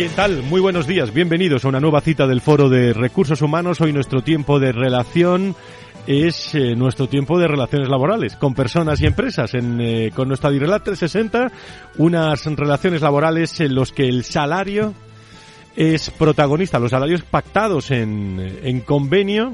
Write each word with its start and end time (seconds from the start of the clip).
¿Qué 0.00 0.08
tal? 0.08 0.42
Muy 0.42 0.62
buenos 0.62 0.86
días, 0.86 1.12
bienvenidos 1.12 1.62
a 1.62 1.68
una 1.68 1.78
nueva 1.78 2.00
cita 2.00 2.26
del 2.26 2.40
Foro 2.40 2.70
de 2.70 2.94
Recursos 2.94 3.42
Humanos. 3.42 3.82
Hoy 3.82 3.92
nuestro 3.92 4.22
tiempo 4.22 4.58
de 4.58 4.72
relación 4.72 5.54
es 6.06 6.54
eh, 6.54 6.74
nuestro 6.74 7.06
tiempo 7.06 7.38
de 7.38 7.46
relaciones 7.46 7.90
laborales 7.90 8.34
con 8.36 8.54
personas 8.54 9.02
y 9.02 9.06
empresas. 9.06 9.52
En, 9.52 9.78
eh, 9.78 10.10
con 10.16 10.28
nuestra 10.28 10.48
Direlat 10.48 10.84
360, 10.84 11.52
unas 11.98 12.46
relaciones 12.46 13.02
laborales 13.02 13.60
en 13.60 13.74
los 13.74 13.92
que 13.92 14.08
el 14.08 14.24
salario 14.24 14.94
es 15.76 16.08
protagonista. 16.08 16.78
Los 16.78 16.92
salarios 16.92 17.20
pactados 17.20 17.90
en, 17.90 18.40
en 18.62 18.80
convenio 18.80 19.52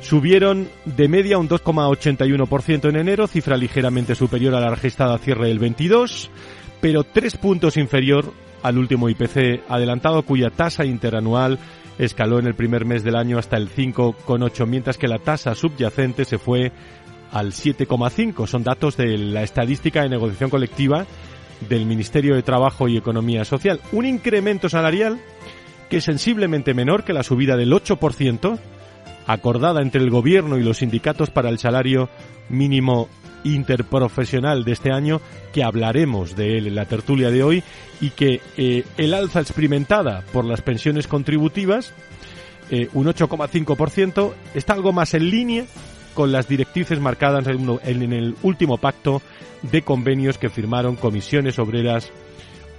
subieron 0.00 0.68
de 0.86 1.06
media 1.06 1.38
un 1.38 1.48
2,81% 1.48 2.88
en 2.88 2.96
enero, 2.96 3.28
cifra 3.28 3.56
ligeramente 3.56 4.16
superior 4.16 4.56
a 4.56 4.60
la 4.60 4.70
registrada 4.70 5.18
cierre 5.18 5.46
del 5.46 5.60
22, 5.60 6.32
pero 6.80 7.04
tres 7.04 7.36
puntos 7.36 7.76
inferior 7.76 8.34
al 8.62 8.78
último 8.78 9.08
IPC 9.08 9.62
adelantado 9.68 10.22
cuya 10.22 10.50
tasa 10.50 10.84
interanual 10.84 11.58
escaló 11.98 12.38
en 12.38 12.46
el 12.46 12.54
primer 12.54 12.84
mes 12.84 13.02
del 13.02 13.16
año 13.16 13.38
hasta 13.38 13.56
el 13.56 13.70
5,8, 13.70 14.66
mientras 14.66 14.98
que 14.98 15.08
la 15.08 15.18
tasa 15.18 15.54
subyacente 15.54 16.24
se 16.24 16.38
fue 16.38 16.72
al 17.32 17.52
7,5. 17.52 18.46
Son 18.46 18.62
datos 18.62 18.96
de 18.96 19.18
la 19.18 19.42
estadística 19.42 20.02
de 20.02 20.08
negociación 20.08 20.50
colectiva 20.50 21.06
del 21.68 21.86
Ministerio 21.86 22.34
de 22.34 22.42
Trabajo 22.42 22.88
y 22.88 22.96
Economía 22.96 23.44
Social. 23.44 23.80
Un 23.92 24.06
incremento 24.06 24.68
salarial 24.68 25.18
que 25.90 25.98
es 25.98 26.04
sensiblemente 26.04 26.74
menor 26.74 27.04
que 27.04 27.12
la 27.12 27.22
subida 27.22 27.56
del 27.56 27.72
8% 27.72 28.58
acordada 29.26 29.82
entre 29.82 30.00
el 30.02 30.10
gobierno 30.10 30.56
y 30.56 30.62
los 30.62 30.78
sindicatos 30.78 31.30
para 31.30 31.48
el 31.48 31.58
salario 31.58 32.08
mínimo 32.48 33.08
interprofesional 33.44 34.64
de 34.64 34.72
este 34.72 34.92
año, 34.92 35.20
que 35.52 35.64
hablaremos 35.64 36.36
de 36.36 36.58
él 36.58 36.66
en 36.66 36.74
la 36.74 36.84
tertulia 36.84 37.30
de 37.30 37.42
hoy, 37.42 37.62
y 38.00 38.10
que 38.10 38.40
eh, 38.56 38.84
el 38.96 39.14
alza 39.14 39.40
experimentada 39.40 40.22
por 40.32 40.44
las 40.44 40.62
pensiones 40.62 41.06
contributivas, 41.06 41.92
eh, 42.70 42.88
un 42.92 43.06
8,5%, 43.06 44.32
está 44.54 44.74
algo 44.74 44.92
más 44.92 45.14
en 45.14 45.30
línea 45.30 45.64
con 46.14 46.32
las 46.32 46.48
directrices 46.48 46.98
marcadas 47.00 47.46
en, 47.46 48.12
el 48.12 48.34
último 48.42 48.76
pacto 48.78 49.22
de 49.62 49.82
convenios 49.82 50.36
que 50.36 50.48
firmaron 50.48 50.96
comisiones 50.96 51.58
obreras, 51.60 52.10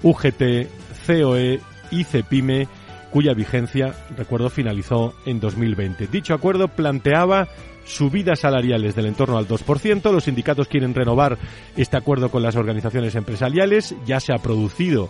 UGT, 0.04 0.68
COE 1.08 1.62
y 1.92 2.04
CEPIME 2.04 2.68
cuya 3.12 3.34
vigencia, 3.34 3.96
recuerdo, 4.18 4.50
finalizó 4.50 5.14
en 5.26 5.40
2020. 5.40 6.08
Dicho 6.08 6.34
acuerdo 6.34 6.68
planteaba 6.68 7.48
subidas 7.90 8.40
salariales 8.40 8.96
del 8.96 9.08
entorno 9.08 9.38
al 9.38 9.48
2%. 9.48 10.12
Los 10.12 10.26
sindicatos 10.26 10.68
quieren 10.68 10.94
renovar 10.94 11.38
este 11.76 11.98
acuerdo 11.98 12.30
con 12.30 12.44
las 12.44 12.56
organizaciones 12.56 13.16
empresariales. 13.16 13.96
Ya 14.06 14.20
se 14.20 14.34
ha 14.34 14.38
producido 14.38 15.10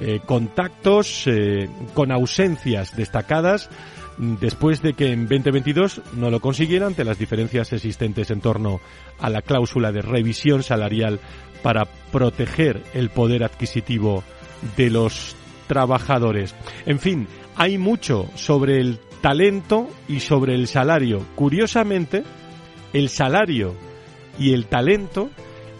eh, 0.00 0.20
contactos 0.24 1.26
eh, 1.26 1.68
con 1.94 2.12
ausencias 2.12 2.94
destacadas 2.96 3.68
después 4.18 4.82
de 4.82 4.94
que 4.94 5.12
en 5.12 5.28
2022 5.28 6.02
no 6.14 6.30
lo 6.30 6.40
consiguieran 6.40 6.88
ante 6.88 7.04
las 7.04 7.18
diferencias 7.18 7.72
existentes 7.72 8.30
en 8.30 8.40
torno 8.40 8.80
a 9.20 9.30
la 9.30 9.42
cláusula 9.42 9.92
de 9.92 10.02
revisión 10.02 10.62
salarial 10.62 11.20
para 11.62 11.86
proteger 12.12 12.82
el 12.94 13.10
poder 13.10 13.44
adquisitivo 13.44 14.24
de 14.76 14.90
los 14.90 15.36
trabajadores. 15.68 16.54
En 16.86 16.98
fin, 16.98 17.28
hay 17.56 17.78
mucho 17.78 18.28
sobre 18.34 18.80
el 18.80 18.98
talento 19.20 19.88
y 20.08 20.20
sobre 20.20 20.54
el 20.54 20.66
salario. 20.66 21.24
Curiosamente, 21.34 22.24
el 22.92 23.08
salario 23.08 23.74
y 24.38 24.52
el 24.52 24.66
talento 24.66 25.30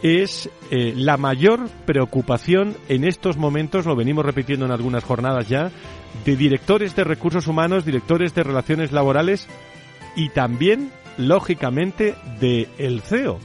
es 0.03 0.49
eh, 0.71 0.93
la 0.97 1.17
mayor 1.17 1.69
preocupación 1.87 2.77
en 2.89 3.05
estos 3.05 3.37
momentos, 3.37 3.87
lo 3.87 3.97
venimos 3.97 4.25
repitiendo 4.25 4.67
en 4.67 4.73
algunas 4.73 5.05
jornadas 5.05 5.49
ya, 5.49 5.71
de 6.25 6.37
directores 6.37 6.95
de 6.95 7.05
recursos 7.05 7.47
humanos, 7.47 7.85
directores 7.85 8.35
de 8.35 8.43
relaciones 8.43 8.93
laborales 8.93 9.49
y 10.17 10.29
también, 10.31 10.91
lógicamente, 11.17 12.15
de 12.41 12.69
el 12.79 13.01
CEO. 13.03 13.39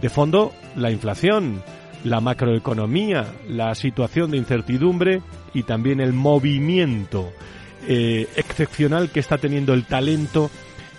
De 0.00 0.08
fondo, 0.08 0.52
la 0.76 0.92
inflación, 0.92 1.62
la 2.04 2.20
macroeconomía, 2.20 3.26
la 3.48 3.74
situación 3.74 4.30
de 4.30 4.38
incertidumbre 4.38 5.22
y 5.52 5.64
también 5.64 6.00
el 6.00 6.12
movimiento 6.12 7.32
eh, 7.86 8.28
excepcional 8.36 9.10
que 9.10 9.20
está 9.20 9.38
teniendo 9.38 9.74
el 9.74 9.84
talento 9.84 10.50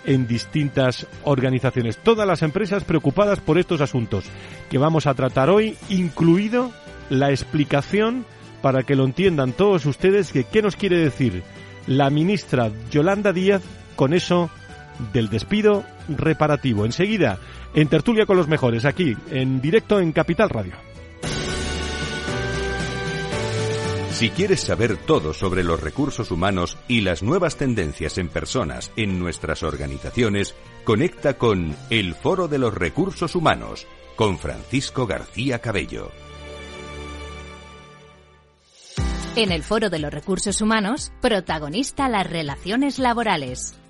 en 0.04 0.26
distintas 0.26 1.06
organizaciones. 1.24 1.96
Todas 1.98 2.26
las 2.26 2.42
empresas 2.42 2.84
preocupadas 2.84 3.40
por 3.40 3.58
estos 3.58 3.80
asuntos 3.80 4.24
que 4.68 4.78
vamos 4.78 5.06
a 5.06 5.14
tratar 5.14 5.50
hoy, 5.50 5.76
incluido 5.88 6.72
la 7.08 7.30
explicación 7.30 8.24
para 8.62 8.82
que 8.82 8.96
lo 8.96 9.04
entiendan 9.04 9.52
todos 9.52 9.86
ustedes 9.86 10.32
que 10.32 10.44
qué 10.44 10.62
nos 10.62 10.76
quiere 10.76 10.96
decir 10.96 11.42
la 11.86 12.10
ministra 12.10 12.70
Yolanda 12.90 13.32
Díaz 13.32 13.62
con 13.96 14.14
eso 14.14 14.50
del 15.12 15.28
despido 15.28 15.84
reparativo. 16.08 16.84
Enseguida, 16.84 17.38
en 17.74 17.88
tertulia 17.88 18.26
con 18.26 18.36
los 18.36 18.48
mejores, 18.48 18.84
aquí, 18.84 19.16
en 19.30 19.60
directo 19.60 20.00
en 20.00 20.12
Capital 20.12 20.48
Radio. 20.50 20.91
Si 24.22 24.30
quieres 24.30 24.60
saber 24.60 24.98
todo 24.98 25.34
sobre 25.34 25.64
los 25.64 25.80
recursos 25.80 26.30
humanos 26.30 26.78
y 26.86 27.00
las 27.00 27.24
nuevas 27.24 27.56
tendencias 27.56 28.18
en 28.18 28.28
personas 28.28 28.92
en 28.94 29.18
nuestras 29.18 29.64
organizaciones, 29.64 30.54
conecta 30.84 31.38
con 31.38 31.74
El 31.90 32.14
Foro 32.14 32.46
de 32.46 32.58
los 32.58 32.72
Recursos 32.72 33.34
Humanos 33.34 33.84
con 34.14 34.38
Francisco 34.38 35.08
García 35.08 35.58
Cabello. 35.58 36.12
En 39.34 39.50
el 39.50 39.64
Foro 39.64 39.90
de 39.90 39.98
los 39.98 40.14
Recursos 40.14 40.60
Humanos, 40.60 41.10
protagonista 41.20 42.08
las 42.08 42.30
relaciones 42.30 43.00
laborales. 43.00 43.74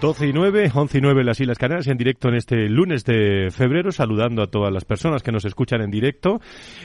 12 0.00 0.28
y 0.28 0.32
9, 0.32 0.70
11 0.74 0.96
y 0.96 1.00
9 1.02 1.20
en 1.20 1.26
las 1.26 1.40
Islas 1.40 1.58
Canarias 1.58 1.86
en 1.88 1.98
directo 1.98 2.28
en 2.28 2.36
este 2.36 2.70
lunes 2.70 3.04
de 3.04 3.50
febrero, 3.50 3.92
saludando 3.92 4.42
a 4.42 4.46
todas 4.46 4.72
las 4.72 4.86
personas 4.86 5.22
que 5.22 5.30
nos 5.30 5.44
escuchan 5.44 5.82
en 5.82 5.90
directo 5.90 6.40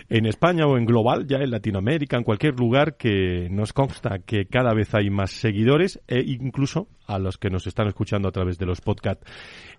en 0.10 0.26
España 0.26 0.68
o 0.68 0.78
en 0.78 0.86
global, 0.86 1.26
ya 1.26 1.38
en 1.38 1.50
Latinoamérica, 1.50 2.18
en 2.18 2.24
cualquier 2.24 2.60
lugar 2.60 2.98
que 2.98 3.48
nos 3.50 3.72
consta 3.72 4.20
que 4.20 4.48
cada 4.48 4.74
vez 4.74 4.94
hay 4.96 5.10
más 5.10 5.32
seguidores 5.32 6.02
e 6.10 6.20
incluso 6.20 6.90
a 7.08 7.20
los 7.20 7.38
que 7.38 7.50
nos 7.50 7.68
están 7.68 7.88
escuchando 7.88 8.28
a 8.28 8.32
través 8.32 8.58
de 8.58 8.66
los 8.66 8.82
podcasts 8.82 9.26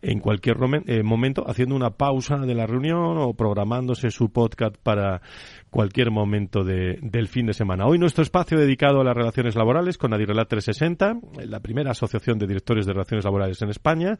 en 0.02 0.20
cualquier 0.20 0.56
eh, 0.86 1.02
momento, 1.02 1.44
haciendo 1.46 1.74
una 1.74 1.90
pausa 1.90 2.38
de 2.38 2.54
la 2.54 2.66
reunión 2.66 3.18
o 3.18 3.34
programándose 3.34 4.10
su 4.10 4.30
podcast 4.30 4.76
para 4.82 5.20
cualquier 5.70 6.10
momento 6.10 6.64
del 6.64 7.28
fin 7.28 7.46
de 7.46 7.52
semana. 7.52 7.86
Hoy 7.86 7.98
nuestro 7.98 8.22
espacio 8.22 8.58
dedicado 8.58 9.00
a 9.00 9.04
las 9.04 9.14
relaciones 9.14 9.54
laborales 9.54 9.98
con 9.98 10.12
Adirrelat 10.12 10.48
360, 10.48 11.46
la 11.46 11.60
primera 11.60 11.92
asociación 11.92 12.38
de 12.38 12.46
directores 12.46 12.86
de 12.86 12.92
relaciones 12.92 13.24
laborales 13.24 13.62
en 13.62 13.68
España, 13.68 14.18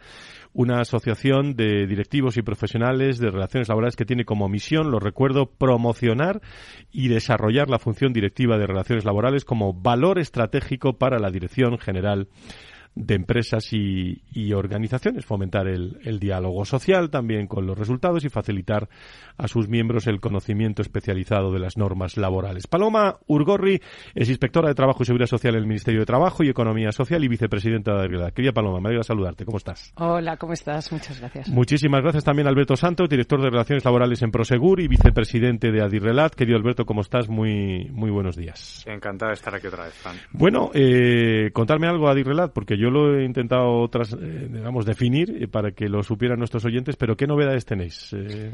una 0.53 0.81
asociación 0.81 1.57
de 1.57 1.87
directivos 1.87 2.37
y 2.37 2.43
profesionales 2.43 3.19
de 3.19 3.31
relaciones 3.31 3.69
laborales 3.69 3.97
que 3.97 4.05
tiene 4.05 4.25
como 4.25 4.49
misión, 4.49 4.91
lo 4.91 5.01
recuerdo, 5.01 5.47
promocionar 5.47 6.41
y 6.93 7.09
desarrollar 7.09 7.69
la 7.69 7.79
función 7.79 8.13
directiva 8.13 8.57
de 8.57 8.67
relaciones 8.67 9.05
laborales 9.05 9.45
como 9.45 9.73
valor 9.73 10.19
estratégico 10.19 10.99
para 10.99 11.19
la 11.19 11.31
dirección 11.31 11.79
general 11.79 12.29
de 12.95 13.15
empresas 13.15 13.73
y, 13.73 14.53
organizaciones, 14.53 15.25
fomentar 15.25 15.69
el, 15.69 16.19
diálogo 16.21 16.65
social 16.65 17.09
también 17.09 17.47
con 17.47 17.67
los 17.67 17.79
resultados 17.79 18.25
y 18.25 18.29
facilitar 18.29 18.89
a 19.39 19.49
sus 19.49 19.69
miembros 19.69 20.07
el 20.07 20.21
conocimiento 20.21 20.83
especializado 20.83 21.53
de 21.53 21.61
las 21.61 21.77
normas 21.77 22.17
laborales. 22.17 22.67
Paloma 22.67 23.19
Urgorri 23.27 23.81
es 24.15 24.29
inspectora 24.29 24.69
de 24.69 24.75
Trabajo 24.75 25.03
y 25.03 25.07
Seguridad 25.07 25.29
Social 25.29 25.55
en 25.55 25.63
el 25.63 25.67
Ministerio 25.67 26.01
de 26.01 26.07
Trabajo 26.07 26.43
y 26.43 26.49
Economía 26.49 26.93
Social 26.93 27.25
y 27.25 27.29
vicepresidenta 27.29 27.93
de 27.93 28.01
Agricultura. 28.01 28.33
Querida 28.33 28.53
Paloma, 28.53 28.81
me 28.81 28.89
alegra 28.89 29.05
saludarte. 29.05 29.45
¿Cómo 29.45 29.59
estás? 29.59 29.93
Hola, 29.97 30.37
¿cómo 30.37 30.53
estás? 30.53 30.93
Muchas 30.93 31.21
gracias. 31.21 31.49
Muchísimas 31.49 32.03
gracias 32.03 32.25
también 32.25 32.49
Alberto 32.49 32.77
Santos, 32.77 33.09
director 33.09 33.41
de 33.41 33.51
Relaciones 33.51 33.85
Laborales 33.85 34.21
en 34.23 34.31
Prosegur 34.31 34.81
y 34.81 34.89
vicepresidente 34.89 35.71
de 35.71 35.83
Adirrelat. 35.83 36.35
Querido 36.35 36.59
Alberto, 36.59 36.85
¿cómo 36.85 37.01
estás? 37.03 37.29
Muy, 37.29 37.89
muy 37.93 38.11
buenos 38.11 38.37
días. 38.37 38.85
Encantado 38.87 39.31
de 39.31 39.35
estar 39.35 39.55
aquí 39.55 39.69
otra 39.69 39.85
vez, 39.85 39.95
Fran. 39.95 40.17
Bueno, 40.33 40.71
eh, 40.75 41.51
contarme 41.53 41.87
algo 41.87 42.09
Adirrelat, 42.09 42.53
porque 42.53 42.77
yo 42.81 42.91
lo 42.91 43.19
he 43.19 43.25
intentado 43.25 43.81
otras, 43.81 44.13
eh, 44.15 44.49
digamos, 44.51 44.87
definir 44.87 45.43
eh, 45.43 45.49
para 45.49 45.73
que 45.73 45.89
lo 45.89 46.03
supieran 46.03 46.39
nuestros 46.39 46.65
oyentes, 46.65 46.97
pero 46.97 47.17
¿qué 47.17 47.27
novedades 47.27 47.67
tenéis? 47.67 48.13
Eh, 48.15 48.51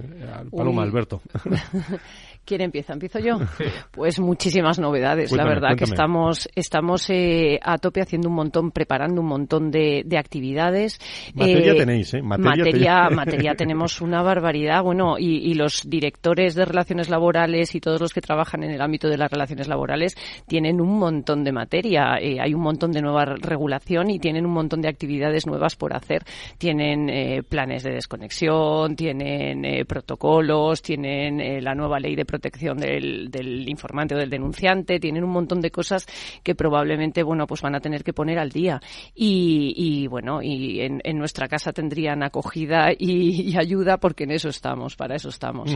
Paloma, 0.50 0.82
Alberto. 0.82 1.22
¿Quién 2.46 2.60
empieza? 2.62 2.92
¿Empiezo 2.92 3.18
yo? 3.18 3.38
Pues 3.90 4.20
muchísimas 4.20 4.78
novedades. 4.78 5.32
la 5.32 5.44
verdad 5.44 5.76
que 5.76 5.84
estamos, 5.84 6.48
estamos 6.54 7.08
a 7.10 7.78
tope 7.78 8.02
haciendo 8.02 8.28
un 8.28 8.34
montón, 8.34 8.70
preparando 8.70 9.20
un 9.20 9.26
montón 9.26 9.70
de, 9.70 10.04
actividades. 10.16 10.98
Materia 11.34 11.74
tenéis, 11.74 12.14
¿eh? 12.14 12.22
Materia, 12.22 13.08
materia, 13.10 13.54
tenemos 13.56 14.00
una 14.00 14.22
barbaridad. 14.22 14.82
Bueno, 14.82 15.18
y, 15.18 15.50
y, 15.50 15.54
los 15.54 15.82
directores 15.88 16.54
de 16.54 16.64
relaciones 16.64 17.08
laborales 17.08 17.74
y 17.74 17.80
todos 17.80 18.00
los 18.00 18.12
que 18.12 18.20
trabajan 18.20 18.62
en 18.62 18.70
el 18.70 18.80
ámbito 18.80 19.08
de 19.08 19.18
las 19.18 19.30
relaciones 19.30 19.68
laborales 19.68 20.14
tienen 20.46 20.80
un 20.80 20.98
montón 20.98 21.42
de 21.42 21.52
materia. 21.52 22.14
hay 22.14 22.54
un 22.54 22.62
montón 22.62 22.92
de 22.92 23.02
nueva 23.02 23.24
regulación 23.24 24.10
y 24.10 24.18
tienen 24.18 24.46
un 24.46 24.52
montón 24.52 24.80
de 24.80 24.88
actividades 24.88 25.46
nuevas 25.46 25.76
por 25.76 25.94
hacer. 25.94 26.22
Tienen 26.58 27.08
eh, 27.08 27.42
planes 27.42 27.82
de 27.82 27.92
desconexión, 27.92 28.94
tienen 28.94 29.64
eh, 29.64 29.84
protocolos, 29.84 30.82
tienen 30.82 31.40
eh, 31.40 31.60
la 31.60 31.74
nueva 31.74 31.98
ley 31.98 32.14
de 32.14 32.24
protección 32.24 32.35
del, 32.38 33.68
informante 33.68 34.14
o 34.14 34.18
del 34.18 34.30
denunciante, 34.30 34.98
tienen 34.98 35.24
un 35.24 35.30
montón 35.30 35.60
de 35.60 35.70
cosas 35.70 36.06
que 36.42 36.54
probablemente, 36.54 37.22
bueno, 37.22 37.46
pues 37.46 37.62
van 37.62 37.74
a 37.74 37.80
tener 37.80 38.04
que 38.04 38.12
poner 38.12 38.38
al 38.38 38.50
día. 38.50 38.80
Y, 39.14 40.06
bueno, 40.08 40.42
y 40.42 40.80
en, 40.80 41.18
nuestra 41.18 41.48
casa 41.48 41.72
tendrían 41.72 42.22
acogida 42.22 42.88
y, 42.96 43.56
ayuda 43.56 43.96
porque 43.96 44.24
en 44.24 44.32
eso 44.32 44.48
estamos, 44.48 44.96
para 44.96 45.16
eso 45.16 45.28
estamos. 45.28 45.74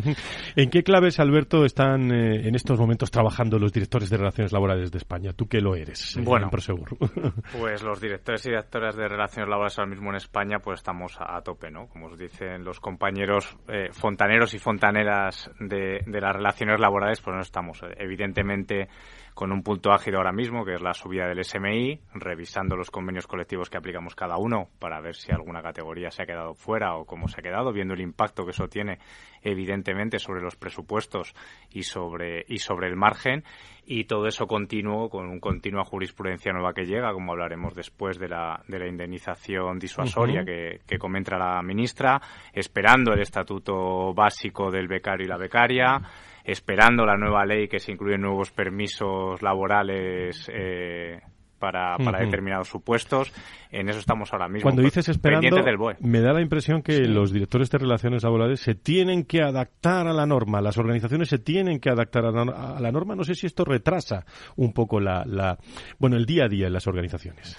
¿En 0.56 0.70
qué 0.70 0.82
claves, 0.82 1.18
Alberto, 1.18 1.64
están 1.64 2.12
en 2.12 2.54
estos 2.54 2.78
momentos 2.78 3.10
trabajando 3.10 3.58
los 3.58 3.72
directores 3.72 4.10
de 4.10 4.18
relaciones 4.18 4.52
laborales 4.52 4.90
de 4.90 4.98
España? 4.98 5.32
Tú 5.32 5.46
que 5.46 5.60
lo 5.60 5.74
eres, 5.74 6.18
bueno, 6.22 6.50
Pues 7.58 7.82
los 7.82 8.00
directores 8.00 8.46
y 8.46 8.50
de 8.50 9.08
relaciones 9.08 9.48
laborales 9.48 9.78
ahora 9.78 9.90
mismo 9.90 10.10
en 10.10 10.16
España, 10.16 10.58
pues 10.58 10.80
estamos 10.80 11.16
a, 11.18 11.40
tope, 11.42 11.70
¿no? 11.70 11.88
Como 11.88 12.06
os 12.06 12.18
dicen 12.18 12.64
los 12.64 12.80
compañeros 12.80 13.56
eh, 13.68 13.88
fontaneros 13.92 14.54
y 14.54 14.58
fontaneras 14.58 15.50
de, 15.58 16.02
de, 16.06 16.20
las 16.20 16.36
relaciones 16.50 16.80
laborales, 16.80 17.20
pues 17.20 17.34
no 17.36 17.42
estamos. 17.42 17.80
Evidentemente 17.96 18.88
con 19.34 19.52
un 19.52 19.62
punto 19.62 19.92
ágil 19.92 20.16
ahora 20.16 20.32
mismo, 20.32 20.64
que 20.64 20.74
es 20.74 20.82
la 20.82 20.92
subida 20.92 21.26
del 21.26 21.44
SMI, 21.44 21.98
revisando 22.14 22.76
los 22.76 22.90
convenios 22.90 23.26
colectivos 23.26 23.70
que 23.70 23.78
aplicamos 23.78 24.14
cada 24.14 24.36
uno 24.36 24.68
para 24.78 25.00
ver 25.00 25.14
si 25.14 25.32
alguna 25.32 25.62
categoría 25.62 26.10
se 26.10 26.22
ha 26.22 26.26
quedado 26.26 26.54
fuera 26.54 26.96
o 26.96 27.06
cómo 27.06 27.28
se 27.28 27.40
ha 27.40 27.42
quedado, 27.42 27.72
viendo 27.72 27.94
el 27.94 28.00
impacto 28.00 28.44
que 28.44 28.50
eso 28.50 28.68
tiene 28.68 28.98
evidentemente 29.42 30.18
sobre 30.18 30.42
los 30.42 30.56
presupuestos 30.56 31.34
y 31.70 31.84
sobre, 31.84 32.44
y 32.48 32.58
sobre 32.58 32.88
el 32.88 32.96
margen 32.96 33.44
y 33.86 34.04
todo 34.04 34.26
eso 34.26 34.46
continuo 34.46 35.08
con 35.08 35.28
un 35.28 35.40
continua 35.40 35.84
jurisprudencia 35.84 36.52
nueva 36.52 36.74
que 36.74 36.84
llega, 36.84 37.12
como 37.12 37.32
hablaremos 37.32 37.74
después 37.74 38.18
de 38.18 38.28
la, 38.28 38.62
de 38.68 38.78
la 38.78 38.86
indemnización 38.86 39.78
disuasoria 39.78 40.44
que, 40.44 40.80
que 40.86 40.98
comenta 40.98 41.38
la 41.38 41.62
ministra, 41.62 42.20
esperando 42.52 43.12
el 43.12 43.20
estatuto 43.20 44.12
básico 44.12 44.70
del 44.70 44.86
becario 44.86 45.24
y 45.24 45.28
la 45.28 45.38
becaria 45.38 46.00
esperando 46.44 47.04
la 47.04 47.16
nueva 47.16 47.44
ley 47.44 47.68
que 47.68 47.78
se 47.78 47.92
incluyen 47.92 48.22
nuevos 48.22 48.50
permisos 48.50 49.42
laborales 49.42 50.50
eh, 50.52 51.20
para, 51.60 51.96
para 51.98 52.24
determinados 52.24 52.68
supuestos. 52.68 53.32
En 53.70 53.88
eso 53.88 54.00
estamos 54.00 54.32
ahora 54.32 54.48
mismo. 54.48 54.62
Cuando 54.62 54.82
dices 54.82 55.08
esperando, 55.08 55.62
me 56.00 56.20
da 56.20 56.32
la 56.32 56.40
impresión 56.40 56.82
que 56.82 57.00
los 57.00 57.32
directores 57.32 57.70
de 57.70 57.78
relaciones 57.78 58.24
laborales 58.24 58.60
se 58.60 58.74
tienen 58.74 59.24
que 59.24 59.42
adaptar 59.42 60.08
a 60.08 60.12
la 60.12 60.26
norma, 60.26 60.60
las 60.60 60.78
organizaciones 60.78 61.28
se 61.28 61.38
tienen 61.38 61.78
que 61.78 61.90
adaptar 61.90 62.24
a 62.24 62.80
la, 62.80 62.90
norma. 62.90 63.14
No 63.14 63.22
sé 63.22 63.34
si 63.34 63.46
esto 63.46 63.64
retrasa 63.64 64.24
un 64.56 64.72
poco 64.72 64.98
la, 64.98 65.24
la, 65.24 65.58
bueno, 65.98 66.16
el 66.16 66.26
día 66.26 66.46
a 66.46 66.48
día 66.48 66.66
en 66.66 66.72
las 66.72 66.88
organizaciones. 66.88 67.56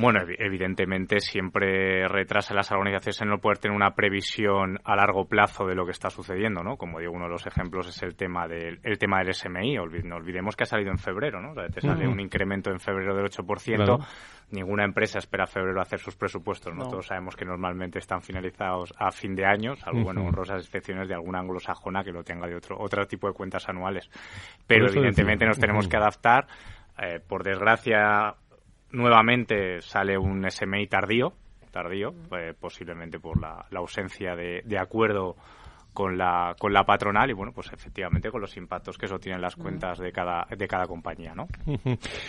Bueno, 0.00 0.20
evidentemente 0.38 1.20
siempre 1.20 2.08
retrasa 2.08 2.54
las 2.54 2.72
organizaciones 2.72 3.20
en 3.20 3.28
no 3.28 3.38
poder 3.38 3.58
tener 3.58 3.76
una 3.76 3.90
previsión 3.90 4.78
a 4.82 4.96
largo 4.96 5.26
plazo 5.26 5.66
de 5.66 5.74
lo 5.74 5.84
que 5.84 5.90
está 5.90 6.08
sucediendo, 6.08 6.62
¿no? 6.62 6.78
Como 6.78 7.00
digo, 7.00 7.12
uno 7.12 7.26
de 7.26 7.32
los 7.32 7.46
ejemplos 7.46 7.86
es 7.88 8.02
el 8.02 8.16
tema 8.16 8.48
del, 8.48 8.80
el 8.82 8.98
tema 8.98 9.18
del 9.18 9.34
SMI. 9.34 9.76
no 10.04 10.16
olvidemos 10.16 10.56
que 10.56 10.62
ha 10.62 10.66
salido 10.66 10.90
en 10.90 10.96
febrero, 10.96 11.42
¿no? 11.42 11.50
O 11.50 11.54
sea, 11.54 11.66
te 11.68 11.82
sale 11.82 12.08
un 12.08 12.18
incremento 12.18 12.70
en 12.70 12.80
febrero 12.80 13.14
del 13.14 13.26
8%. 13.26 14.06
Ninguna 14.52 14.84
empresa 14.84 15.18
espera 15.18 15.44
a 15.44 15.46
febrero 15.46 15.82
hacer 15.82 15.98
sus 15.98 16.16
presupuestos, 16.16 16.74
¿no? 16.74 16.88
Todos 16.88 17.06
sabemos 17.06 17.36
que 17.36 17.44
normalmente 17.44 17.98
están 17.98 18.22
finalizados 18.22 18.94
a 18.98 19.10
fin 19.10 19.34
de 19.34 19.44
año, 19.44 19.76
salvo, 19.76 20.02
bueno, 20.02 20.24
honrosas 20.24 20.64
excepciones 20.64 21.08
de 21.08 21.14
alguna 21.14 21.40
anglosajona 21.40 22.02
que 22.02 22.10
lo 22.10 22.24
tenga 22.24 22.46
de 22.46 22.56
otro, 22.56 22.76
otro 22.80 23.06
tipo 23.06 23.28
de 23.28 23.34
cuentas 23.34 23.68
anuales. 23.68 24.10
Pero 24.66 24.88
evidentemente 24.88 25.44
nos 25.44 25.58
tenemos 25.58 25.86
que 25.88 25.96
adaptar. 25.96 26.46
Eh, 27.02 27.20
por 27.26 27.42
desgracia, 27.42 28.34
nuevamente 28.92 29.80
sale 29.80 30.16
un 30.16 30.48
SMI 30.50 30.86
tardío, 30.86 31.32
tardío, 31.70 32.14
eh, 32.36 32.54
posiblemente 32.58 33.18
por 33.18 33.40
la, 33.40 33.66
ausencia 33.72 34.34
de, 34.34 34.62
de, 34.64 34.78
acuerdo 34.78 35.36
con 36.00 36.16
la, 36.16 36.56
con 36.58 36.72
la 36.72 36.82
patronal 36.84 37.28
y 37.28 37.34
bueno, 37.34 37.52
pues 37.52 37.70
efectivamente 37.74 38.30
con 38.30 38.40
los 38.40 38.56
impactos 38.56 38.96
que 38.96 39.04
eso 39.04 39.18
tiene 39.18 39.36
en 39.36 39.42
las 39.42 39.54
cuentas 39.54 39.98
de 39.98 40.10
cada, 40.10 40.46
de 40.48 40.66
cada 40.66 40.86
compañía, 40.86 41.34
¿no? 41.34 41.46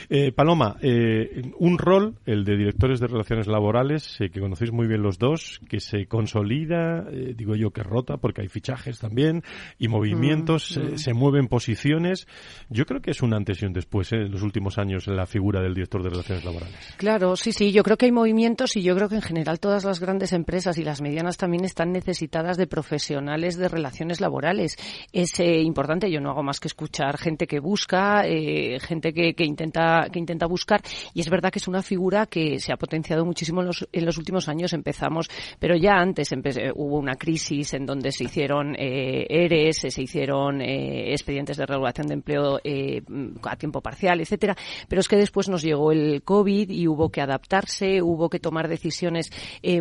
Eh, 0.09 0.33
Paloma, 0.33 0.75
eh, 0.81 1.53
un 1.57 1.77
rol, 1.77 2.15
el 2.25 2.43
de 2.43 2.57
directores 2.57 2.99
de 2.99 3.07
relaciones 3.07 3.47
laborales, 3.47 4.17
que 4.17 4.41
conocéis 4.41 4.73
muy 4.73 4.87
bien 4.87 5.01
los 5.01 5.17
dos, 5.17 5.61
que 5.69 5.79
se 5.79 6.05
consolida, 6.07 7.05
digo 7.35 7.55
yo 7.55 7.71
que 7.71 7.81
rota, 7.81 8.17
porque 8.17 8.41
hay 8.41 8.49
fichajes 8.49 8.99
también 8.99 9.43
y 9.79 9.87
movimientos, 9.87 10.77
se 10.95 11.13
mueven 11.13 11.47
posiciones. 11.47 12.27
Yo 12.69 12.85
creo 12.85 13.01
que 13.01 13.11
es 13.11 13.21
un 13.21 13.33
antes 13.33 13.61
y 13.61 13.65
un 13.65 13.73
después 13.73 14.11
en 14.11 14.31
los 14.31 14.41
últimos 14.41 14.77
años 14.79 15.07
en 15.07 15.15
la 15.15 15.25
figura 15.25 15.61
del 15.61 15.73
director 15.73 16.03
de 16.03 16.09
relaciones 16.09 16.43
laborales. 16.43 16.93
Claro, 16.97 17.37
sí, 17.37 17.53
sí, 17.53 17.71
yo 17.71 17.83
creo 17.83 17.95
que 17.95 18.07
hay 18.07 18.11
movimientos 18.11 18.75
y 18.75 18.81
yo 18.81 18.95
creo 18.95 19.07
que 19.07 19.15
en 19.15 19.21
general 19.21 19.59
todas 19.61 19.85
las 19.85 20.01
grandes 20.01 20.33
empresas 20.33 20.77
y 20.77 20.83
las 20.83 21.01
medianas 21.01 21.37
también 21.37 21.63
están 21.63 21.93
necesitadas 21.93 22.57
de 22.57 22.67
profesionales 22.67 23.57
de 23.61 23.69
relaciones 23.69 24.19
laborales. 24.19 24.77
Es 25.13 25.39
eh, 25.39 25.61
importante, 25.61 26.11
yo 26.11 26.19
no 26.19 26.31
hago 26.31 26.43
más 26.43 26.59
que 26.59 26.67
escuchar 26.67 27.17
gente 27.17 27.47
que 27.47 27.59
busca, 27.59 28.23
eh, 28.25 28.79
gente 28.79 29.13
que, 29.13 29.33
intenta, 29.43 30.07
que 30.11 30.19
intenta 30.19 30.45
buscar, 30.45 30.81
y 31.13 31.21
es 31.21 31.29
verdad 31.29 31.51
que 31.51 31.59
es 31.59 31.67
una 31.67 31.81
figura 31.81 32.25
que 32.25 32.59
se 32.59 32.73
ha 32.73 32.77
potenciado 32.77 33.25
muchísimo 33.25 33.61
en 33.61 33.67
los, 33.67 33.87
en 33.91 34.05
los 34.05 34.17
últimos 34.17 34.49
años. 34.49 34.73
Empezamos, 34.73 35.29
pero 35.59 35.75
ya 35.75 35.93
antes 35.93 36.31
hubo 36.75 36.97
una 36.97 37.15
crisis 37.15 37.73
en 37.73 37.85
donde 37.85 38.11
se 38.11 38.25
hicieron 38.25 38.75
eh, 38.77 39.25
ERES, 39.29 39.85
se 39.89 40.01
hicieron 40.01 40.61
eh, 40.61 41.11
expedientes 41.11 41.57
de 41.57 41.65
regulación 41.65 42.07
de 42.07 42.13
empleo 42.13 42.59
a 43.43 43.55
tiempo 43.55 43.81
parcial, 43.81 44.21
etcétera. 44.21 44.55
Pero 44.87 45.01
es 45.01 45.07
que 45.07 45.17
después 45.17 45.49
nos 45.49 45.61
llegó 45.61 45.91
el 45.91 46.23
COVID 46.23 46.69
y 46.69 46.87
hubo 46.87 47.09
que 47.09 47.21
adaptarse, 47.21 48.01
hubo 48.01 48.29
que 48.29 48.39
tomar 48.39 48.67
decisiones 48.67 49.31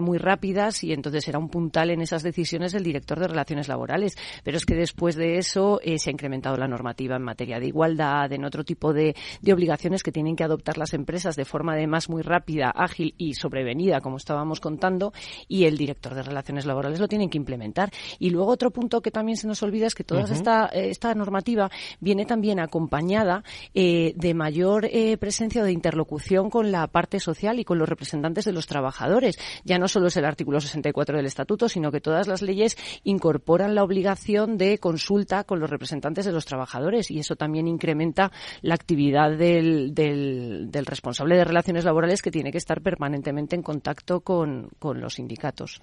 muy 0.00 0.18
rápidas 0.18 0.84
y 0.84 0.92
entonces 0.92 1.26
era 1.28 1.38
un 1.38 1.48
puntal 1.48 1.90
en 1.90 2.00
esas 2.00 2.22
decisiones 2.22 2.74
el 2.74 2.84
director 2.84 3.18
de 3.18 3.28
relaciones 3.28 3.59
laborales. 3.68 4.16
Pero 4.44 4.56
es 4.56 4.64
que 4.64 4.74
después 4.74 5.16
de 5.16 5.38
eso 5.38 5.80
eh, 5.82 5.98
se 5.98 6.10
ha 6.10 6.12
incrementado 6.12 6.56
la 6.56 6.68
normativa 6.68 7.16
en 7.16 7.22
materia 7.22 7.60
de 7.60 7.66
igualdad, 7.66 8.32
en 8.32 8.44
otro 8.44 8.64
tipo 8.64 8.92
de, 8.92 9.14
de 9.40 9.52
obligaciones 9.52 10.02
que 10.02 10.12
tienen 10.12 10.36
que 10.36 10.44
adoptar 10.44 10.78
las 10.78 10.94
empresas 10.94 11.36
de 11.36 11.44
forma 11.44 11.72
además 11.72 12.08
muy 12.08 12.22
rápida, 12.22 12.70
ágil 12.70 13.14
y 13.18 13.34
sobrevenida, 13.34 14.00
como 14.00 14.16
estábamos 14.16 14.60
contando, 14.60 15.12
y 15.48 15.64
el 15.64 15.76
director 15.76 16.14
de 16.14 16.22
relaciones 16.22 16.66
laborales 16.66 17.00
lo 17.00 17.08
tienen 17.08 17.30
que 17.30 17.38
implementar. 17.38 17.90
Y 18.18 18.30
luego 18.30 18.50
otro 18.50 18.70
punto 18.70 19.00
que 19.00 19.10
también 19.10 19.36
se 19.36 19.46
nos 19.46 19.62
olvida 19.62 19.86
es 19.86 19.94
que 19.94 20.04
toda 20.04 20.22
esta, 20.22 20.66
eh, 20.72 20.90
esta 20.90 21.14
normativa 21.14 21.70
viene 22.00 22.24
también 22.24 22.60
acompañada 22.60 23.42
eh, 23.74 24.12
de 24.16 24.34
mayor 24.34 24.86
eh, 24.86 25.16
presencia 25.18 25.64
de 25.64 25.72
interlocución 25.72 26.50
con 26.50 26.72
la 26.72 26.86
parte 26.86 27.20
social 27.20 27.58
y 27.58 27.64
con 27.64 27.78
los 27.78 27.88
representantes 27.88 28.44
de 28.44 28.52
los 28.52 28.66
trabajadores. 28.66 29.38
Ya 29.64 29.78
no 29.78 29.88
solo 29.88 30.08
es 30.08 30.16
el 30.16 30.24
artículo 30.24 30.60
64 30.60 31.16
del 31.16 31.26
Estatuto, 31.26 31.68
sino 31.68 31.90
que 31.90 32.00
todas 32.00 32.28
las 32.28 32.42
leyes 32.42 32.76
incorporan 33.04 33.49
la 33.58 33.82
obligación 33.82 34.56
de 34.56 34.78
consulta 34.78 35.44
con 35.44 35.60
los 35.60 35.70
representantes 35.70 36.24
de 36.24 36.32
los 36.32 36.44
trabajadores 36.44 37.10
y 37.10 37.18
eso 37.18 37.36
también 37.36 37.68
incrementa 37.68 38.30
la 38.62 38.74
actividad 38.74 39.36
del, 39.36 39.94
del, 39.94 40.70
del 40.70 40.86
responsable 40.86 41.36
de 41.36 41.44
relaciones 41.44 41.84
laborales 41.84 42.22
que 42.22 42.30
tiene 42.30 42.52
que 42.52 42.58
estar 42.58 42.80
permanentemente 42.80 43.56
en 43.56 43.62
contacto 43.62 44.20
con, 44.20 44.68
con 44.78 45.00
los 45.00 45.14
sindicatos. 45.14 45.80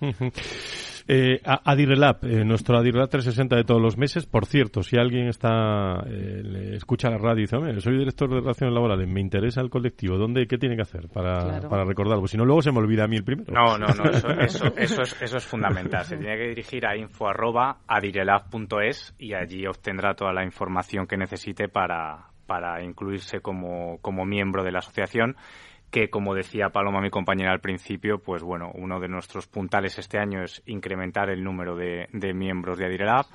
Eh, 1.10 1.40
Adirelab, 1.44 2.18
eh, 2.24 2.44
nuestro 2.44 2.78
Adirelab 2.78 3.10
360 3.10 3.56
de 3.56 3.64
todos 3.64 3.82
los 3.82 3.98
meses. 3.98 4.26
Por 4.26 4.46
cierto, 4.46 4.84
si 4.84 4.98
alguien 4.98 5.28
está 5.28 6.04
eh, 6.06 6.74
escucha 6.76 7.10
la 7.10 7.18
radio 7.18 7.40
y 7.40 7.42
dice, 7.44 7.82
soy 7.82 7.98
director 7.98 8.30
de 8.30 8.42
relaciones 8.42 8.74
laborales, 8.74 9.08
me 9.08 9.22
interesa 9.22 9.62
el 9.62 9.70
colectivo, 9.70 10.18
¿dónde, 10.18 10.48
¿qué 10.48 10.58
tiene 10.58 10.76
que 10.76 10.82
hacer 10.82 11.08
para, 11.08 11.62
para 11.70 11.86
recordarlo? 11.86 12.28
Si 12.28 12.38
no, 12.38 12.46
luego 12.46 12.62
se 12.62 12.72
me 12.72 12.80
olvida 12.80 13.06
a 13.06 13.08
mí 13.08 13.18
el 13.18 13.24
primero. 13.24 13.54
No, 13.54 13.78
no, 13.78 13.88
no, 13.88 14.10
eso, 14.12 14.28
eso, 14.78 15.02
es, 15.02 15.22
eso 15.22 15.38
es 15.38 15.46
fundamental. 15.46 16.04
Se 16.04 16.18
tiene 16.18 16.38
que 16.38 16.48
dirigir 16.50 16.86
a 16.86 16.96
info 16.98 17.28
adirelab.es 17.60 19.16
y 19.18 19.34
allí 19.34 19.66
obtendrá 19.68 20.16
toda 20.16 20.34
la 20.34 20.44
información 20.44 21.08
que 21.08 21.18
necesite 21.18 21.68
para, 21.68 22.30
para 22.46 22.84
incluirse 22.84 23.40
como, 23.42 24.00
como 24.02 24.26
miembro 24.26 24.64
de 24.64 24.72
la 24.72 24.80
asociación 24.80 25.36
que 25.92 26.10
como 26.10 26.36
decía 26.36 26.70
Paloma, 26.70 27.02
mi 27.02 27.10
compañera 27.10 27.52
al 27.52 27.62
principio, 27.62 28.20
pues 28.20 28.44
bueno, 28.44 28.72
uno 28.74 29.00
de 29.00 29.08
nuestros 29.08 29.48
puntales 29.48 29.98
este 29.98 30.20
año 30.20 30.44
es 30.44 30.62
incrementar 30.66 31.30
el 31.30 31.44
número 31.44 31.76
de, 31.76 32.08
miembros 32.34 32.78
de 32.78 32.86
Adirelab. 32.86 33.26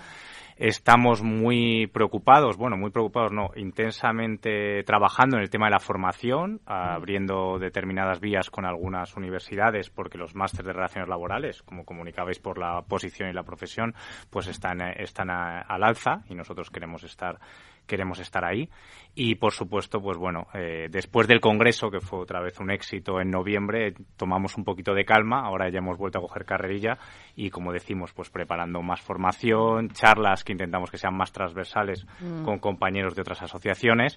Estamos 0.64 1.22
muy 1.22 1.88
preocupados, 1.88 2.56
bueno, 2.56 2.76
muy 2.76 2.92
preocupados, 2.92 3.32
no, 3.32 3.50
intensamente 3.56 4.84
trabajando 4.84 5.36
en 5.36 5.42
el 5.42 5.50
tema 5.50 5.66
de 5.66 5.72
la 5.72 5.80
formación, 5.80 6.60
abriendo 6.66 7.58
determinadas 7.58 8.20
vías 8.20 8.48
con 8.48 8.64
algunas 8.64 9.16
universidades, 9.16 9.90
porque 9.90 10.18
los 10.18 10.36
másteres 10.36 10.66
de 10.66 10.72
relaciones 10.74 11.08
laborales, 11.08 11.64
como 11.64 11.84
comunicabais 11.84 12.38
por 12.38 12.58
la 12.58 12.80
posición 12.82 13.28
y 13.28 13.32
la 13.32 13.42
profesión, 13.42 13.96
pues 14.30 14.46
están, 14.46 14.80
están 14.82 15.30
al 15.30 15.82
alza 15.82 16.22
y 16.28 16.36
nosotros 16.36 16.70
queremos 16.70 17.02
estar 17.02 17.40
queremos 17.86 18.18
estar 18.18 18.44
ahí. 18.44 18.68
Y 19.14 19.34
por 19.34 19.52
supuesto, 19.52 20.00
pues 20.00 20.16
bueno, 20.16 20.46
eh, 20.54 20.88
después 20.90 21.28
del 21.28 21.40
Congreso, 21.40 21.90
que 21.90 22.00
fue 22.00 22.20
otra 22.20 22.40
vez 22.40 22.58
un 22.60 22.70
éxito 22.70 23.20
en 23.20 23.30
noviembre, 23.30 23.94
tomamos 24.16 24.56
un 24.56 24.64
poquito 24.64 24.94
de 24.94 25.04
calma, 25.04 25.40
ahora 25.40 25.68
ya 25.68 25.78
hemos 25.78 25.98
vuelto 25.98 26.18
a 26.18 26.22
coger 26.22 26.46
carrerilla 26.46 26.98
y 27.36 27.50
como 27.50 27.72
decimos, 27.72 28.12
pues 28.14 28.30
preparando 28.30 28.80
más 28.80 29.02
formación, 29.02 29.90
charlas 29.90 30.44
que 30.44 30.52
intentamos 30.52 30.90
que 30.90 30.96
sean 30.96 31.14
más 31.14 31.30
transversales 31.30 32.06
mm. 32.20 32.44
con 32.44 32.58
compañeros 32.58 33.14
de 33.14 33.20
otras 33.20 33.42
asociaciones. 33.42 34.16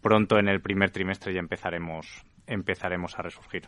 Pronto 0.00 0.38
en 0.38 0.48
el 0.48 0.62
primer 0.62 0.90
trimestre 0.90 1.34
ya 1.34 1.40
empezaremos 1.40 2.24
empezaremos 2.50 3.18
a 3.18 3.22
resurgir. 3.22 3.62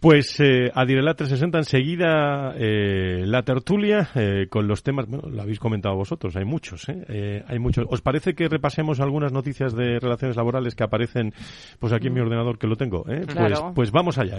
Pues 0.00 0.40
eh, 0.40 0.70
Adirela 0.74 1.14
360 1.14 1.58
enseguida 1.58 2.54
eh, 2.56 3.24
la 3.26 3.42
tertulia 3.42 4.08
eh, 4.14 4.46
con 4.48 4.66
los 4.68 4.82
temas, 4.82 5.06
bueno, 5.06 5.28
lo 5.28 5.42
habéis 5.42 5.58
comentado 5.58 5.96
vosotros, 5.96 6.36
hay 6.36 6.44
muchos, 6.44 6.88
¿eh? 6.88 7.04
¿eh? 7.08 7.44
hay 7.46 7.58
muchos. 7.58 7.86
¿Os 7.88 8.00
parece 8.00 8.34
que 8.34 8.48
repasemos 8.48 9.00
algunas 9.00 9.32
noticias 9.32 9.74
de 9.74 9.98
relaciones 9.98 10.36
laborales 10.36 10.74
que 10.74 10.84
aparecen 10.84 11.34
pues 11.78 11.92
aquí 11.92 12.06
en 12.06 12.14
mi 12.14 12.20
ordenador 12.20 12.58
que 12.58 12.66
lo 12.66 12.76
tengo? 12.76 13.04
¿eh? 13.08 13.26
Pues, 13.26 13.60
pues 13.74 13.90
vamos 13.90 14.18
allá, 14.18 14.38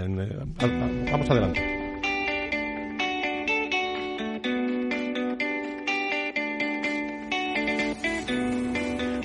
vamos 1.12 1.30
adelante. 1.30 1.87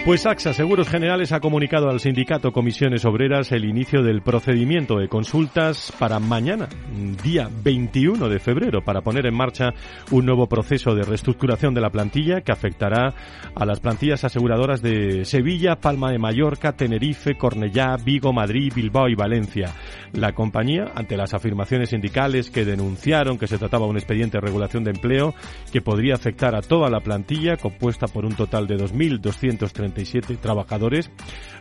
Pues 0.04 0.26
AXA 0.26 0.52
Seguros 0.52 0.88
Generales 0.88 1.30
ha 1.30 1.38
comunicado 1.38 1.88
al 1.88 2.00
sindicato 2.00 2.50
Comisiones 2.50 3.04
Obreras 3.04 3.52
el 3.52 3.64
inicio 3.64 4.02
del 4.02 4.20
procedimiento 4.20 4.98
de 4.98 5.06
consultas 5.06 5.92
para 5.96 6.18
mañana, 6.18 6.68
día 7.22 7.48
21 7.62 8.28
de 8.28 8.40
febrero, 8.40 8.82
para 8.82 9.02
poner 9.02 9.26
en 9.26 9.36
marcha 9.36 9.72
un 10.10 10.26
nuevo 10.26 10.48
proceso 10.48 10.96
de 10.96 11.04
reestructuración 11.04 11.72
de 11.72 11.82
la 11.82 11.90
plantilla 11.90 12.40
que 12.40 12.50
afectará 12.50 13.14
a 13.54 13.64
las 13.64 13.78
plantillas 13.78 14.24
aseguradoras 14.24 14.82
de 14.82 15.24
Sevilla, 15.24 15.76
Palma 15.76 16.10
de 16.10 16.18
Mallorca, 16.18 16.72
Tenerife, 16.72 17.36
Cornellá, 17.36 17.96
Vigo, 18.04 18.32
Madrid, 18.32 18.72
Bilbao 18.74 19.08
y 19.08 19.14
Valencia. 19.14 19.72
La 20.14 20.32
compañía, 20.32 20.90
ante 20.96 21.16
las 21.16 21.32
afirmaciones 21.32 21.90
sindicales 21.90 22.50
que 22.50 22.64
denunciaron 22.64 23.38
que 23.38 23.46
se 23.46 23.56
trataba 23.56 23.84
de 23.84 23.92
un 23.92 23.98
expediente 23.98 24.38
de 24.38 24.46
regulación 24.46 24.82
de 24.82 24.90
empleo 24.90 25.32
que 25.72 25.80
podría 25.80 26.14
afectar 26.14 26.56
a 26.56 26.60
toda 26.60 26.90
la 26.90 26.98
plantilla, 26.98 27.56
compuesta 27.56 28.08
por 28.08 28.24
un 28.24 28.34
total 28.34 28.66
de 28.66 28.78
2.230 28.78 29.91
trabajadores, 30.40 31.10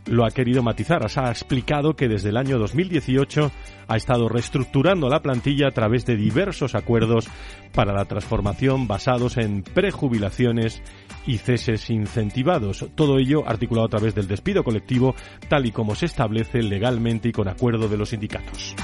lo 0.06 0.26
ha 0.26 0.32
querido 0.32 0.64
matizar. 0.64 1.06
ha 1.06 1.30
explicado 1.30 1.96
que 1.96 2.08
desde 2.08 2.30
el 2.30 2.38
año 2.38 2.58
2018 2.58 3.52
ha 3.88 3.98
estado 3.98 4.30
reestructurando 4.30 5.10
la 5.10 5.22
plantilla 5.22 5.68
a 5.68 5.72
través 5.72 6.06
de 6.06 6.16
diversos 6.16 6.76
acuerdos 6.76 7.28
para 7.74 7.94
la 7.94 8.06
transformación 8.06 8.88
basados 8.88 9.38
en 9.38 9.64
prejubilaciones 9.64 10.82
y 11.26 11.38
ceses 11.38 11.90
incentivados. 11.90 12.86
Todo 12.96 13.20
ello 13.20 13.48
articulado 13.48 13.86
a 13.88 13.90
través 13.90 14.16
del 14.16 14.28
despido 14.28 14.64
colectivo, 14.64 15.16
tal 15.50 15.66
y 15.66 15.72
como 15.72 15.96
se 15.96 16.06
establece 16.06 16.62
legalmente 16.64 17.30
y 17.30 17.32
con 17.32 17.48
acuerdo 17.48 17.88
de 17.88 17.98
los 17.98 18.10
sindicatos. 18.10 18.76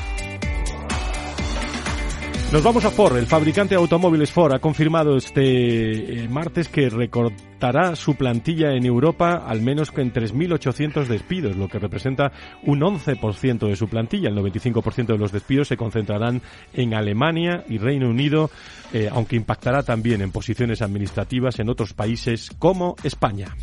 Nos 2.50 2.64
vamos 2.64 2.86
a 2.86 2.92
Ford. 2.92 3.18
El 3.18 3.26
fabricante 3.26 3.76
de 3.76 3.82
automóviles 3.82 4.32
Ford 4.32 4.54
ha 4.54 4.60
confirmado 4.60 5.18
este 5.18 6.24
eh, 6.24 6.30
martes 6.30 6.70
que 6.70 6.90
recortará 6.90 7.94
su 7.98 8.16
plantilla 8.16 8.72
en 8.72 8.86
Europa 8.86 9.44
al 9.46 9.62
menos 9.62 9.92
en 9.98 10.14
3.800 10.14 11.08
despidos, 11.08 11.58
lo 11.58 11.68
que 11.68 11.78
representa 11.78 12.32
un 12.64 12.80
11% 12.80 13.68
de 13.68 13.76
su 13.76 13.90
plantilla. 13.90 14.30
El 14.30 14.38
95% 14.38 15.08
de 15.08 15.18
los 15.18 15.34
despidos 15.34 15.68
se 15.68 15.76
concentrarán 15.76 16.42
en 16.74 16.94
Alemania 16.94 17.66
y 17.68 17.80
Reino 17.80 18.10
Unido, 18.10 18.50
eh, 18.94 19.10
aunque 19.12 19.36
impactará 19.36 19.84
también 19.84 20.22
en 20.22 20.32
posiciones 20.32 20.82
administrativas 20.82 21.60
en 21.60 21.68
otros 21.68 21.94
países 21.94 22.50
como 22.58 22.96
España. 23.04 23.54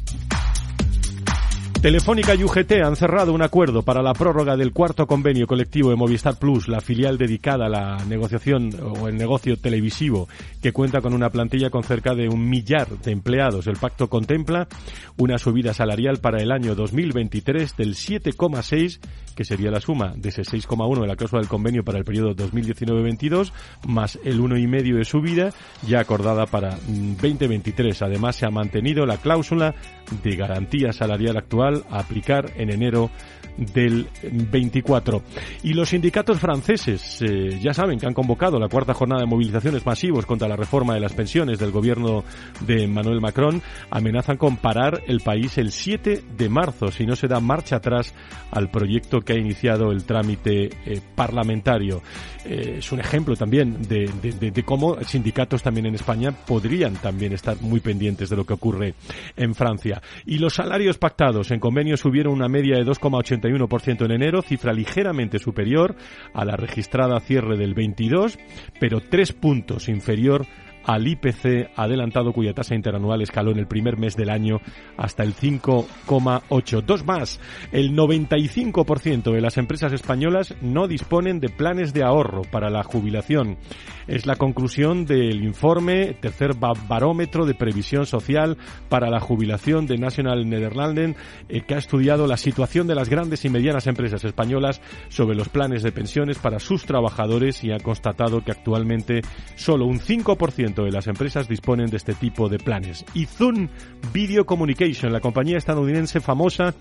Telefónica 1.85 2.35
y 2.35 2.43
UGT 2.43 2.83
han 2.83 2.97
cerrado 2.97 3.35
un 3.35 3.43
acuerdo 3.43 3.83
para 3.83 4.01
la 4.01 4.15
prórroga 4.15 4.57
del 4.57 4.73
cuarto 4.73 5.07
convenio 5.07 5.47
colectivo 5.47 5.91
de 5.91 5.97
Movistar 5.97 6.39
Plus, 6.39 6.67
la 6.67 6.81
filial 6.81 7.19
dedicada 7.19 7.67
a 7.67 7.69
la 7.69 8.03
negociación 8.07 8.71
o 8.81 9.07
el 9.07 9.19
negocio 9.19 9.59
televisivo, 9.59 10.27
que 10.63 10.73
cuenta 10.73 11.03
con 11.03 11.13
una 11.13 11.29
plantilla 11.29 11.69
con 11.69 11.83
cerca 11.83 12.15
de 12.15 12.31
un 12.31 12.49
millar 12.49 12.89
de 12.89 13.13
empleados. 13.13 13.67
El 13.67 13.77
pacto 13.77 14.09
contempla 14.09 14.67
una 15.19 15.37
subida 15.37 15.75
salarial 15.75 16.21
para 16.21 16.41
el 16.41 16.53
año 16.53 16.75
2023 16.75 17.77
del 17.77 17.97
7,6, 17.97 19.01
que 19.35 19.45
sería 19.45 19.71
la 19.71 19.81
suma 19.81 20.15
de 20.17 20.29
ese 20.29 20.43
6,1 20.43 21.01
de 21.01 21.07
la 21.07 21.17
cláusula 21.17 21.41
del 21.41 21.49
convenio 21.49 21.85
para 21.85 21.99
el 21.99 22.05
periodo 22.05 22.35
2019-22, 22.35 23.53
más 23.87 24.19
el 24.25 24.41
1,5 24.41 24.97
de 24.97 25.05
subida 25.05 25.51
ya 25.87 26.01
acordada 26.01 26.47
para 26.47 26.71
2023. 26.71 28.01
Mm, 28.01 28.05
Además, 28.05 28.37
se 28.37 28.47
ha 28.47 28.51
mantenido 28.51 29.07
la 29.07 29.17
cláusula 29.17 29.75
de 30.23 30.37
garantía 30.37 30.93
salarial 30.93 31.37
actual 31.37 31.85
a 31.91 32.01
aplicar 32.01 32.53
en 32.57 32.71
enero 32.71 33.11
del 33.57 34.09
24. 34.23 35.23
Y 35.63 35.75
los 35.75 35.91
sindicatos 35.91 36.39
franceses 36.39 37.23
eh, 37.23 37.59
ya 37.61 37.73
saben 37.73 37.99
que 37.99 38.07
han 38.07 38.15
convocado 38.15 38.59
la 38.59 38.69
cuarta 38.69 38.95
jornada 38.95 39.23
de 39.23 39.29
movilizaciones 39.29 39.87
masivos 39.87 40.27
contra 40.27 40.49
la 40.49 40.57
reforma 40.57 40.95
de 40.95 41.01
las 41.01 41.13
pensiones 41.13 41.59
del 41.59 41.71
gobierno 41.71 42.25
de 42.67 42.85
Emmanuel 42.85 43.21
Macron. 43.21 43.63
Amenazan 43.91 44.37
con 44.37 44.57
parar 44.57 45.03
el 45.07 45.21
país 45.21 45.57
el 45.59 45.71
7 45.71 46.25
de 46.37 46.49
marzo 46.49 46.91
si 46.91 47.07
no 47.07 47.17
se 47.17 47.29
da 47.29 47.41
marcha 47.41 47.77
atrás 47.77 48.15
al 48.51 48.71
proyecto 48.71 49.21
que 49.25 49.33
ha 49.33 49.37
iniciado 49.37 49.91
el 49.91 50.05
trámite 50.05 50.71
eh, 50.87 51.01
parlamentario. 51.15 52.03
Eh, 52.45 52.77
es 52.79 52.93
un 52.93 53.01
ejemplo 53.01 53.37
también 53.37 53.83
de, 53.83 54.11
de, 54.51 54.63
cómo 54.65 54.99
sindicatos 55.03 55.63
también 55.63 55.87
en 55.87 55.95
España 55.95 56.31
podrían 56.31 56.95
también 56.95 57.33
estar 57.33 57.61
muy 57.63 57.81
pendientes 57.81 58.29
de 58.29 58.37
lo 58.37 58.45
que 58.45 58.53
ocurre 58.53 58.95
en 59.37 59.55
Francia. 59.55 60.03
Y 60.27 60.39
los 60.39 60.55
salarios 60.55 60.99
pactados 60.99 61.51
en 61.51 61.61
convenio 61.61 61.97
subieron 61.97 62.35
una 62.35 62.49
media 62.49 62.77
de 62.77 62.85
2,80 62.85 63.81
ciento 63.81 64.05
en 64.05 64.13
enero, 64.13 64.43
cifra 64.43 64.73
ligeramente 64.73 65.39
superior 65.39 65.97
a 66.33 66.45
la 66.45 66.57
registrada 66.57 67.21
cierre 67.21 67.57
del 67.57 67.75
22, 67.75 68.39
pero 68.81 69.01
tres 69.01 69.33
puntos 69.33 69.89
inferior 69.89 70.47
al 70.85 71.07
IPC 71.07 71.71
adelantado 71.77 72.33
cuya 72.33 72.55
tasa 72.55 72.75
interanual 72.75 73.23
escaló 73.23 73.51
en 73.51 73.59
el 73.59 73.67
primer 73.67 73.99
mes 73.99 74.17
del 74.17 74.31
año 74.31 74.61
hasta 74.97 75.23
el 75.23 75.35
5,8. 75.35 76.83
Dos 76.83 77.05
más, 77.05 77.41
el 77.73 77.93
95% 77.97 79.33
de 79.33 79.41
las 79.41 79.57
empresas 79.59 79.93
españolas 79.93 80.55
no 80.61 80.89
disponen 80.89 81.41
de 81.41 81.49
planes 81.49 81.93
de 81.93 82.05
ahorro 82.05 82.43
para 82.43 82.71
la 82.71 82.83
jubilación. 82.83 83.57
Es 84.07 84.27
la 84.27 84.37
conclusión 84.37 85.07
del 85.07 85.43
informe 85.43 86.15
Tercer 86.21 86.55
Barómetro 86.55 87.47
de 87.47 87.55
Previsión 87.55 88.05
Social 88.05 88.59
para 88.91 89.09
la 89.09 89.19
Jubilación 89.19 89.87
de 89.87 89.97
National 89.97 90.49
Nederlanden, 90.49 91.17
eh, 91.49 91.63
que 91.63 91.75
ha 91.75 91.79
estudiado 91.79 92.27
la 92.27 92.37
situación 92.37 92.87
de 92.87 92.95
las 92.95 93.09
grandes 93.09 93.45
y 93.47 93.49
medianas 93.49 93.87
empresas 93.87 94.23
españolas 94.25 94.83
sobre 95.09 95.37
los 95.37 95.49
planes 95.49 95.83
de 95.83 95.93
pensiones 95.93 96.39
para 96.39 96.59
sus 96.59 96.85
trabajadores 96.85 97.65
y 97.65 97.73
ha 97.73 97.79
constatado 97.79 98.45
que 98.45 98.51
actualmente 98.51 99.23
solo 99.57 99.87
un 99.87 100.01
5% 100.01 100.85
de 100.85 100.91
las 100.91 101.07
empresas 101.07 101.49
disponen 101.49 101.87
de 101.87 101.97
este 101.97 102.13
tipo 102.15 102.51
de 102.51 102.59
planes. 102.59 103.07
Y 103.15 103.25
Zoom 103.25 103.69
Video 104.13 104.45
Communication, 104.45 105.13
la 105.13 105.21
compañía 105.21 105.57
estadounidense 105.57 106.21
famosa 106.21 106.75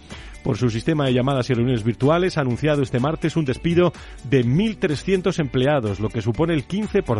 por 0.43 0.57
su 0.57 0.69
sistema 0.69 1.05
de 1.05 1.13
llamadas 1.13 1.49
y 1.49 1.53
reuniones 1.53 1.85
virtuales, 1.85 2.37
ha 2.37 2.41
anunciado 2.41 2.81
este 2.81 2.99
martes 2.99 3.37
un 3.37 3.45
despido 3.45 3.93
de 4.25 4.43
1.300 4.43 5.39
empleados, 5.39 6.01
lo 6.01 6.09
que 6.09 6.21
supone 6.21 6.53
el 6.53 6.67
15% 6.67 7.12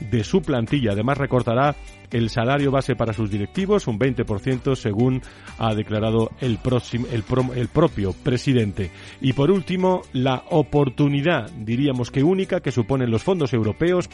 de 0.00 0.24
su 0.24 0.42
plantilla. 0.42 0.92
Además, 0.92 1.18
recortará 1.18 1.74
el 2.10 2.30
salario 2.30 2.70
base 2.70 2.96
para 2.96 3.12
sus 3.12 3.30
directivos, 3.30 3.86
un 3.86 3.98
20% 3.98 4.74
según 4.74 5.22
ha 5.58 5.74
declarado 5.74 6.30
el, 6.40 6.58
próximo, 6.58 7.06
el, 7.10 7.24
el 7.54 7.68
propio 7.68 8.12
presidente. 8.12 8.90
Y 9.20 9.32
por 9.32 9.50
último, 9.50 10.02
la 10.12 10.44
oportunidad, 10.50 11.50
diríamos 11.50 12.10
que 12.10 12.22
única, 12.22 12.60
que 12.60 12.72
suponen 12.72 13.10
los 13.10 13.22
fondos 13.22 13.52
europeos 13.52 14.08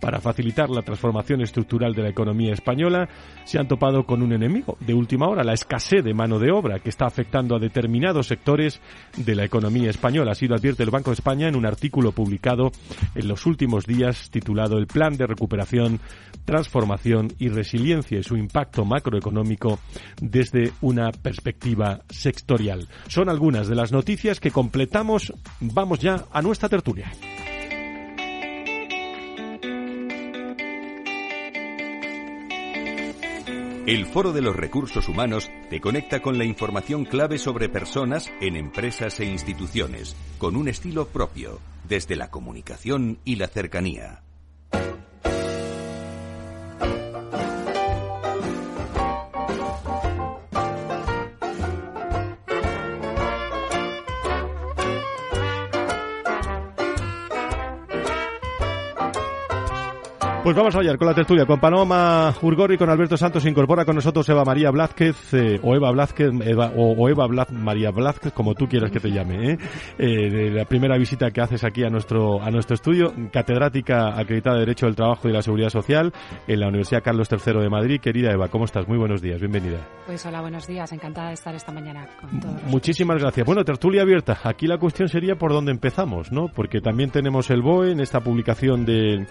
para 0.00 0.20
facilitar 0.20 0.70
la 0.70 0.82
transformación 0.82 1.40
estructural 1.42 1.94
de 1.94 2.02
la 2.02 2.08
economía 2.10 2.52
española, 2.52 3.08
se 3.44 3.58
han 3.58 3.68
topado 3.68 4.04
con 4.04 4.22
un 4.22 4.32
enemigo 4.32 4.76
de 4.80 4.94
última 4.94 5.28
hora, 5.28 5.42
la 5.42 5.54
escasez 5.54 6.04
de 6.04 6.14
mano 6.14 6.38
de 6.38 6.50
obra 6.50 6.78
que 6.78 6.88
está 6.88 7.06
afectando 7.06 7.56
a 7.56 7.58
determinados 7.58 8.26
sectores 8.26 8.80
de 9.16 9.34
la 9.34 9.44
economía 9.44 9.90
española. 9.90 10.32
Así 10.32 10.46
lo 10.46 10.54
advierte 10.54 10.82
el 10.82 10.90
Banco 10.90 11.10
de 11.10 11.14
España 11.14 11.48
en 11.48 11.56
un 11.56 11.66
artículo 11.66 12.12
publicado 12.12 12.70
en 13.14 13.28
los 13.28 13.46
últimos 13.46 13.86
días 13.86 14.30
titulado 14.30 14.78
El 14.78 14.86
Plan 14.86 15.16
de 15.16 15.26
Recuperación, 15.26 16.00
Transformación 16.44 17.32
y 17.38 17.48
Resiliencia 17.48 18.18
y 18.18 18.22
su 18.22 18.36
impacto 18.36 18.84
macroeconómico 18.84 19.78
desde 20.20 20.72
una 20.80 21.10
perspectiva 21.12 22.00
sectorial. 22.08 22.88
Son 23.08 23.28
algunas 23.28 23.68
de 23.68 23.74
las 23.74 23.92
noticias 23.92 24.40
que 24.40 24.50
completamos. 24.50 25.32
Vamos 25.60 25.98
ya 26.00 26.24
a 26.32 26.42
nuestra 26.42 26.68
tertulia. 26.68 27.12
El 33.88 34.04
Foro 34.04 34.34
de 34.34 34.42
los 34.42 34.54
Recursos 34.54 35.08
Humanos 35.08 35.50
te 35.70 35.80
conecta 35.80 36.20
con 36.20 36.36
la 36.36 36.44
información 36.44 37.06
clave 37.06 37.38
sobre 37.38 37.70
personas 37.70 38.30
en 38.42 38.54
empresas 38.54 39.18
e 39.18 39.24
instituciones, 39.24 40.14
con 40.36 40.56
un 40.56 40.68
estilo 40.68 41.08
propio, 41.08 41.58
desde 41.88 42.14
la 42.14 42.30
comunicación 42.30 43.18
y 43.24 43.36
la 43.36 43.48
cercanía. 43.48 44.27
Pues 60.48 60.56
vamos 60.56 60.74
a 60.76 60.78
hallar 60.78 60.96
con 60.96 61.06
la 61.06 61.12
tertulia, 61.12 61.44
con 61.44 61.60
Paloma 61.60 62.34
Urgori, 62.40 62.78
con 62.78 62.88
Alberto 62.88 63.18
Santos, 63.18 63.42
se 63.42 63.50
incorpora 63.50 63.84
con 63.84 63.94
nosotros 63.94 64.26
Eva 64.30 64.44
María 64.46 64.70
Blázquez, 64.70 65.34
eh, 65.34 65.60
o 65.62 65.76
Eva 65.76 65.90
Blázquez, 65.90 66.30
o, 66.74 67.06
Eva 67.06 67.28
María 67.50 67.90
Blázquez, 67.90 68.32
como 68.32 68.54
tú 68.54 68.66
quieras 68.66 68.90
que 68.90 68.98
te 68.98 69.10
llame, 69.10 69.50
¿eh? 69.50 69.58
¿eh? 69.98 70.30
de 70.30 70.50
la 70.50 70.64
primera 70.64 70.96
visita 70.96 71.30
que 71.32 71.42
haces 71.42 71.64
aquí 71.64 71.84
a 71.84 71.90
nuestro, 71.90 72.42
a 72.42 72.50
nuestro 72.50 72.76
estudio, 72.76 73.12
catedrática 73.30 74.18
acreditada 74.18 74.56
de 74.56 74.60
Derecho 74.60 74.86
del 74.86 74.96
Trabajo 74.96 75.28
y 75.28 75.32
de 75.32 75.36
la 75.36 75.42
Seguridad 75.42 75.68
Social 75.68 76.14
en 76.46 76.60
la 76.60 76.68
Universidad 76.68 77.02
Carlos 77.02 77.28
III 77.30 77.60
de 77.60 77.68
Madrid. 77.68 78.00
Querida 78.00 78.32
Eva, 78.32 78.48
¿cómo 78.48 78.64
estás? 78.64 78.88
Muy 78.88 78.96
buenos 78.96 79.20
días, 79.20 79.40
bienvenida. 79.40 79.86
Pues 80.06 80.24
hola, 80.24 80.40
buenos 80.40 80.66
días, 80.66 80.90
encantada 80.92 81.28
de 81.28 81.34
estar 81.34 81.54
esta 81.54 81.72
mañana 81.72 82.08
con 82.18 82.40
todos. 82.40 82.62
Muchísimas 82.64 83.20
gracias. 83.20 83.44
Bueno, 83.44 83.64
tertulia 83.64 84.00
abierta. 84.00 84.38
Aquí 84.44 84.66
la 84.66 84.78
cuestión 84.78 85.08
sería 85.08 85.34
por 85.34 85.52
dónde 85.52 85.72
empezamos, 85.72 86.32
¿no? 86.32 86.48
Porque 86.48 86.80
también 86.80 87.10
tenemos 87.10 87.50
el 87.50 87.60
BOE 87.60 87.92
en 87.92 88.00
esta 88.00 88.20
publicación 88.20 88.86
de, 88.86 89.26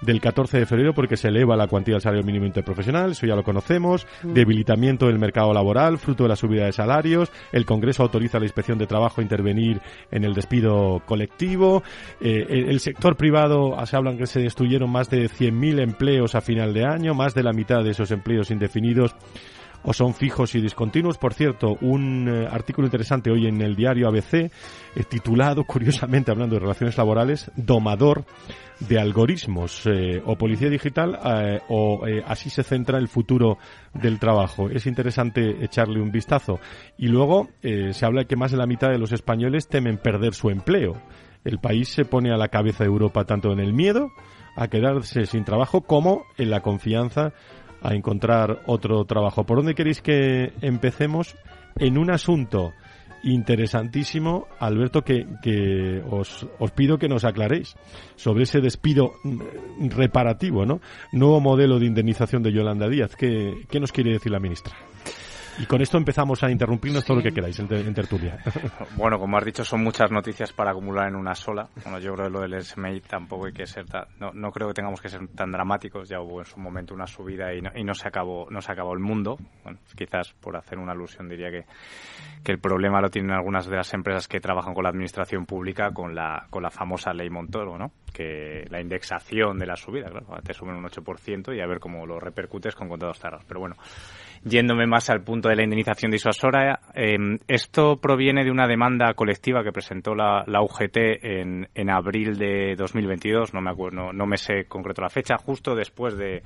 del 0.00 0.20
14 0.22 0.60
de 0.60 0.61
de 0.62 0.66
febrero 0.66 0.94
porque 0.94 1.16
se 1.16 1.28
eleva 1.28 1.56
la 1.56 1.66
cuantía 1.66 1.94
del 1.94 2.02
salario 2.02 2.24
mínimo 2.24 2.46
interprofesional, 2.46 3.12
eso 3.12 3.26
ya 3.26 3.34
lo 3.34 3.42
conocemos, 3.42 4.06
mm. 4.22 4.32
debilitamiento 4.32 5.06
del 5.06 5.18
mercado 5.18 5.52
laboral, 5.52 5.98
fruto 5.98 6.24
de 6.24 6.28
la 6.28 6.36
subida 6.36 6.66
de 6.66 6.72
salarios, 6.72 7.30
el 7.52 7.64
Congreso 7.64 8.02
autoriza 8.02 8.38
a 8.38 8.40
la 8.40 8.46
Inspección 8.46 8.78
de 8.78 8.86
Trabajo 8.86 9.20
a 9.20 9.24
intervenir 9.24 9.80
en 10.10 10.24
el 10.24 10.34
despido 10.34 11.02
colectivo, 11.04 11.82
eh, 12.20 12.46
el, 12.68 12.80
sector 12.80 13.16
privado, 13.16 13.76
se 13.86 13.96
hablan 13.96 14.16
que 14.16 14.26
se 14.26 14.40
destruyeron 14.40 14.90
más 14.90 15.10
de 15.10 15.28
100.000 15.28 15.80
empleos 15.82 16.34
a 16.34 16.40
final 16.40 16.72
de 16.72 16.84
año, 16.84 17.14
más 17.14 17.34
de 17.34 17.42
la 17.42 17.52
mitad 17.52 17.84
de 17.84 17.90
esos 17.90 18.10
empleos 18.10 18.50
indefinidos 18.50 19.14
o 19.84 19.92
son 19.92 20.14
fijos 20.14 20.54
y 20.54 20.60
discontinuos. 20.60 21.18
Por 21.18 21.34
cierto, 21.34 21.76
un 21.80 22.28
eh, 22.28 22.48
artículo 22.50 22.86
interesante 22.86 23.30
hoy 23.30 23.46
en 23.46 23.60
el 23.60 23.74
diario 23.74 24.08
ABC, 24.08 24.34
eh, 24.34 24.50
titulado, 25.08 25.64
curiosamente, 25.66 26.30
hablando 26.30 26.56
de 26.56 26.60
relaciones 26.60 26.96
laborales, 26.96 27.50
Domador 27.56 28.24
de 28.80 28.98
algoritmos 28.98 29.86
eh, 29.86 30.20
o 30.26 30.36
policía 30.36 30.68
digital 30.68 31.16
o 31.68 32.04
así 32.26 32.50
se 32.50 32.64
centra 32.64 32.98
el 32.98 33.06
futuro 33.06 33.58
del 33.94 34.18
trabajo. 34.18 34.70
Es 34.70 34.86
interesante 34.86 35.64
echarle 35.64 36.00
un 36.00 36.10
vistazo. 36.10 36.58
Y 36.98 37.06
luego 37.06 37.48
se 37.62 38.04
habla 38.04 38.22
de 38.22 38.26
que 38.26 38.34
más 38.34 38.50
de 38.50 38.56
la 38.56 38.66
mitad 38.66 38.88
de 38.90 38.98
los 38.98 39.12
españoles 39.12 39.68
temen 39.68 39.98
perder 39.98 40.34
su 40.34 40.50
empleo. 40.50 41.00
El 41.44 41.60
país 41.60 41.90
se 41.90 42.04
pone 42.04 42.32
a 42.32 42.36
la 42.36 42.48
cabeza 42.48 42.82
de 42.82 42.90
Europa 42.90 43.24
tanto 43.24 43.52
en 43.52 43.60
el 43.60 43.72
miedo 43.72 44.10
a 44.56 44.68
quedarse 44.68 45.26
sin 45.26 45.44
trabajo 45.44 45.82
como 45.82 46.24
en 46.36 46.50
la 46.50 46.60
confianza 46.60 47.32
a 47.82 47.94
encontrar 47.94 48.62
otro 48.66 49.04
trabajo. 49.04 49.44
¿Por 49.44 49.58
dónde 49.58 49.74
queréis 49.74 50.00
que 50.00 50.52
empecemos? 50.60 51.36
En 51.76 51.98
un 51.98 52.10
asunto 52.10 52.72
interesantísimo, 53.24 54.46
Alberto, 54.58 55.02
que, 55.02 55.26
que 55.42 56.02
os, 56.10 56.46
os, 56.58 56.70
pido 56.72 56.98
que 56.98 57.08
nos 57.08 57.24
aclaréis 57.24 57.76
sobre 58.16 58.44
ese 58.44 58.60
despido 58.60 59.12
reparativo, 59.78 60.66
¿no? 60.66 60.80
Nuevo 61.12 61.40
modelo 61.40 61.78
de 61.78 61.86
indemnización 61.86 62.42
de 62.42 62.52
Yolanda 62.52 62.88
Díaz. 62.88 63.16
¿Qué, 63.16 63.64
qué 63.70 63.80
nos 63.80 63.92
quiere 63.92 64.12
decir 64.12 64.32
la 64.32 64.40
ministra? 64.40 64.74
Y 65.58 65.66
con 65.66 65.80
esto 65.82 65.98
empezamos 65.98 66.42
a 66.42 66.50
interrumpirnos 66.50 67.04
todo 67.04 67.18
lo 67.18 67.22
que 67.22 67.32
queráis 67.32 67.58
en, 67.58 67.94
tertulia. 67.94 68.38
Bueno, 68.96 69.18
como 69.18 69.36
has 69.36 69.44
dicho, 69.44 69.64
son 69.64 69.82
muchas 69.82 70.10
noticias 70.10 70.52
para 70.52 70.70
acumular 70.70 71.08
en 71.08 71.16
una 71.16 71.34
sola. 71.34 71.68
Bueno, 71.82 71.98
yo 71.98 72.14
creo 72.14 72.26
que 72.26 72.32
lo 72.32 72.40
del 72.40 72.62
SMI 72.62 73.00
tampoco 73.00 73.46
hay 73.46 73.52
que 73.52 73.66
ser 73.66 73.86
tan, 73.86 74.04
no, 74.18 74.32
no 74.32 74.50
creo 74.50 74.68
que 74.68 74.74
tengamos 74.74 75.00
que 75.00 75.08
ser 75.08 75.26
tan 75.28 75.50
dramáticos. 75.50 76.08
Ya 76.08 76.20
hubo 76.20 76.40
en 76.40 76.46
su 76.46 76.58
momento 76.58 76.94
una 76.94 77.06
subida 77.06 77.52
y 77.54 77.60
no, 77.60 77.70
y 77.74 77.84
no 77.84 77.94
se 77.94 78.08
acabó 78.08 78.46
no 78.50 78.60
se 78.60 78.72
acabó 78.72 78.92
el 78.92 79.00
mundo. 79.00 79.36
Bueno, 79.62 79.78
quizás 79.96 80.32
por 80.40 80.56
hacer 80.56 80.78
una 80.78 80.92
alusión 80.92 81.28
diría 81.28 81.50
que, 81.50 81.64
que 82.42 82.52
el 82.52 82.58
problema 82.58 83.00
lo 83.00 83.10
tienen 83.10 83.32
algunas 83.32 83.66
de 83.66 83.76
las 83.76 83.92
empresas 83.94 84.28
que 84.28 84.40
trabajan 84.40 84.74
con 84.74 84.84
la 84.84 84.90
administración 84.90 85.46
pública 85.46 85.92
con 85.92 86.14
la 86.14 86.46
con 86.50 86.62
la 86.62 86.70
famosa 86.70 87.12
ley 87.12 87.30
Montoro, 87.30 87.78
¿no? 87.78 87.92
Que 88.12 88.66
la 88.70 88.80
indexación 88.80 89.58
de 89.58 89.66
la 89.66 89.76
subida, 89.76 90.08
claro, 90.08 90.26
te 90.42 90.52
suben 90.52 90.76
un 90.76 90.84
8% 90.84 91.56
y 91.56 91.60
a 91.60 91.66
ver 91.66 91.80
cómo 91.80 92.06
lo 92.06 92.20
repercutes 92.20 92.74
con 92.74 92.88
contratos 92.88 93.18
cerrados. 93.18 93.44
Pero 93.46 93.60
bueno, 93.60 93.76
yéndome 94.44 94.86
más 94.86 95.08
al 95.10 95.22
punto 95.22 95.48
de 95.48 95.56
la 95.56 95.62
indemnización 95.62 96.10
disuasoria, 96.10 96.80
eh, 96.94 97.16
esto 97.46 97.98
proviene 98.00 98.44
de 98.44 98.50
una 98.50 98.66
demanda 98.66 99.14
colectiva 99.14 99.62
que 99.62 99.72
presentó 99.72 100.14
la, 100.14 100.42
la 100.46 100.62
UGT 100.62 100.96
en, 101.22 101.68
en, 101.74 101.90
abril 101.90 102.36
de 102.36 102.74
2022, 102.76 103.54
no 103.54 103.60
me 103.60 103.70
acuerdo, 103.70 104.12
no, 104.12 104.26
me 104.26 104.36
sé 104.36 104.64
concreto 104.64 105.02
la 105.02 105.08
fecha, 105.08 105.36
justo 105.36 105.76
después 105.76 106.16
de, 106.16 106.42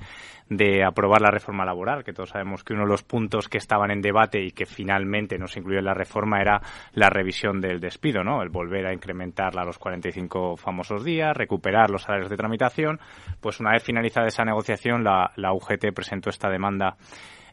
de, 0.49 0.83
aprobar 0.83 1.21
la 1.21 1.31
reforma 1.31 1.65
laboral, 1.65 2.03
que 2.03 2.13
todos 2.13 2.29
sabemos 2.29 2.63
que 2.63 2.73
uno 2.73 2.83
de 2.83 2.89
los 2.89 3.03
puntos 3.03 3.49
que 3.49 3.57
estaban 3.57 3.89
en 3.89 4.01
debate 4.01 4.43
y 4.43 4.51
que 4.51 4.65
finalmente 4.65 5.39
no 5.39 5.47
se 5.47 5.59
incluyó 5.59 5.79
en 5.79 5.85
la 5.85 5.93
reforma 5.93 6.39
era 6.39 6.61
la 6.93 7.09
revisión 7.09 7.59
del 7.61 7.79
despido, 7.79 8.23
¿no? 8.23 8.43
El 8.43 8.49
volver 8.49 8.85
a 8.85 8.93
incrementarla 8.93 9.61
a 9.61 9.65
los 9.65 9.79
45 9.79 10.55
famosos 10.57 11.03
días, 11.03 11.35
recuperar 11.35 11.89
los 11.89 12.03
salarios 12.03 12.29
de 12.29 12.37
tramitación. 12.37 12.99
Pues 13.41 13.59
una 13.59 13.71
vez 13.71 13.83
finalizada 13.83 14.27
esa 14.27 14.43
negociación, 14.43 15.03
la, 15.03 15.31
la 15.35 15.53
UGT 15.53 15.93
presentó 15.93 16.29
esta 16.29 16.49
demanda 16.49 16.97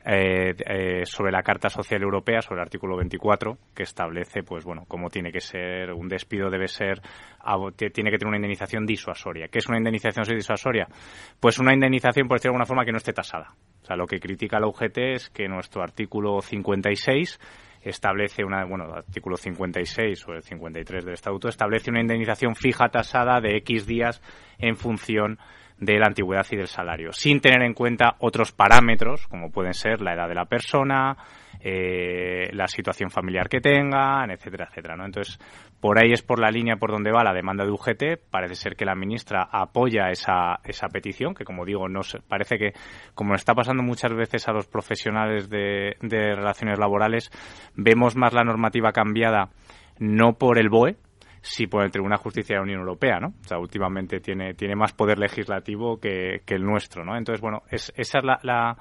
eh, 0.07 0.55
eh, 0.67 1.07
sobre 1.07 1.33
la 1.33 1.43
Carta 1.43 1.71
Social 1.71 2.03
Europea, 2.03 2.43
sobre 2.43 2.61
el 2.61 2.67
artículo 2.67 2.97
24, 2.97 3.57
que 3.75 3.85
establece, 3.85 4.43
pues 4.43 4.65
bueno, 4.65 4.85
cómo 4.87 5.09
tiene 5.09 5.33
que 5.33 5.41
ser, 5.41 5.93
un 5.93 6.09
despido 6.09 6.51
debe 6.51 6.69
ser, 6.69 7.01
tiene 7.77 8.11
que 8.11 8.19
tener 8.19 8.29
una 8.29 8.37
indemnización 8.37 8.85
disuasoria. 8.85 9.49
¿Qué 9.49 9.61
es 9.61 9.69
una 9.69 9.79
indemnización 9.79 10.27
disuasoria? 10.37 10.87
Pues 11.41 11.59
una 11.59 11.73
indemnización, 11.73 12.29
por 12.29 12.37
decirlo 12.37 12.53
de 12.53 12.57
alguna 12.57 12.67
forma, 12.67 12.85
que 12.85 12.93
no 12.93 12.99
esté 12.99 13.15
tasada. 13.15 13.55
O 13.83 13.87
sea, 13.87 13.97
lo 13.97 14.07
que 14.07 14.21
critica 14.21 14.61
la 14.61 14.67
UGT 14.67 14.99
es 14.99 15.31
que 15.31 15.49
nuestro 15.49 15.83
artículo 15.83 16.41
56 16.41 17.41
establece 17.83 18.45
una, 18.45 18.65
bueno, 18.65 18.85
el 18.87 18.93
artículo 18.93 19.37
56 19.37 20.29
o 20.29 20.33
el 20.33 20.43
53 20.43 21.05
del 21.05 21.15
Estatuto 21.15 21.49
establece 21.49 21.91
una 21.91 22.01
indemnización 22.01 22.55
fija 22.55 22.89
tasada 22.89 23.41
de 23.41 23.57
X 23.59 23.87
días 23.87 24.23
en 24.59 24.77
función 24.77 25.39
de 25.79 25.99
la 25.99 26.07
antigüedad 26.07 26.47
y 26.51 26.57
del 26.57 26.69
salario, 26.69 27.13
sin 27.13 27.41
tener 27.41 27.63
en 27.63 27.75
cuenta 27.75 28.17
otros 28.21 28.53
parámetros, 28.53 29.27
como 29.27 29.51
pueden 29.51 29.75
ser 29.75 30.01
la 30.01 30.15
edad 30.15 30.29
de 30.29 30.35
la 30.35 30.45
persona, 30.45 31.17
eh, 31.61 32.51
la 32.53 32.69
situación 32.69 33.11
familiar 33.11 33.49
que 33.49 33.61
tengan, 33.61 34.31
etcétera, 34.31 34.69
etcétera. 34.71 34.97
¿no? 34.97 35.05
Entonces, 35.05 35.39
por 35.81 35.99
ahí 35.99 36.13
es 36.13 36.23
por 36.23 36.39
la 36.39 36.51
línea 36.51 36.77
por 36.77 36.91
donde 36.91 37.11
va 37.11 37.25
la 37.25 37.33
demanda 37.33 37.65
de 37.65 37.71
UGT. 37.71 38.31
Parece 38.31 38.55
ser 38.55 38.77
que 38.77 38.85
la 38.85 38.95
ministra 38.95 39.49
apoya 39.51 40.11
esa, 40.11 40.61
esa 40.65 40.89
petición, 40.89 41.35
que 41.35 41.45
como 41.45 41.65
digo, 41.65 41.89
no 41.89 42.01
parece 42.29 42.59
que, 42.59 42.73
como 43.15 43.35
está 43.35 43.55
pasando 43.55 43.83
muchas 43.83 44.13
veces 44.15 44.47
a 44.47 44.53
los 44.53 44.67
profesionales 44.67 45.49
de, 45.49 45.97
de 46.01 46.35
relaciones 46.35 46.79
laborales, 46.79 47.31
vemos 47.75 48.15
más 48.15 48.33
la 48.33 48.45
normativa 48.45 48.93
cambiada 48.93 49.49
no 49.99 50.35
por 50.35 50.59
el 50.59 50.69
BOE, 50.69 50.97
sí 51.45 51.67
por 51.67 51.85
el 51.85 51.91
Tribunal 51.91 52.19
de 52.19 52.23
Justicia 52.23 52.55
de 52.55 52.59
la 52.61 52.65
Unión 52.65 52.81
Europea, 52.81 53.21
¿no? 53.21 53.29
O 53.29 53.45
sea, 53.45 53.59
últimamente 53.59 54.21
tiene, 54.21 54.55
tiene 54.55 54.75
más 54.75 54.93
poder 54.93 55.19
legislativo 55.19 55.99
que, 55.99 56.41
que 56.45 56.55
el 56.55 56.65
nuestro, 56.65 57.05
¿no? 57.05 57.17
Entonces, 57.17 57.41
bueno, 57.41 57.63
es, 57.71 57.93
esa 57.97 58.19
es 58.19 58.25
la, 58.25 58.39
la, 58.43 58.77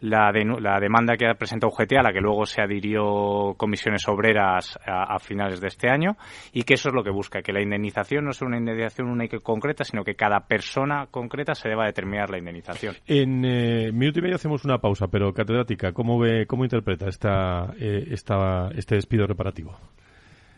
la, 0.00 0.32
la, 0.32 0.80
demanda 0.80 1.16
que 1.16 1.26
ha 1.26 1.34
presentado 1.34 1.70
UGT, 1.70 1.98
a 1.98 2.02
la 2.02 2.12
que 2.12 2.20
luego 2.20 2.46
se 2.46 2.62
adhirió 2.62 3.54
comisiones 3.58 4.08
obreras 4.08 4.78
a, 4.86 5.18
finales 5.18 5.60
de 5.60 5.68
este 5.68 5.90
año, 5.90 6.16
y 6.52 6.62
que 6.62 6.74
eso 6.74 6.88
es 6.88 6.94
lo 6.94 7.02
que 7.02 7.10
busca, 7.10 7.42
que 7.42 7.52
la 7.52 7.62
indemnización 7.62 8.24
no 8.24 8.32
sea 8.32 8.48
una 8.48 8.58
indemnización 8.58 9.08
única 9.08 9.36
y 9.36 9.40
concreta, 9.40 9.84
sino 9.84 10.02
que 10.02 10.14
cada 10.14 10.40
persona 10.46 11.08
concreta 11.10 11.54
se 11.54 11.68
deba 11.68 11.84
determinar 11.84 12.30
la 12.30 12.38
indemnización. 12.38 12.94
En 13.06 13.44
eh, 13.44 13.92
minuto 13.92 14.20
y 14.20 14.22
medio 14.22 14.36
hacemos 14.36 14.64
una 14.64 14.78
pausa, 14.78 15.08
pero 15.08 15.32
catedrática, 15.34 15.92
¿cómo, 15.92 16.18
ve, 16.18 16.46
cómo 16.46 16.64
interpreta 16.64 17.06
esta, 17.06 17.74
eh, 17.78 18.06
esta, 18.10 18.70
este 18.74 18.94
despido 18.94 19.26
reparativo? 19.26 19.76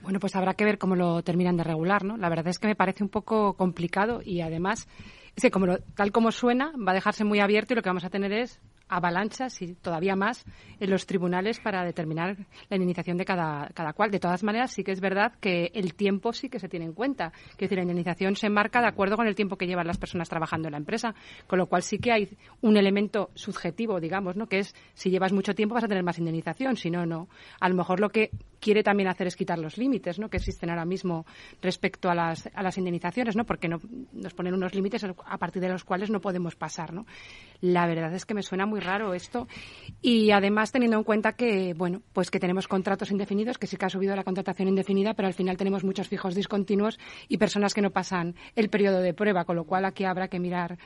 Bueno, 0.02 0.18
pues 0.18 0.34
habrá 0.34 0.54
que 0.54 0.64
ver 0.64 0.78
cómo 0.78 0.96
lo 0.96 1.22
terminan 1.22 1.56
de 1.56 1.64
regular, 1.64 2.04
¿no? 2.04 2.16
La 2.16 2.28
verdad 2.28 2.48
es 2.48 2.58
que 2.58 2.66
me 2.66 2.74
parece 2.74 3.02
un 3.02 3.10
poco 3.10 3.54
complicado 3.54 4.22
y 4.24 4.40
además 4.40 4.88
es 5.36 5.42
que 5.42 5.50
como 5.50 5.78
tal 5.94 6.12
como 6.12 6.32
suena 6.32 6.72
va 6.76 6.92
a 6.92 6.94
dejarse 6.94 7.24
muy 7.24 7.40
abierto 7.40 7.74
y 7.74 7.76
lo 7.76 7.82
que 7.82 7.90
vamos 7.90 8.04
a 8.04 8.10
tener 8.10 8.32
es 8.32 8.60
avalanchas 8.90 9.62
y 9.62 9.74
todavía 9.74 10.16
más 10.16 10.44
en 10.78 10.90
los 10.90 11.06
tribunales 11.06 11.60
para 11.60 11.84
determinar 11.84 12.36
la 12.68 12.76
indemnización 12.76 13.16
de 13.16 13.24
cada, 13.24 13.70
cada 13.74 13.92
cual. 13.92 14.10
De 14.10 14.20
todas 14.20 14.42
maneras, 14.42 14.72
sí 14.72 14.84
que 14.84 14.92
es 14.92 15.00
verdad 15.00 15.32
que 15.40 15.70
el 15.74 15.94
tiempo 15.94 16.32
sí 16.32 16.48
que 16.48 16.58
se 16.58 16.68
tiene 16.68 16.86
en 16.86 16.92
cuenta. 16.92 17.32
Que 17.56 17.66
decir, 17.66 17.78
la 17.78 17.82
indemnización 17.82 18.36
se 18.36 18.50
marca 18.50 18.80
de 18.80 18.88
acuerdo 18.88 19.16
con 19.16 19.26
el 19.26 19.34
tiempo 19.34 19.56
que 19.56 19.66
llevan 19.66 19.86
las 19.86 19.98
personas 19.98 20.28
trabajando 20.28 20.68
en 20.68 20.72
la 20.72 20.78
empresa, 20.78 21.14
con 21.46 21.58
lo 21.58 21.66
cual 21.66 21.82
sí 21.82 21.98
que 21.98 22.12
hay 22.12 22.36
un 22.60 22.76
elemento 22.76 23.30
subjetivo, 23.34 24.00
digamos, 24.00 24.36
¿no? 24.36 24.46
que 24.46 24.58
es 24.58 24.74
si 24.94 25.10
llevas 25.10 25.32
mucho 25.32 25.54
tiempo 25.54 25.74
vas 25.74 25.84
a 25.84 25.88
tener 25.88 26.02
más 26.02 26.18
indemnización, 26.18 26.76
si 26.76 26.90
no, 26.90 27.06
no. 27.06 27.28
A 27.60 27.68
lo 27.68 27.74
mejor 27.74 28.00
lo 28.00 28.10
que 28.10 28.30
quiere 28.60 28.82
también 28.82 29.08
hacer 29.08 29.26
es 29.26 29.36
quitar 29.36 29.58
los 29.58 29.78
límites 29.78 30.18
¿no? 30.18 30.28
que 30.28 30.36
existen 30.36 30.70
ahora 30.70 30.84
mismo 30.84 31.24
respecto 31.62 32.10
a 32.10 32.14
las, 32.14 32.48
a 32.54 32.62
las 32.62 32.76
indemnizaciones, 32.78 33.34
¿no? 33.36 33.44
porque 33.44 33.68
no, 33.68 33.80
nos 34.12 34.34
ponen 34.34 34.54
unos 34.54 34.74
límites 34.74 35.04
a 35.04 35.38
partir 35.38 35.62
de 35.62 35.68
los 35.68 35.84
cuales 35.84 36.10
no 36.10 36.20
podemos 36.20 36.56
pasar. 36.56 36.92
¿no? 36.92 37.06
La 37.60 37.86
verdad 37.86 38.14
es 38.14 38.26
que 38.26 38.34
me 38.34 38.42
suena 38.42 38.66
muy 38.66 38.79
raro 38.80 39.14
esto. 39.14 39.46
Y 40.02 40.30
además 40.30 40.72
teniendo 40.72 40.96
en 40.96 41.04
cuenta 41.04 41.32
que, 41.32 41.74
bueno, 41.74 42.02
pues 42.12 42.30
que 42.30 42.40
tenemos 42.40 42.68
contratos 42.68 43.10
indefinidos, 43.10 43.58
que 43.58 43.66
sí 43.66 43.76
que 43.76 43.84
ha 43.84 43.90
subido 43.90 44.16
la 44.16 44.24
contratación 44.24 44.68
indefinida, 44.68 45.14
pero 45.14 45.28
al 45.28 45.34
final 45.34 45.56
tenemos 45.56 45.84
muchos 45.84 46.08
fijos 46.08 46.34
discontinuos 46.34 46.98
y 47.28 47.38
personas 47.38 47.74
que 47.74 47.82
no 47.82 47.90
pasan 47.90 48.34
el 48.56 48.70
periodo 48.70 49.00
de 49.00 49.14
prueba, 49.14 49.44
con 49.44 49.56
lo 49.56 49.64
cual 49.64 49.84
aquí 49.84 50.04
habrá 50.04 50.28
que 50.28 50.38
mirar 50.38 50.78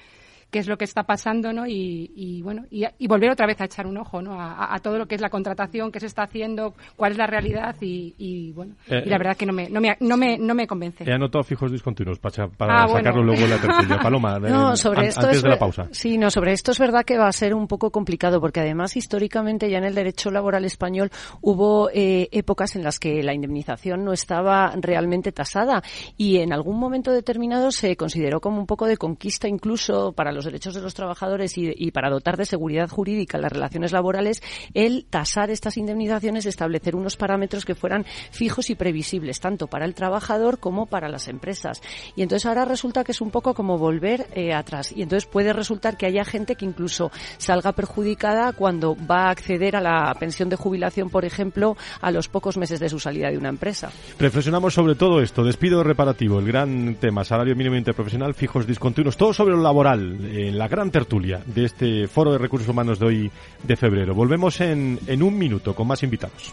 qué 0.55 0.61
es 0.61 0.69
lo 0.69 0.79
que 0.79 0.85
está 0.85 1.03
pasando, 1.03 1.53
¿no? 1.53 1.67
Y, 1.67 2.41
bueno, 2.45 2.63
y, 2.71 3.09
volver 3.09 3.33
otra 3.33 3.45
vez 3.45 3.61
a 3.61 3.65
echar 3.65 3.89
un 3.89 3.99
ojo, 3.99 4.23
¿no? 4.23 4.37
A, 4.41 4.79
todo 4.79 4.99
lo 4.99 5.07
que 5.07 5.17
es 5.17 5.21
la 5.21 5.29
contratación, 5.29 5.91
qué 5.91 5.99
se 5.99 6.07
está 6.07 6.23
haciendo, 6.23 6.75
cuál 6.95 7.11
es 7.11 7.19
la 7.19 7.27
realidad 7.27 7.75
y, 7.81 8.53
bueno, 8.53 8.77
y 8.87 8.93
la 9.09 9.17
eh, 9.17 9.19
verdad 9.19 9.37
que 9.37 9.47
no 9.47 9.53
me, 9.53 9.69
no 9.69 9.81
me, 9.81 9.97
no 9.99 10.17
me, 10.17 10.39
no 10.39 10.55
me 10.55 10.69
convence. 10.69 11.03
He 11.03 11.13
anotado 11.13 11.43
fijos 11.43 11.73
discontinuos 11.73 12.21
para, 12.21 12.47
para 12.47 12.85
ah, 12.85 12.89
sacarlo 12.89 13.25
luego 13.25 13.43
en 13.43 13.51
la 13.51 13.61
tertulia. 13.61 13.99
Paloma, 14.03 14.39
no, 14.39 14.77
sobre 14.77 15.09
esto 15.09 15.23
antes 15.23 15.43
de 15.43 15.49
la 15.49 15.59
pausa. 15.59 15.89
Sí, 15.91 16.19
no, 16.19 16.31
sobre 16.31 16.53
esto 16.53 16.71
es 16.71 16.79
verdad 16.79 17.05
que 17.05 17.19
va 17.19 17.27
a 17.27 17.33
ser 17.33 17.53
un 17.53 17.67
poco 17.67 17.91
complicado 17.91 18.41
porque 18.41 18.61
además 18.61 18.97
históricamente 18.97 19.69
ya 19.69 19.79
en 19.79 19.85
el 19.85 19.95
derecho 19.97 20.31
laboral 20.31 20.65
español 20.65 21.11
hubo 21.41 21.91
eh, 21.93 22.29
épocas 22.31 22.77
en 22.77 22.85
las 22.85 23.01
que 23.01 23.25
la 23.25 23.35
indemnización 23.35 24.05
no 24.05 24.13
estaba 24.13 24.73
realmente 24.81 25.33
tasada 25.33 25.83
y 26.17 26.37
en 26.37 26.53
algún 26.53 26.79
momento 26.79 27.11
determinado 27.11 27.73
se 27.73 27.97
consideró 27.97 28.41
como 28.41 28.61
un 28.61 28.67
poco 28.67 28.87
de 28.87 28.97
conquista 28.97 29.49
incluso 29.49 30.13
para 30.13 30.31
los 30.31 30.44
derechos 30.45 30.75
de 30.75 30.81
los 30.81 30.95
trabajadores 30.95 31.57
y, 31.57 31.91
para 31.91 32.11
dotar 32.11 32.37
de 32.37 32.45
seguridad 32.45 32.89
jurídica 32.89 33.39
las 33.39 33.53
relaciones 33.53 33.93
laborales, 33.93 34.43
el 34.75 35.07
tasar 35.07 35.51
estas 35.51 35.77
indemnizaciones, 35.77 36.47
establecer 36.47 36.97
unos 36.97 37.17
parámetros 37.17 37.65
que 37.65 37.75
fueran 37.75 38.05
fijos 38.31 38.71
y 38.71 38.75
previsibles, 38.75 39.41
tanto 39.41 39.67
para 39.67 39.85
el 39.85 39.95
trabajador 39.95 40.59
como 40.59 40.87
para 40.87 41.09
las 41.09 41.29
empresas. 41.29 41.83
Y 42.17 42.23
entonces 42.23 42.47
ahora 42.47 42.65
resulta 42.65 43.05
que 43.05 43.13
es 43.13 43.21
un 43.21 43.31
poco 43.31 43.55
como 43.55 43.79
volver 43.79 44.27
eh, 44.35 44.53
atrás. 44.53 44.93
Y 44.95 45.03
entonces 45.03 45.29
puede 45.29 45.53
resultar 45.53 45.97
que 45.97 46.07
haya 46.07 46.25
gente 46.25 46.57
que 46.57 46.65
incluso 46.65 47.11
salga 47.39 47.73
perjudicada 47.73 48.53
cuando 48.53 48.97
va 48.97 49.27
a 49.27 49.31
acceder 49.31 49.77
a 49.77 49.81
la 49.81 50.15
pensión 50.19 50.49
de 50.49 50.57
jubilación, 50.57 51.11
por 51.11 51.25
ejemplo, 51.25 51.77
a 52.01 52.11
los 52.11 52.29
pocos 52.29 52.57
meses 52.57 52.81
de 52.81 52.89
su 52.89 52.99
salida 52.99 53.31
de 53.31 53.39
una 53.39 53.49
empresa. 53.49 53.91
Reflexionamos 54.19 54.75
sobre 54.75 54.95
todo 54.95 55.21
esto, 55.21 55.45
despido 55.45 55.83
reparativo, 55.83 56.39
el 56.39 56.47
gran 56.47 56.97
tema, 56.97 57.25
salario 57.25 57.57
mínimo 57.57 57.77
interprofesional, 57.77 58.35
fijos 58.35 58.67
discontinuos, 58.67 59.17
todo 59.17 59.33
sobre 59.33 59.55
lo 59.55 59.63
laboral 59.63 60.19
en 60.35 60.59
la 60.59 60.67
gran 60.67 60.91
tertulia 60.91 61.43
de 61.47 61.65
este 61.65 62.09
Foro 62.09 62.33
de 62.33 62.39
Recursos 62.39 62.69
Humanos 62.69 62.99
de 62.99 63.07
hoy 63.07 63.31
de 63.63 63.77
febrero. 63.77 64.15
Volvemos 64.15 64.61
en, 64.61 64.99
en 65.07 65.23
un 65.23 65.39
minuto 65.39 65.75
con 65.75 65.87
más 65.87 66.03
invitados. 66.03 66.53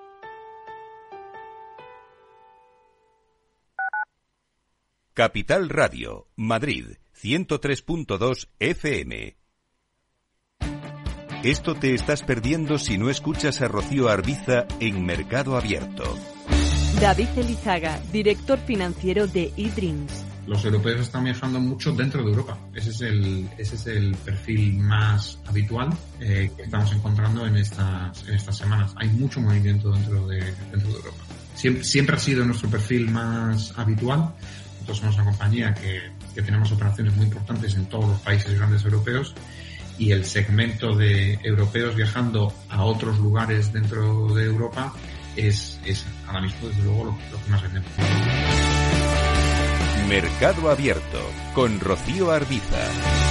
Capital 5.13 5.67
Radio, 5.67 6.29
Madrid, 6.37 6.85
103.2 7.21 8.47
FM. 8.59 9.35
Esto 11.43 11.75
te 11.75 11.93
estás 11.93 12.23
perdiendo 12.23 12.77
si 12.77 12.97
no 12.97 13.09
escuchas 13.09 13.61
a 13.61 13.67
Rocío 13.67 14.07
Arbiza 14.07 14.67
en 14.79 15.05
Mercado 15.05 15.57
Abierto. 15.57 16.17
David 17.01 17.27
Elizaga, 17.35 17.99
director 18.13 18.57
financiero 18.59 19.27
de 19.27 19.51
eDreams. 19.57 20.23
Los 20.47 20.63
europeos 20.63 21.01
están 21.01 21.25
viajando 21.25 21.59
mucho 21.59 21.91
dentro 21.91 22.23
de 22.23 22.29
Europa. 22.29 22.57
Ese 22.73 22.91
es 22.91 23.01
el, 23.01 23.49
ese 23.57 23.75
es 23.75 23.87
el 23.87 24.15
perfil 24.15 24.77
más 24.77 25.37
habitual 25.45 25.89
eh, 26.21 26.49
que 26.55 26.63
estamos 26.63 26.93
encontrando 26.93 27.45
en 27.45 27.57
estas, 27.57 28.25
en 28.29 28.35
estas 28.35 28.57
semanas. 28.57 28.93
Hay 28.95 29.09
mucho 29.09 29.41
movimiento 29.41 29.91
dentro 29.91 30.25
de, 30.27 30.39
dentro 30.71 30.89
de 30.89 30.95
Europa. 30.95 31.25
Siempre, 31.53 31.83
siempre 31.83 32.15
ha 32.15 32.19
sido 32.19 32.45
nuestro 32.45 32.69
perfil 32.69 33.11
más 33.11 33.77
habitual 33.77 34.33
nosotros 34.81 34.97
somos 34.97 35.15
una 35.15 35.25
compañía 35.25 35.73
que, 35.73 36.11
que 36.33 36.41
tenemos 36.41 36.71
operaciones 36.71 37.15
muy 37.15 37.25
importantes 37.25 37.75
en 37.75 37.85
todos 37.85 38.09
los 38.09 38.19
países 38.21 38.57
grandes 38.57 38.83
europeos 38.83 39.33
y 39.97 40.11
el 40.11 40.25
segmento 40.25 40.95
de 40.95 41.39
europeos 41.43 41.95
viajando 41.95 42.53
a 42.69 42.83
otros 42.83 43.19
lugares 43.19 43.71
dentro 43.71 44.33
de 44.33 44.45
Europa 44.45 44.93
es, 45.35 45.79
es 45.85 46.05
ahora 46.27 46.41
mismo 46.41 46.67
desde 46.67 46.83
luego 46.83 47.05
lo, 47.05 47.11
lo 47.11 47.43
que 47.43 47.51
más 47.51 47.61
vendemos. 47.61 47.89
Mercado 50.09 50.69
Abierto 50.69 51.19
con 51.53 51.79
Rocío 51.79 52.31
Arbiza. 52.31 53.30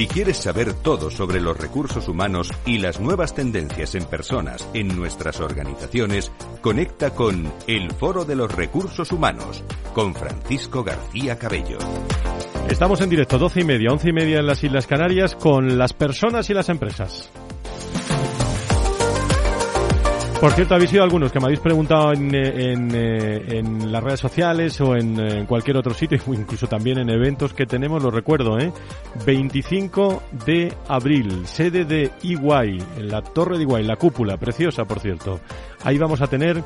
Si 0.00 0.06
quieres 0.06 0.38
saber 0.38 0.72
todo 0.72 1.10
sobre 1.10 1.42
los 1.42 1.58
recursos 1.58 2.08
humanos 2.08 2.50
y 2.64 2.78
las 2.78 3.00
nuevas 3.00 3.34
tendencias 3.34 3.94
en 3.94 4.06
personas 4.06 4.66
en 4.72 4.96
nuestras 4.96 5.40
organizaciones, 5.40 6.32
conecta 6.62 7.10
con 7.10 7.52
El 7.66 7.90
Foro 7.90 8.24
de 8.24 8.34
los 8.34 8.50
Recursos 8.50 9.12
Humanos 9.12 9.62
con 9.92 10.14
Francisco 10.14 10.82
García 10.82 11.38
Cabello. 11.38 11.76
Estamos 12.70 13.02
en 13.02 13.10
directo, 13.10 13.36
doce 13.36 13.60
y 13.60 13.64
media, 13.64 13.92
once 13.92 14.08
y 14.08 14.14
media 14.14 14.38
en 14.38 14.46
las 14.46 14.64
Islas 14.64 14.86
Canarias 14.86 15.36
con 15.36 15.76
las 15.76 15.92
personas 15.92 16.48
y 16.48 16.54
las 16.54 16.70
empresas. 16.70 17.30
Por 20.40 20.52
cierto, 20.52 20.74
habéis 20.74 20.88
sido 20.88 21.02
algunos 21.02 21.30
que 21.30 21.38
me 21.38 21.44
habéis 21.44 21.60
preguntado 21.60 22.14
en, 22.14 22.34
eh, 22.34 22.72
en, 22.72 22.90
eh, 22.94 23.58
en 23.58 23.92
las 23.92 24.02
redes 24.02 24.20
sociales 24.20 24.80
o 24.80 24.96
en, 24.96 25.20
eh, 25.20 25.44
cualquier 25.46 25.76
otro 25.76 25.92
sitio, 25.92 26.18
incluso 26.28 26.66
también 26.66 26.98
en 26.98 27.10
eventos 27.10 27.52
que 27.52 27.66
tenemos, 27.66 28.02
lo 28.02 28.10
recuerdo, 28.10 28.58
¿eh? 28.58 28.72
25 29.26 30.22
de 30.46 30.72
abril, 30.88 31.46
sede 31.46 31.84
de 31.84 32.10
Iguay, 32.22 32.78
en 32.96 33.08
la 33.08 33.20
Torre 33.20 33.58
de 33.58 33.64
Iguay, 33.64 33.84
la 33.84 33.96
cúpula, 33.96 34.38
preciosa, 34.38 34.86
por 34.86 35.00
cierto. 35.00 35.40
Ahí 35.84 35.98
vamos 35.98 36.22
a 36.22 36.26
tener 36.26 36.64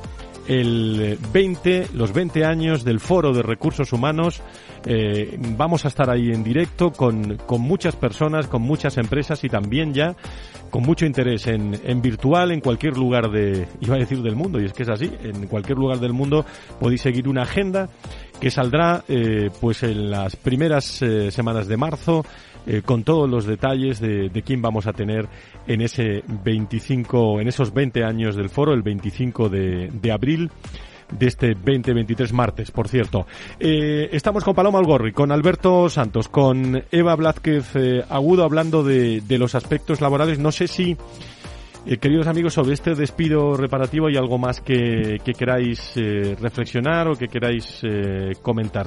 el 0.48 1.18
20, 1.32 1.88
los 1.94 2.12
20 2.12 2.44
años 2.44 2.84
del 2.84 3.00
Foro 3.00 3.32
de 3.32 3.42
Recursos 3.42 3.92
Humanos. 3.92 4.42
Eh, 4.86 5.38
vamos 5.56 5.84
a 5.84 5.88
estar 5.88 6.10
ahí 6.10 6.30
en 6.30 6.44
directo 6.44 6.92
con, 6.92 7.36
con 7.38 7.62
muchas 7.62 7.96
personas, 7.96 8.46
con 8.46 8.62
muchas 8.62 8.98
empresas 8.98 9.42
y 9.44 9.48
también 9.48 9.94
ya 9.94 10.14
con 10.70 10.82
mucho 10.82 11.06
interés 11.06 11.46
en, 11.46 11.80
en 11.84 12.02
virtual, 12.02 12.50
en 12.50 12.60
cualquier 12.60 12.96
lugar 12.96 13.30
de, 13.30 13.68
iba 13.80 13.94
a 13.94 13.98
decir 13.98 14.20
del 14.22 14.34
mundo, 14.34 14.60
y 14.60 14.64
es 14.64 14.72
que 14.72 14.82
es 14.82 14.88
así, 14.88 15.08
en 15.22 15.46
cualquier 15.46 15.78
lugar 15.78 16.00
del 16.00 16.12
mundo 16.12 16.44
podéis 16.80 17.00
seguir 17.00 17.28
una 17.28 17.42
agenda 17.42 17.88
que 18.40 18.50
saldrá 18.50 19.04
eh, 19.06 19.50
pues 19.60 19.84
en 19.84 20.10
las 20.10 20.34
primeras 20.34 21.00
eh, 21.00 21.30
semanas 21.30 21.68
de 21.68 21.76
marzo 21.76 22.24
eh, 22.66 22.82
con 22.84 23.04
todos 23.04 23.28
los 23.28 23.44
detalles 23.44 24.00
de, 24.00 24.28
de, 24.28 24.42
quién 24.42 24.62
vamos 24.62 24.86
a 24.86 24.92
tener 24.92 25.28
en 25.66 25.80
ese 25.80 26.22
25, 26.44 27.40
en 27.40 27.48
esos 27.48 27.72
20 27.72 28.04
años 28.04 28.36
del 28.36 28.48
foro, 28.48 28.72
el 28.72 28.82
25 28.82 29.48
de, 29.48 29.90
de 29.92 30.12
abril 30.12 30.50
de 31.10 31.26
este 31.26 31.54
2023 31.54 32.32
martes, 32.32 32.70
por 32.70 32.88
cierto. 32.88 33.26
Eh, 33.58 34.08
estamos 34.12 34.44
con 34.44 34.54
Paloma 34.54 34.78
Algorri, 34.78 35.12
con 35.12 35.30
Alberto 35.32 35.88
Santos, 35.88 36.28
con 36.28 36.84
Eva 36.90 37.14
Blázquez 37.16 37.76
eh, 37.76 38.04
Agudo 38.08 38.44
hablando 38.44 38.82
de, 38.82 39.20
de, 39.20 39.38
los 39.38 39.54
aspectos 39.54 40.00
laborales. 40.00 40.38
No 40.38 40.52
sé 40.52 40.66
si 40.66 40.96
eh, 41.86 41.98
queridos 41.98 42.26
amigos, 42.26 42.54
sobre 42.54 42.74
este 42.74 42.94
despido 42.94 43.56
reparativo 43.56 44.06
hay 44.06 44.16
algo 44.16 44.38
más 44.38 44.60
que, 44.60 45.18
que 45.24 45.32
queráis 45.32 45.92
eh, 45.96 46.36
reflexionar 46.40 47.08
o 47.08 47.14
que 47.14 47.28
queráis 47.28 47.80
eh, 47.82 48.32
comentar. 48.40 48.86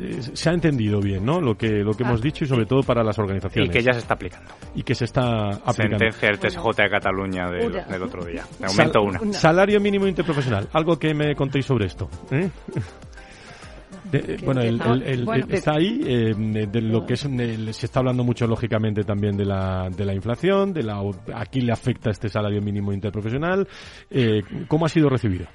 Eh, 0.00 0.20
se 0.20 0.50
ha 0.50 0.52
entendido 0.52 1.00
bien, 1.00 1.24
¿no? 1.24 1.40
Lo 1.40 1.56
que 1.56 1.68
lo 1.68 1.92
que 1.92 2.04
ah, 2.04 2.08
hemos 2.08 2.22
dicho 2.22 2.44
y 2.44 2.48
sobre 2.48 2.66
todo 2.66 2.82
para 2.82 3.02
las 3.02 3.18
organizaciones. 3.18 3.70
Y 3.70 3.72
que 3.72 3.82
ya 3.82 3.92
se 3.92 4.00
está 4.00 4.14
aplicando. 4.14 4.50
Y 4.74 4.82
que 4.82 4.94
se 4.94 5.04
está 5.04 5.48
aplicando. 5.48 5.98
Sentencia 5.98 6.28
del 6.28 6.38
TSJ 6.38 6.82
de 6.82 6.90
Cataluña 6.90 7.50
del, 7.50 7.72
del 7.72 8.02
otro 8.02 8.24
día. 8.24 8.44
De 8.58 8.66
momento 8.66 9.00
Sal 9.00 9.26
una. 9.26 9.32
Salario 9.32 9.80
mínimo 9.80 10.06
interprofesional. 10.06 10.68
Algo 10.72 10.98
que 10.98 11.14
me 11.14 11.34
contéis 11.34 11.66
sobre 11.66 11.86
esto. 11.86 12.08
De, 14.12 14.38
bueno, 14.44 14.60
el, 14.60 14.80
el, 14.80 15.02
el, 15.02 15.24
bueno, 15.24 15.46
está 15.48 15.72
ahí, 15.76 16.00
eh, 16.06 16.34
de 16.36 16.80
lo 16.82 17.06
que 17.06 17.14
es, 17.14 17.20
se 17.20 17.86
está 17.86 18.00
hablando 18.00 18.22
mucho 18.24 18.46
lógicamente 18.46 19.04
también 19.04 19.36
de 19.38 19.46
la, 19.46 19.88
de 19.88 20.04
la 20.04 20.12
inflación, 20.12 20.72
de 20.74 20.82
la, 20.82 21.02
aquí 21.34 21.62
le 21.62 21.72
afecta 21.72 22.10
este 22.10 22.28
salario 22.28 22.60
mínimo 22.60 22.92
interprofesional. 22.92 23.66
Eh, 24.10 24.42
¿Cómo 24.68 24.84
ha 24.84 24.88
sido 24.90 25.08
recibido? 25.08 25.46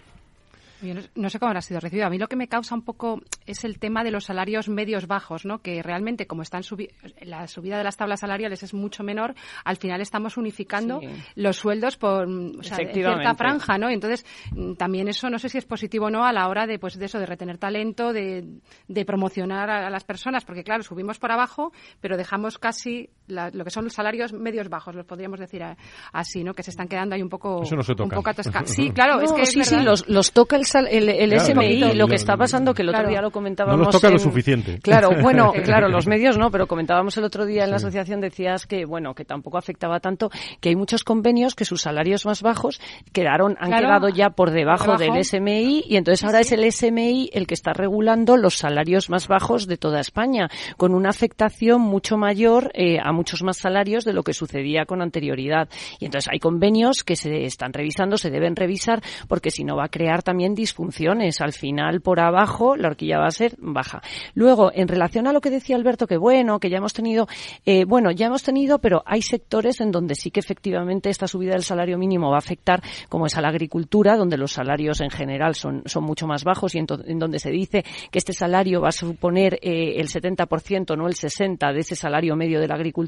Yo 0.81 0.93
no, 0.93 1.01
no, 1.15 1.29
sé 1.29 1.39
cómo 1.39 1.51
ha 1.51 1.61
sido 1.61 1.79
recibido. 1.79 2.05
A 2.05 2.09
mí 2.09 2.17
lo 2.17 2.27
que 2.27 2.35
me 2.35 2.47
causa 2.47 2.75
un 2.75 2.83
poco 2.83 3.21
es 3.45 3.63
el 3.63 3.79
tema 3.79 4.03
de 4.03 4.11
los 4.11 4.25
salarios 4.25 4.69
medios 4.69 5.07
bajos, 5.07 5.45
¿no? 5.45 5.59
Que 5.59 5.81
realmente, 5.81 6.27
como 6.27 6.41
están 6.41 6.63
subi 6.63 6.89
la 7.21 7.47
subida 7.47 7.77
de 7.77 7.83
las 7.83 7.97
tablas 7.97 8.19
salariales 8.19 8.63
es 8.63 8.73
mucho 8.73 9.03
menor, 9.03 9.35
al 9.63 9.77
final 9.77 10.01
estamos 10.01 10.37
unificando 10.37 10.99
sí. 10.99 11.07
los 11.35 11.57
sueldos 11.57 11.97
por 11.97 12.27
o 12.27 12.63
sea, 12.63 12.77
cierta 12.77 13.35
franja, 13.35 13.77
¿no? 13.77 13.89
Entonces, 13.89 14.25
mm, 14.51 14.73
también 14.73 15.07
eso 15.07 15.29
no 15.29 15.39
sé 15.39 15.49
si 15.49 15.57
es 15.57 15.65
positivo 15.65 16.07
o 16.07 16.09
no 16.09 16.25
a 16.25 16.33
la 16.33 16.47
hora 16.47 16.67
de, 16.67 16.79
pues, 16.79 16.97
de 16.97 17.05
eso, 17.05 17.19
de 17.19 17.25
retener 17.25 17.57
talento, 17.57 18.13
de, 18.13 18.45
de 18.87 19.05
promocionar 19.05 19.69
a, 19.69 19.87
a, 19.87 19.89
las 19.89 20.03
personas, 20.03 20.45
porque 20.45 20.63
claro, 20.63 20.83
subimos 20.83 21.19
por 21.19 21.31
abajo, 21.31 21.71
pero 22.01 22.17
dejamos 22.17 22.57
casi 22.57 23.09
la, 23.27 23.49
lo 23.51 23.63
que 23.63 23.69
son 23.69 23.83
los 23.83 23.93
salarios 23.93 24.33
medios 24.33 24.69
bajos, 24.69 24.95
los 24.95 25.05
podríamos 25.05 25.39
decir 25.39 25.63
a, 25.63 25.77
así, 26.13 26.43
¿no? 26.43 26.53
Que 26.53 26.63
se 26.63 26.71
están 26.71 26.87
quedando 26.87 27.15
ahí 27.15 27.21
un 27.21 27.29
poco, 27.29 27.63
eso 27.63 27.75
no 27.75 27.83
se 27.83 27.93
toca. 27.93 28.15
un 28.15 28.21
poco 28.21 28.29
atascados. 28.29 28.67
Sí, 28.77 28.91
claro, 28.91 29.15
no, 29.15 29.23
es 29.23 29.31
que 29.31 29.45
sí, 29.47 29.59
es 29.61 29.69
sí, 29.69 29.77
los, 29.77 30.07
los 30.07 30.33
toca 30.33 30.55
el 30.55 30.63
el, 30.91 31.09
el 31.09 31.29
claro, 31.31 31.45
SMI, 31.45 31.93
lo 31.95 32.07
que 32.07 32.15
está 32.15 32.37
pasando, 32.37 32.73
que 32.73 32.83
el 32.83 32.89
otro 32.89 32.99
claro. 32.99 33.09
día 33.09 33.21
lo 33.21 33.31
comentábamos. 33.31 33.79
No 33.79 33.85
nos 33.85 33.95
toca 33.95 34.07
en... 34.07 34.13
lo 34.13 34.19
suficiente. 34.19 34.79
Claro, 34.79 35.09
bueno, 35.21 35.51
claro, 35.63 35.89
los 35.89 36.05
medios 36.05 36.37
no, 36.37 36.51
pero 36.51 36.67
comentábamos 36.67 37.17
el 37.17 37.23
otro 37.23 37.45
día 37.45 37.63
en 37.63 37.71
la 37.71 37.77
asociación, 37.77 38.21
decías 38.21 38.67
que, 38.67 38.85
bueno, 38.85 39.15
que 39.15 39.25
tampoco 39.25 39.57
afectaba 39.57 39.99
tanto, 39.99 40.29
que 40.59 40.69
hay 40.69 40.75
muchos 40.75 41.03
convenios 41.03 41.55
que 41.55 41.65
sus 41.65 41.81
salarios 41.81 42.25
más 42.25 42.43
bajos 42.43 42.79
quedaron, 43.13 43.55
han 43.59 43.69
claro. 43.69 43.87
quedado 43.87 44.09
ya 44.09 44.29
por 44.29 44.51
debajo, 44.51 44.97
del 44.97 45.23
SMI 45.23 45.85
y 45.87 45.95
entonces 45.95 46.23
ahora 46.23 46.43
sí. 46.43 46.53
es 46.53 46.59
el 46.59 46.71
SMI 46.71 47.29
el 47.33 47.47
que 47.47 47.53
está 47.53 47.73
regulando 47.73 48.37
los 48.37 48.57
salarios 48.57 49.09
más 49.09 49.27
bajos 49.27 49.67
de 49.67 49.77
toda 49.77 49.99
España, 49.99 50.49
con 50.77 50.93
una 50.93 51.09
afectación 51.09 51.81
mucho 51.81 52.17
mayor 52.17 52.71
eh, 52.73 52.99
a 53.03 53.11
muchos 53.17 53.43
más 53.43 53.57
salarios 53.57 54.05
de 54.05 54.13
lo 54.13 54.23
que 54.23 54.33
sucedía 54.33 54.85
con 54.85 55.01
anterioridad. 55.01 55.67
Y 55.99 56.05
entonces 56.05 56.29
hay 56.31 56.39
convenios 56.39 57.03
que 57.03 57.15
se 57.15 57.43
están 57.43 57.73
revisando, 57.73 58.17
se 58.17 58.29
deben 58.29 58.55
revisar, 58.55 59.01
porque 59.27 59.51
si 59.51 59.63
no 59.63 59.75
va 59.75 59.85
a 59.85 59.89
crear 59.89 60.23
también 60.23 60.55
disfunciones. 60.55 61.41
Al 61.41 61.53
final, 61.53 62.01
por 62.01 62.19
abajo, 62.19 62.75
la 62.75 62.89
horquilla 62.89 63.19
va 63.19 63.27
a 63.27 63.31
ser 63.31 63.55
baja. 63.57 64.01
Luego, 64.33 64.71
en 64.73 64.87
relación 64.87 65.27
a 65.27 65.33
lo 65.33 65.41
que 65.41 65.49
decía 65.49 65.75
Alberto, 65.75 66.07
que 66.07 66.17
bueno, 66.17 66.59
que 66.59 66.69
ya 66.69 66.77
hemos 66.77 66.93
tenido, 66.93 67.27
eh, 67.65 67.85
bueno, 67.85 68.11
ya 68.11 68.27
hemos 68.27 68.43
tenido, 68.43 68.79
pero 68.79 69.03
hay 69.05 69.21
sectores 69.21 69.81
en 69.81 69.91
donde 69.91 70.15
sí 70.15 70.31
que 70.31 70.39
efectivamente 70.39 71.09
esta 71.09 71.27
subida 71.27 71.53
del 71.53 71.63
salario 71.63 71.97
mínimo 71.97 72.29
va 72.29 72.35
a 72.35 72.39
afectar, 72.39 72.81
como 73.09 73.25
es 73.25 73.35
a 73.37 73.41
la 73.41 73.49
agricultura, 73.49 74.15
donde 74.15 74.37
los 74.37 74.53
salarios 74.53 75.01
en 75.01 75.09
general 75.09 75.55
son, 75.55 75.83
son 75.85 76.03
mucho 76.03 76.27
más 76.27 76.43
bajos 76.43 76.75
y 76.75 76.79
en, 76.79 76.87
en 77.05 77.19
donde 77.19 77.39
se 77.39 77.49
dice 77.49 77.83
que 78.11 78.19
este 78.19 78.33
salario 78.33 78.81
va 78.81 78.89
a 78.89 78.91
suponer 78.91 79.55
eh, 79.61 79.95
el 79.97 80.07
70%, 80.07 80.97
no 80.97 81.07
el 81.07 81.15
60% 81.15 81.73
de 81.73 81.79
ese 81.79 81.95
salario 81.95 82.35
medio 82.35 82.59
de 82.59 82.67
la 82.67 82.75
agricultura. 82.75 83.06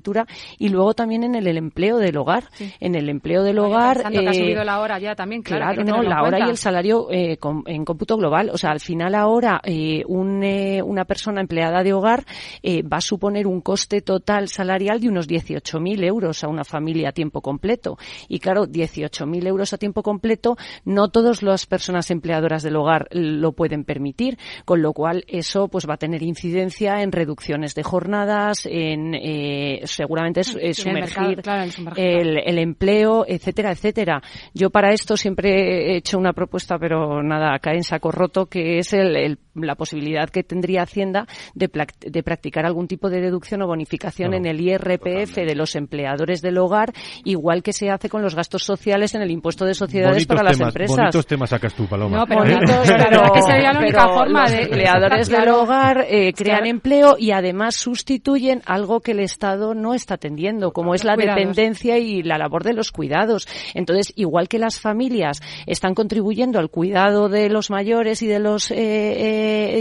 Y 0.58 0.70
luego 0.70 0.94
también 0.94 1.24
en 1.24 1.36
el, 1.36 1.48
el 1.48 1.58
empleo 1.58 1.98
del 1.98 2.18
hogar. 2.18 2.46
Sí. 2.52 2.72
En 2.80 2.96
el 2.96 3.10
empleo 3.10 3.44
del 3.44 3.60
hogar. 3.60 4.04
Eh, 4.06 4.12
que 4.12 4.28
ha 4.28 4.34
subido 4.34 4.64
la 4.64 4.80
hora 4.80 5.00
ya 5.00 5.16
también, 5.16 5.42
claro. 5.42 5.74
Claro, 5.74 5.84
no, 5.84 6.04
la 6.04 6.24
hora 6.24 6.40
y 6.40 6.50
el 6.50 6.58
salario 6.58 7.08
eh, 7.12 7.38
con, 7.38 7.64
en 7.66 7.86
cómputo 7.86 8.18
global. 8.18 8.50
O 8.52 8.58
sea, 8.58 8.72
al 8.72 8.80
final 8.80 9.16
ahora 9.16 9.62
eh, 9.64 10.04
un, 10.08 10.44
eh, 10.44 10.82
una 10.82 11.06
persona 11.06 11.42
empleada 11.42 11.84
de 11.84 11.94
hogar 11.94 12.26
eh, 12.64 12.82
va 12.84 12.98
a 12.98 13.02
suponer 13.02 13.48
un 13.48 13.62
coste 13.62 14.02
total 14.02 14.48
salarial 14.48 15.00
de 15.00 15.10
unos 15.10 15.28
18.000 15.28 16.04
euros 16.04 16.44
a 16.44 16.48
una 16.48 16.64
familia 16.64 17.10
a 17.10 17.12
tiempo 17.12 17.42
completo. 17.42 17.98
Y 18.28 18.40
claro, 18.40 18.66
18.000 18.66 19.48
euros 19.48 19.74
a 19.74 19.78
tiempo 19.78 20.04
completo, 20.04 20.58
no 20.86 21.10
todas 21.10 21.44
las 21.44 21.66
personas 21.66 22.12
empleadoras 22.12 22.64
del 22.64 22.76
hogar 22.76 23.08
lo 23.12 23.52
pueden 23.54 23.84
permitir, 23.84 24.38
con 24.66 24.82
lo 24.82 24.94
cual 24.94 25.24
eso 25.28 25.68
pues 25.68 25.88
va 25.88 25.96
a 25.96 25.98
tener 25.98 26.24
incidencia 26.24 27.02
en 27.02 27.12
reducciones 27.12 27.76
de 27.76 27.84
jornadas, 27.84 28.66
en 28.66 29.16
eh, 29.16 29.82
seguramente 29.94 30.42
es, 30.42 30.56
es 30.60 30.78
sumergir, 30.78 31.18
el, 31.18 31.28
mercado, 31.28 31.42
claro, 31.42 31.64
el, 31.64 31.72
sumergir. 31.72 32.06
El, 32.06 32.38
el, 32.46 32.60
empleo, 32.60 33.26
etcétera, 33.28 33.72
etcétera. 33.72 34.22
Yo 34.54 34.70
para 34.70 34.92
esto 34.92 35.18
siempre 35.18 35.94
he 35.94 35.98
hecho 35.98 36.18
una 36.18 36.34
propuesta, 36.34 36.78
pero 36.78 37.22
nada, 37.24 37.58
cae 37.60 37.76
en 37.76 37.84
saco 37.84 38.12
roto, 38.12 38.46
que 38.48 38.80
es 38.80 38.94
el, 38.94 39.16
el 39.16 39.38
la 39.64 39.76
posibilidad 39.76 40.30
que 40.30 40.44
tendría 40.44 40.84
Hacienda 40.84 41.28
de, 41.54 41.70
de 42.02 42.24
practicar 42.24 42.66
algún 42.66 42.88
tipo 42.88 43.10
de 43.10 43.22
deducción 43.22 43.62
o 43.62 43.68
bonificación 43.68 44.34
en 44.34 44.46
el 44.46 44.60
IRPF 44.62 45.36
de 45.36 45.56
los 45.56 45.76
empleadores 45.76 46.42
del 46.42 46.58
hogar, 46.58 46.94
igual 47.24 47.64
que 47.64 47.74
se 47.74 47.90
hace 47.90 48.10
con 48.10 48.22
los 48.22 48.36
gastos 48.36 48.64
sociales 48.64 49.16
en 49.16 49.22
el 49.22 49.32
impuesto 49.32 49.66
de 49.66 49.74
sociedades 49.74 50.26
para 50.26 50.44
las 50.44 50.60
empresas. 50.60 50.98
Bonitos 50.98 51.28
temas 51.28 51.50
sacas 51.50 51.74
tú, 51.74 51.88
Paloma. 51.88 52.18
No, 52.18 52.26
pero, 52.26 52.44
que 52.44 53.42
sería 53.42 53.74
la 53.74 53.80
única 53.80 54.08
forma 54.08 54.44
los 54.44 54.52
de 54.52 54.62
empleadores 54.64 55.30
del 55.30 55.50
hogar 55.50 56.06
eh, 56.10 56.34
crean 56.34 56.66
empleo 56.66 57.16
y 57.18 57.32
además 57.32 57.76
sustituyen 57.76 58.62
algo 58.66 59.02
que 59.02 59.12
el 59.12 59.20
Estado 59.20 59.74
no 59.74 59.94
está 59.94 60.16
atendiendo, 60.16 60.72
como 60.72 60.94
es 60.96 61.04
la 61.04 61.16
dependencia 61.16 61.98
y 61.98 62.24
la 62.24 62.38
labor 62.38 62.64
de 62.64 62.74
los 62.74 62.92
cuidados. 62.92 63.48
Entonces, 63.74 64.14
igual 64.16 64.48
que 64.48 64.60
las 64.60 64.80
familias 64.80 65.42
están 65.66 65.94
contribuyendo 65.94 66.60
al 66.60 66.70
cuidado 66.70 67.30
de 67.30 67.50
los 67.50 67.70
mayores 67.70 68.22
y 68.22 68.28
de 68.28 68.40
los 68.40 68.72
eh, 68.72 68.76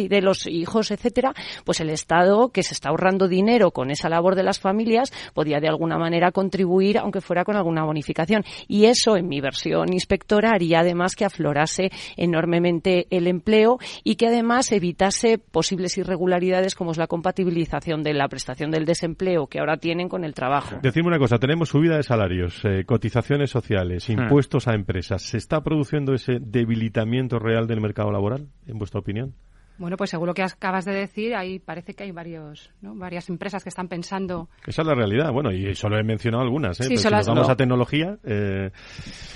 de 0.09 0.23
los 0.23 0.47
hijos, 0.47 0.91
etcétera, 0.91 1.33
pues 1.65 1.81
el 1.81 1.91
Estado 1.91 2.51
que 2.51 2.63
se 2.63 2.75
está 2.75 2.91
ahorrando 2.91 3.29
dinero 3.29 3.71
con 3.71 3.91
esa 3.91 4.09
labor 4.09 4.35
de 4.35 4.43
las 4.43 4.61
familias 4.61 5.13
podía 5.35 5.61
de 5.61 5.69
alguna 5.69 5.99
manera 5.99 6.33
contribuir, 6.33 6.99
aunque 6.99 7.21
fuera 7.21 7.45
con 7.45 7.57
alguna 7.57 7.85
bonificación. 7.85 8.45
Y 8.67 8.87
eso, 8.87 9.17
en 9.17 9.29
mi 9.29 9.41
versión 9.41 9.93
inspectora, 9.93 10.51
haría 10.53 10.81
además 10.81 11.15
que 11.15 11.25
aflorase 11.25 11.91
enormemente 12.17 13.07
el 13.11 13.27
empleo 13.27 13.79
y 14.05 14.17
que 14.17 14.29
además 14.29 14.73
evitase 14.73 15.39
posibles 15.39 15.99
irregularidades 15.99 16.75
como 16.75 16.93
es 16.93 16.99
la 16.99 17.07
compatibilización 17.07 18.03
de 18.03 18.15
la 18.15 18.29
prestación 18.29 18.71
del 18.71 18.85
desempleo 18.85 19.47
que 19.47 19.61
ahora 19.61 19.77
tienen 19.77 20.09
con 20.09 20.25
el 20.25 20.35
trabajo. 20.35 20.77
Decimos 20.83 21.09
una 21.09 21.19
cosa, 21.19 21.39
tenemos 21.39 21.69
subida 21.69 21.97
de 21.97 22.03
salarios, 22.03 22.61
eh, 22.65 22.85
cotizaciones 22.85 23.51
sociales, 23.51 24.09
hmm. 24.09 24.13
impuestos 24.13 24.69
a 24.69 24.75
empresas. 24.75 25.23
¿Se 25.23 25.37
está 25.37 25.63
produciendo 25.63 26.15
ese 26.15 26.39
debilitamiento 26.41 27.39
real 27.39 27.67
del 27.67 27.81
mercado 27.81 28.11
laboral, 28.11 28.49
en 28.67 28.79
vuestra 28.79 29.01
opinión? 29.01 29.35
Bueno, 29.79 29.97
pues 29.97 30.11
según 30.11 30.27
lo 30.27 30.35
que 30.35 30.43
acabas 30.43 30.85
de 30.85 30.93
decir, 30.93 31.37
ahí 31.37 31.61
parece 31.61 31.95
que 31.95 32.03
hay 32.03 32.11
varios, 32.11 32.73
¿no? 32.81 32.97
varias 32.97 33.29
empresas 33.29 33.63
que 33.63 33.69
están 33.69 33.87
pensando. 33.87 34.49
Esa 34.67 34.83
es 34.83 34.89
la 34.89 34.95
realidad. 34.95 35.33
Bueno, 35.33 35.53
y 35.53 35.75
solo 35.77 35.99
he 35.99 36.03
mencionado 36.03 36.43
algunas. 36.43 36.81
¿eh? 36.81 36.85
Sí, 36.85 36.97
si 36.97 37.09
nos 37.09 37.27
vamos 37.27 37.49
a 37.49 37.57
tecnología. 37.57 38.19
Eh... 38.25 38.71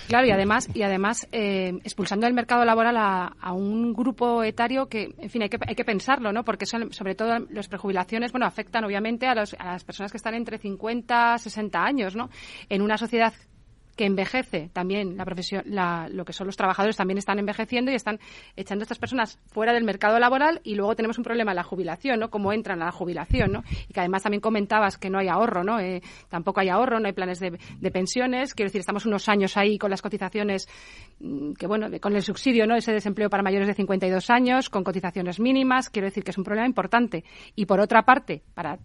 Claro, 0.09 0.27
y 0.27 0.31
además, 0.33 0.69
y 0.75 0.83
además 0.83 1.29
eh, 1.31 1.73
expulsando 1.85 2.27
del 2.27 2.35
mercado 2.35 2.65
laboral 2.65 2.97
a, 2.97 3.53
un 3.53 3.93
grupo 3.93 4.43
etario 4.43 4.89
que, 4.89 5.15
en 5.17 5.31
fin, 5.31 5.43
hay 5.43 5.49
que, 5.49 5.59
hay 5.67 5.75
que 5.75 5.85
pensarlo, 5.85 6.33
¿no? 6.33 6.45
Porque 6.45 6.67
son, 6.67 6.93
sobre 6.93 7.15
todo 7.15 7.39
las 7.51 7.69
prejubilaciones, 7.69 8.33
bueno, 8.33 8.47
afectan 8.47 8.85
obviamente 8.85 9.27
a, 9.27 9.35
los, 9.35 9.55
a 9.59 9.73
las 9.73 9.85
personas 9.85 10.11
que 10.11 10.17
están 10.17 10.35
entre 10.35 10.59
50 10.59 11.35
y 11.37 11.39
60 11.39 11.85
años, 11.85 12.17
¿no? 12.17 12.31
En 12.69 12.83
una 12.83 12.99
sociedad 12.99 13.33
que 13.97 14.07
envejece 14.07 14.71
también 14.73 15.17
la 15.17 15.25
profesión, 15.25 15.63
la, 15.67 16.09
lo 16.11 16.25
que 16.25 16.33
son 16.33 16.47
los 16.47 16.57
trabajadores 16.57 16.97
también 16.97 17.19
están 17.19 17.39
envejeciendo 17.39 17.91
y 17.91 17.95
están 17.95 18.19
echando 18.57 18.83
a 18.83 18.85
estas 18.85 18.99
personas 18.99 19.39
fuera 19.47 19.73
del 19.73 19.85
mercado 19.85 20.19
laboral 20.19 20.61
y 20.65 20.75
luego 20.75 20.97
tenemos 20.97 21.19
un 21.19 21.25
problema 21.25 21.53
en 21.53 21.57
la 21.57 21.63
jubilación, 21.63 22.21
¿no? 22.21 22.31
Cómo 22.31 22.53
entran 22.53 22.81
a 22.83 22.87
la 22.87 22.93
jubilación, 22.93 23.53
¿no? 23.53 23.65
Y 23.89 23.93
que 23.93 24.01
además 24.01 24.23
también 24.23 24.41
comentabas 24.41 24.99
que 24.99 25.11
no 25.11 25.19
hay 25.19 25.29
ahorro, 25.29 25.63
¿no? 25.63 25.79
Eh, 25.79 26.03
tampoco 26.29 26.61
hay 26.61 26.69
ahorro, 26.69 27.01
no 27.01 27.07
hay 27.07 27.13
planes 27.13 27.39
de, 27.41 27.59
de, 27.79 27.91
pensiones. 27.91 28.55
Quiero 28.55 28.69
decir, 28.69 28.81
estamos 28.81 29.05
unos 29.07 29.29
años 29.29 29.57
ahí 29.57 29.79
con 29.79 29.91
las 29.91 30.01
cotizaciones, 30.01 30.69
mm, 31.21 31.53
que 31.53 31.67
bueno, 31.67 31.89
con 32.01 32.17
el 32.17 32.23
subsidio, 32.23 32.67
¿no? 32.67 32.77
Ese 32.77 32.93
desempleo 32.93 33.29
para 33.29 33.43
mayores 33.43 33.69
de 33.69 33.75
52 33.75 34.31
años, 34.31 34.71
con 34.71 34.85
cotizaciones 34.85 35.39
mínimas. 35.39 35.91
Quiero 35.91 36.07
decir 36.07 36.25
que 36.25 36.31
es 36.31 36.39
un 36.39 36.45
problema 36.45 36.67
importante. 36.67 37.25
Y 37.55 37.67
por 37.67 37.81
otra 37.81 38.03
parte, 38.03 38.43
para 38.55 38.79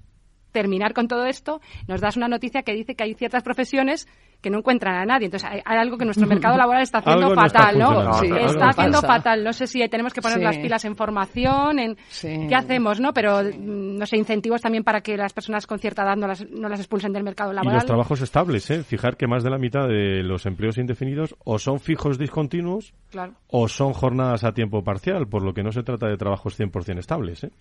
terminar 0.51 0.93
con 0.93 1.07
todo 1.07 1.25
esto, 1.25 1.61
nos 1.87 2.01
das 2.01 2.17
una 2.17 2.27
noticia 2.27 2.63
que 2.63 2.73
dice 2.73 2.95
que 2.95 3.03
hay 3.03 3.13
ciertas 3.13 3.43
profesiones 3.43 4.07
que 4.41 4.49
no 4.49 4.59
encuentran 4.59 4.95
a 4.95 5.05
nadie. 5.05 5.25
Entonces, 5.25 5.49
hay, 5.49 5.77
algo 5.77 5.97
que 5.97 6.05
nuestro 6.05 6.27
mercado 6.27 6.57
laboral 6.57 6.83
está 6.83 6.99
haciendo 6.99 7.33
fatal, 7.33 7.79
¿no? 7.79 8.21
está 8.21 8.69
haciendo 8.69 9.01
fatal. 9.01 9.43
No 9.43 9.53
sé 9.53 9.67
si 9.67 9.87
tenemos 9.89 10.13
que 10.13 10.21
poner 10.21 10.39
las 10.39 10.57
pilas 10.57 10.85
en 10.85 10.95
formación, 10.95 11.79
en 11.79 11.97
qué 12.21 12.55
hacemos, 12.55 12.99
¿no? 12.99 13.13
Pero, 13.13 13.41
mm, 13.43 13.97
no 13.97 14.05
sé, 14.05 14.17
incentivos 14.17 14.61
también 14.61 14.83
para 14.83 15.01
que 15.01 15.17
las 15.17 15.33
personas 15.33 15.67
con 15.67 15.79
cierta 15.79 16.03
edad 16.03 16.15
no 16.15 16.27
las, 16.27 16.47
no 16.49 16.69
las 16.69 16.79
expulsen 16.79 17.13
del 17.13 17.23
mercado 17.23 17.53
laboral. 17.53 17.73
Y 17.73 17.77
los 17.77 17.85
trabajos 17.85 18.21
estables, 18.21 18.69
¿eh? 18.69 18.83
Fijar 18.83 19.17
que 19.17 19.27
más 19.27 19.43
de 19.43 19.49
la 19.49 19.57
mitad 19.57 19.87
de 19.87 20.23
los 20.23 20.45
empleos 20.45 20.77
indefinidos 20.77 21.35
o 21.43 21.59
son 21.59 21.79
fijos 21.79 22.17
discontinuos 22.17 22.93
o 23.47 23.67
son 23.67 23.93
jornadas 23.93 24.43
a 24.43 24.53
tiempo 24.53 24.83
parcial, 24.83 25.27
por 25.27 25.43
lo 25.43 25.53
que 25.53 25.63
no 25.63 25.71
se 25.71 25.83
trata 25.83 26.07
de 26.07 26.17
trabajos 26.17 26.59
100% 26.59 26.99
estables, 26.99 27.43
¿eh? 27.43 27.51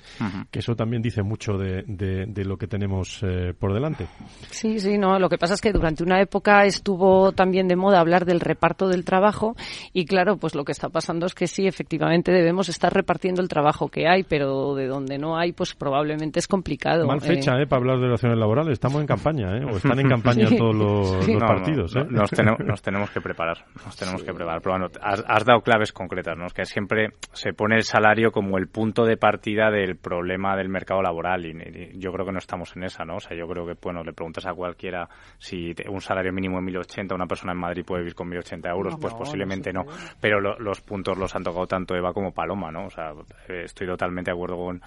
Que 0.51 0.59
eso 0.59 0.75
también 0.75 1.03
dice 1.03 1.23
mucho 1.23 1.57
de, 1.57 1.85
de, 1.87 2.45
lo 2.45 2.57
que 2.57 2.67
tenemos 2.67 3.23
eh, 3.23 3.55
por 3.59 3.73
delante. 3.73 4.07
Sí, 4.51 4.79
sí, 4.79 4.99
no. 4.99 5.19
Lo 5.19 5.29
que 5.29 5.39
pasa 5.39 5.55
es 5.55 5.61
que 5.61 5.73
durante 5.73 6.03
una 6.03 6.21
época 6.21 6.65
estuvo 6.67 7.33
también 7.33 7.69
de 7.69 7.77
moda 7.77 8.01
hablar 8.01 8.25
del 8.25 8.41
reparto 8.41 8.89
del 8.89 9.05
trabajo 9.05 9.55
y 9.93 10.05
claro, 10.05 10.37
pues 10.37 10.55
lo 10.55 10.65
que 10.65 10.73
está 10.73 10.89
pasando 10.89 11.27
es 11.27 11.35
que 11.35 11.47
sí, 11.47 11.67
efectivamente 11.67 12.33
debemos 12.33 12.69
estar 12.69 12.93
repartiendo 12.93 13.43
el 13.43 13.49
trabajo 13.49 13.89
que 13.89 14.09
hay, 14.09 14.23
pero 14.23 14.75
de 14.75 14.87
donde 14.87 15.19
no 15.19 15.37
hay, 15.39 15.53
pues 15.53 15.75
probablemente 15.75 16.39
es 16.39 16.49
complicado. 16.49 17.07
Mal 17.07 17.21
fecha, 17.21 17.61
¿eh? 17.61 17.67
para 17.67 17.81
hablar 17.81 17.99
de 17.99 18.07
relaciones 18.07 18.39
laborales. 18.39 18.73
Estamos 18.73 19.01
en 19.01 19.07
campaña, 19.07 19.57
¿eh? 19.57 19.65
O 19.65 19.77
están 19.77 19.99
en 19.99 20.09
campaña 20.09 20.49
todos 20.57 20.75
los, 20.75 21.41
partidos, 21.41 21.97
¿eh? 21.97 22.07
nos, 22.09 22.31
tenemos, 22.31 22.61
nos 22.65 22.83
tenemos 22.83 23.11
que 23.11 23.21
preparar, 23.21 23.65
nos 23.85 23.97
tenemos 23.97 24.23
que 24.23 24.33
preparar. 24.33 24.61
Pero 24.61 24.79
bueno, 24.79 24.89
has, 25.01 25.45
dado 25.45 25.61
claves 25.61 25.93
concretas, 25.93 26.37
¿no? 26.37 26.47
Es 26.47 26.53
que 26.53 26.65
siempre 26.65 27.11
se 27.33 27.53
pone 27.53 27.77
el 27.77 27.85
salario 27.85 28.33
como 28.33 28.59
el 28.59 28.69
punto 28.69 29.05
de 29.05 29.17
partida 29.17 29.71
del 29.71 29.97
problema 29.97 30.57
del 30.57 30.69
mercado 30.69 31.03
laboral 31.03 31.45
y, 31.45 31.99
yo 31.99 32.13
creo 32.13 32.27
que 32.27 32.33
no 32.33 32.39
estamos 32.39 32.77
en 32.77 32.85
esa, 32.85 33.05
¿no? 33.05 33.17
O 33.17 33.21
sea, 33.21 33.37
yo 33.37 33.47
creo 33.47 33.67
que, 33.67 33.75
bueno, 33.81 34.03
le 34.03 34.13
preguntas 34.13 34.47
a 34.47 34.55
cualquiera 34.55 35.09
si 35.39 35.75
un 35.89 36.01
salario 36.01 36.33
mínimo 36.33 36.56
en 36.59 36.65
1080, 36.65 37.15
una 37.15 37.27
persona 37.27 37.53
en 37.53 37.59
Madrid 37.59 37.85
puede 37.85 38.03
vivir 38.03 38.15
con 38.15 38.29
1080 38.29 38.69
euros, 38.71 38.97
pues 39.01 39.15
posiblemente 39.15 39.73
no. 39.73 39.85
Pero 40.21 40.41
los 40.41 40.81
puntos 40.81 41.17
los 41.19 41.35
han 41.35 41.43
tocado 41.43 41.67
tanto 41.67 41.95
Eva 41.95 42.13
como 42.13 42.33
Paloma, 42.33 42.71
¿no? 42.71 42.87
O 42.87 42.91
sea, 42.91 43.13
estoy 43.49 43.87
totalmente 43.87 44.31
de 44.31 44.35
acuerdo 44.35 44.57
con, 44.57 44.83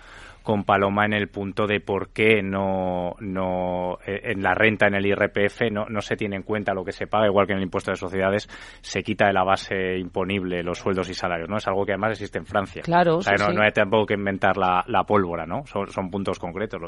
con 0.49 0.63
Paloma 0.63 1.05
en 1.05 1.13
el 1.13 1.27
punto 1.27 1.67
de 1.67 1.79
por 1.79 2.11
qué 2.11 2.41
no, 2.41 3.13
no 3.19 3.99
eh, 4.03 4.31
en 4.31 4.41
la 4.41 4.55
renta, 4.55 4.87
en 4.87 4.95
el 4.95 5.05
IRPF, 5.05 5.69
no, 5.71 5.85
no 5.87 6.01
se 6.01 6.15
tiene 6.15 6.37
en 6.37 6.41
cuenta 6.41 6.73
lo 6.73 6.83
que 6.83 6.91
se 6.91 7.05
paga, 7.05 7.27
igual 7.27 7.45
que 7.45 7.53
en 7.53 7.59
el 7.59 7.65
impuesto 7.65 7.91
de 7.91 7.97
sociedades, 7.97 8.49
se 8.81 9.03
quita 9.03 9.27
de 9.27 9.33
la 9.33 9.43
base 9.43 9.99
imponible 9.99 10.63
los 10.63 10.79
sueldos 10.79 11.07
y 11.07 11.13
salarios, 11.13 11.47
¿no? 11.47 11.57
Es 11.57 11.67
algo 11.67 11.85
que 11.85 11.91
además 11.91 12.13
existe 12.13 12.39
en 12.39 12.47
Francia. 12.47 12.81
Claro, 12.81 13.17
o 13.17 13.21
sea, 13.21 13.35
no, 13.35 13.61
hay 13.61 13.71
tampoco 13.71 14.07
que 14.07 14.15
inventar 14.15 14.57
la, 14.57 14.83
la 14.87 15.03
pólvora, 15.03 15.45
¿no? 15.45 15.67
Son, 15.67 15.85
son, 15.85 16.09
puntos 16.09 16.39
concretos. 16.39 16.81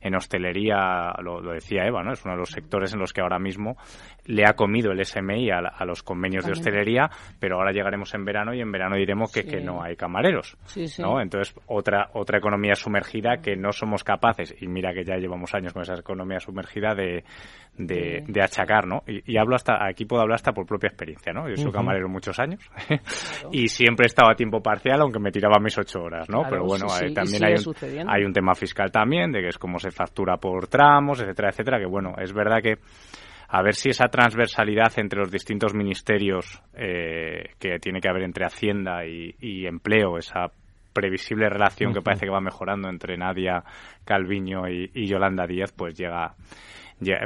En 0.00 0.14
hostelería, 0.14 1.12
lo, 1.20 1.40
decía 1.40 1.86
Eva, 1.86 2.04
¿no? 2.04 2.12
Es 2.12 2.24
uno 2.24 2.34
de 2.34 2.38
los 2.38 2.50
sectores 2.50 2.94
en 2.94 3.00
los 3.00 3.12
que 3.12 3.22
ahora 3.22 3.40
mismo 3.40 3.76
le 4.26 4.44
ha 4.46 4.52
comido 4.52 4.92
el 4.92 5.04
SMI 5.04 5.50
a, 5.50 5.84
los 5.84 6.04
convenios 6.04 6.46
de 6.46 6.52
hostelería, 6.52 7.10
pero 7.40 7.56
ahora 7.56 7.72
llegaremos 7.72 8.14
en 8.14 8.24
verano 8.24 8.54
y 8.54 8.60
en 8.60 8.70
verano 8.70 8.94
diremos 8.94 9.32
que, 9.32 9.42
que 9.42 9.60
no 9.60 9.82
hay 9.82 9.96
camareros, 9.96 10.56
¿no? 11.00 11.20
Entonces, 11.20 11.58
otra, 11.66 12.10
otra 12.12 12.38
economía 12.38 12.76
sumergida 12.76 12.99
que 13.42 13.56
no 13.56 13.72
somos 13.72 14.04
capaces, 14.04 14.54
y 14.60 14.66
mira 14.66 14.92
que 14.92 15.04
ya 15.04 15.16
llevamos 15.16 15.54
años 15.54 15.72
con 15.72 15.82
esa 15.82 15.94
economía 15.94 16.40
sumergida, 16.40 16.94
de, 16.94 17.24
de, 17.76 18.42
achacar, 18.42 18.86
¿no? 18.86 19.02
Y, 19.06 19.36
hablo 19.38 19.56
hasta, 19.56 19.86
aquí 19.86 20.04
puedo 20.04 20.22
hablar 20.22 20.36
hasta 20.36 20.52
por 20.52 20.66
propia 20.66 20.88
experiencia, 20.88 21.32
¿no? 21.32 21.48
Yo 21.48 21.56
soy 21.56 21.72
camarero 21.72 22.08
muchos 22.08 22.38
años 22.38 22.60
y 23.52 23.68
siempre 23.68 24.04
he 24.04 24.08
estado 24.08 24.30
a 24.30 24.34
tiempo 24.34 24.62
parcial, 24.62 25.00
aunque 25.00 25.18
me 25.18 25.30
tiraba 25.30 25.58
mis 25.60 25.76
ocho 25.78 26.02
horas, 26.02 26.28
¿no? 26.28 26.42
Pero 26.48 26.64
bueno, 26.64 26.86
también 27.14 27.44
hay 27.44 27.54
un, 27.54 28.08
hay 28.08 28.24
un 28.24 28.32
tema 28.32 28.54
fiscal 28.54 28.90
también, 28.90 29.32
de 29.32 29.40
que 29.40 29.48
es 29.48 29.58
cómo 29.58 29.78
se 29.78 29.90
factura 29.90 30.36
por 30.36 30.66
tramos, 30.68 31.20
etcétera, 31.20 31.50
etcétera, 31.50 31.78
que 31.78 31.86
bueno, 31.86 32.14
es 32.18 32.32
verdad 32.32 32.60
que 32.62 32.78
a 33.52 33.62
ver 33.62 33.74
si 33.74 33.90
esa 33.90 34.06
transversalidad 34.06 34.92
entre 34.98 35.18
los 35.18 35.30
distintos 35.30 35.74
ministerios 35.74 36.62
eh, 36.74 37.50
que 37.58 37.78
tiene 37.80 38.00
que 38.00 38.08
haber 38.08 38.22
entre 38.22 38.46
Hacienda 38.46 39.04
y, 39.04 39.34
y, 39.40 39.66
empleo, 39.66 40.18
esa 40.18 40.52
previsible 41.00 41.48
relación 41.48 41.94
que 41.94 42.02
parece 42.02 42.26
que 42.26 42.30
va 42.30 42.42
mejorando 42.42 42.90
entre 42.90 43.16
Nadia 43.16 43.64
Calviño 44.04 44.68
y, 44.68 45.06
Yolanda 45.06 45.46
Díaz, 45.46 45.72
pues 45.72 45.96
llega, 45.96 46.34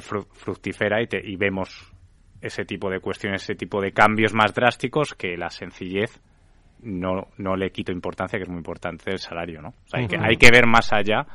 fructífera 0.01 1.03
y, 1.03 1.09
y 1.25 1.37
vemos 1.37 1.93
ese 2.41 2.65
tipo 2.65 2.89
de 2.89 3.01
cuestiones, 3.01 3.43
ese 3.43 3.57
tipo 3.57 3.81
de 3.81 3.91
cambios 3.91 4.33
más 4.33 4.55
drásticos 4.55 5.15
que 5.15 5.37
la 5.37 5.51
sencillez 5.51 6.21
no, 6.85 7.29
no 7.39 7.57
le 7.57 7.71
quito 7.71 7.93
importancia, 7.93 8.39
que 8.39 8.45
es 8.45 8.49
muy 8.49 8.59
importante 8.59 9.11
el 9.11 9.19
salario, 9.19 9.61
¿no? 9.61 9.75
hay, 9.93 10.07
que, 10.07 10.17
hay 10.17 10.37
que 10.37 10.51
ver 10.51 10.67
más 10.67 10.93
allá 10.93 11.27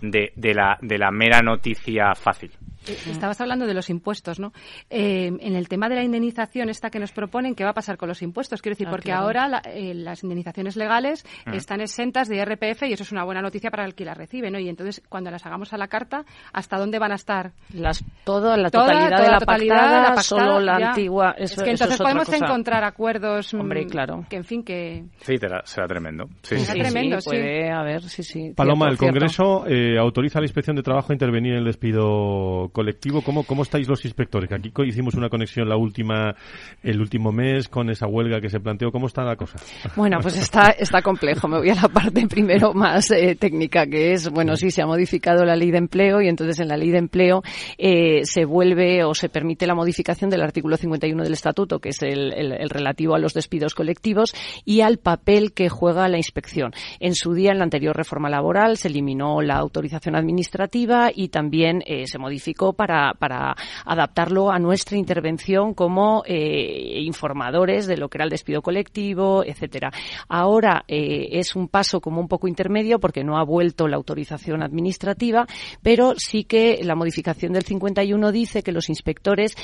de, 0.00 0.32
de, 0.36 0.54
la, 0.54 0.78
de 0.80 0.98
la 0.98 1.10
mera 1.10 1.40
noticia 1.40 2.14
fácil. 2.14 2.50
Eh, 2.86 2.96
estabas 3.10 3.40
hablando 3.40 3.66
de 3.66 3.74
los 3.74 3.90
impuestos, 3.90 4.40
¿no? 4.40 4.52
Eh, 4.88 5.26
en 5.26 5.54
el 5.54 5.68
tema 5.68 5.88
de 5.88 5.96
la 5.96 6.02
indemnización 6.02 6.70
esta 6.70 6.90
que 6.90 6.98
nos 6.98 7.12
proponen, 7.12 7.54
¿qué 7.54 7.64
va 7.64 7.70
a 7.70 7.74
pasar 7.74 7.98
con 7.98 8.08
los 8.08 8.22
impuestos? 8.22 8.62
Quiero 8.62 8.74
decir, 8.74 8.88
ah, 8.88 8.90
porque 8.90 9.12
ahora 9.12 9.60
eh, 9.66 9.92
las 9.94 10.22
indemnizaciones 10.22 10.76
legales 10.76 11.26
están 11.52 11.80
exentas 11.80 12.28
de 12.28 12.36
IRPF 12.36 12.84
y 12.84 12.92
eso 12.94 13.02
es 13.02 13.12
una 13.12 13.24
buena 13.24 13.42
noticia 13.42 13.70
para 13.70 13.84
el 13.84 13.94
que 13.94 14.04
las 14.04 14.16
recibe, 14.16 14.50
¿no? 14.50 14.58
Y 14.58 14.68
entonces, 14.68 15.02
cuando 15.08 15.30
las 15.30 15.44
hagamos 15.44 15.72
a 15.72 15.76
la 15.76 15.88
carta, 15.88 16.24
¿hasta 16.52 16.78
dónde 16.78 16.98
van 16.98 17.12
a 17.12 17.16
estar? 17.16 17.52
Las, 17.74 18.02
todo, 18.24 18.56
la 18.56 18.70
totalidad, 18.70 19.24
de, 19.24 19.30
la 19.30 19.38
totalidad 19.38 20.16
solo 20.22 20.60
la 20.60 20.76
antigua. 20.76 21.34
es 21.36 21.54
que 21.56 21.70
entonces 21.70 21.98
podemos 21.98 22.32
encontrar 22.32 22.84
acuerdos 22.84 23.52
Hombre, 23.52 23.86
claro. 23.86 24.24
que, 24.28 24.36
en 24.36 24.44
fin, 24.44 24.64
que 24.64 24.89
que... 24.90 25.04
Sí, 25.20 25.38
será 25.64 25.86
tremendo. 25.86 26.28
Sí, 26.42 26.58
será 26.58 26.84
tremendo, 26.84 27.20
sí. 27.20 27.30
Puede 27.30 27.70
haber, 27.70 28.02
sí, 28.02 28.22
sí. 28.22 28.52
Paloma, 28.56 28.88
el 28.88 28.96
Congreso 28.96 29.66
eh, 29.66 29.98
autoriza 29.98 30.38
a 30.38 30.42
la 30.42 30.46
Inspección 30.46 30.76
de 30.76 30.82
Trabajo 30.82 31.12
a 31.12 31.14
intervenir 31.14 31.52
en 31.52 31.58
el 31.58 31.64
despido 31.64 32.68
colectivo. 32.72 33.22
¿Cómo, 33.22 33.44
¿Cómo 33.44 33.62
estáis 33.62 33.88
los 33.88 34.04
inspectores? 34.04 34.50
Aquí 34.52 34.72
hicimos 34.86 35.14
una 35.14 35.28
conexión 35.28 35.68
la 35.68 35.76
última, 35.76 36.34
el 36.82 37.00
último 37.00 37.32
mes 37.32 37.68
con 37.68 37.90
esa 37.90 38.06
huelga 38.06 38.40
que 38.40 38.48
se 38.48 38.60
planteó. 38.60 38.90
¿Cómo 38.90 39.06
está 39.06 39.22
la 39.22 39.36
cosa? 39.36 39.58
Bueno, 39.96 40.18
pues 40.20 40.36
está, 40.36 40.70
está 40.70 41.02
complejo. 41.02 41.48
Me 41.48 41.58
voy 41.58 41.70
a 41.70 41.74
la 41.74 41.88
parte 41.88 42.26
primero 42.26 42.72
más 42.74 43.10
eh, 43.10 43.36
técnica, 43.36 43.86
que 43.86 44.12
es, 44.12 44.28
bueno, 44.30 44.56
sí, 44.56 44.70
se 44.70 44.82
ha 44.82 44.86
modificado 44.86 45.44
la 45.44 45.56
ley 45.56 45.70
de 45.70 45.78
empleo 45.78 46.20
y 46.20 46.28
entonces 46.28 46.58
en 46.60 46.68
la 46.68 46.76
ley 46.76 46.90
de 46.90 46.98
empleo 46.98 47.42
eh, 47.78 48.20
se 48.24 48.44
vuelve 48.44 49.04
o 49.04 49.14
se 49.14 49.28
permite 49.28 49.66
la 49.66 49.74
modificación 49.74 50.30
del 50.30 50.42
artículo 50.42 50.76
51 50.76 51.22
del 51.22 51.32
Estatuto, 51.32 51.78
que 51.78 51.90
es 51.90 52.02
el, 52.02 52.32
el, 52.32 52.70
relativo 52.70 53.14
a 53.14 53.18
los 53.18 53.34
despidos 53.34 53.74
colectivos 53.74 54.34
y 54.64 54.79
al 54.82 54.98
papel 54.98 55.52
que 55.52 55.68
juega 55.68 56.08
la 56.08 56.16
inspección. 56.16 56.72
En 56.98 57.14
su 57.14 57.34
día, 57.34 57.52
en 57.52 57.58
la 57.58 57.64
anterior 57.64 57.96
reforma 57.96 58.28
laboral, 58.28 58.76
se 58.76 58.88
eliminó 58.88 59.40
la 59.42 59.56
autorización 59.56 60.16
administrativa 60.16 61.10
y 61.14 61.28
también 61.28 61.82
eh, 61.86 62.06
se 62.06 62.18
modificó 62.18 62.72
para, 62.72 63.12
para 63.18 63.54
adaptarlo 63.84 64.50
a 64.50 64.58
nuestra 64.58 64.96
intervención 64.96 65.74
como 65.74 66.22
eh, 66.26 67.00
informadores 67.02 67.86
de 67.86 67.96
lo 67.96 68.08
que 68.08 68.18
era 68.18 68.24
el 68.24 68.30
despido 68.30 68.62
colectivo, 68.62 69.44
etcétera. 69.44 69.90
Ahora 70.28 70.84
eh, 70.88 71.28
es 71.32 71.56
un 71.56 71.68
paso 71.68 72.00
como 72.00 72.20
un 72.20 72.28
poco 72.28 72.48
intermedio 72.48 72.98
porque 72.98 73.24
no 73.24 73.38
ha 73.38 73.44
vuelto 73.44 73.88
la 73.88 73.96
autorización 73.96 74.62
administrativa, 74.62 75.46
pero 75.82 76.14
sí 76.16 76.44
que 76.44 76.80
la 76.82 76.94
modificación 76.94 77.52
del 77.52 77.64
51 77.64 78.32
dice 78.32 78.62
que 78.62 78.72
los 78.72 78.88
inspectores 78.88 79.56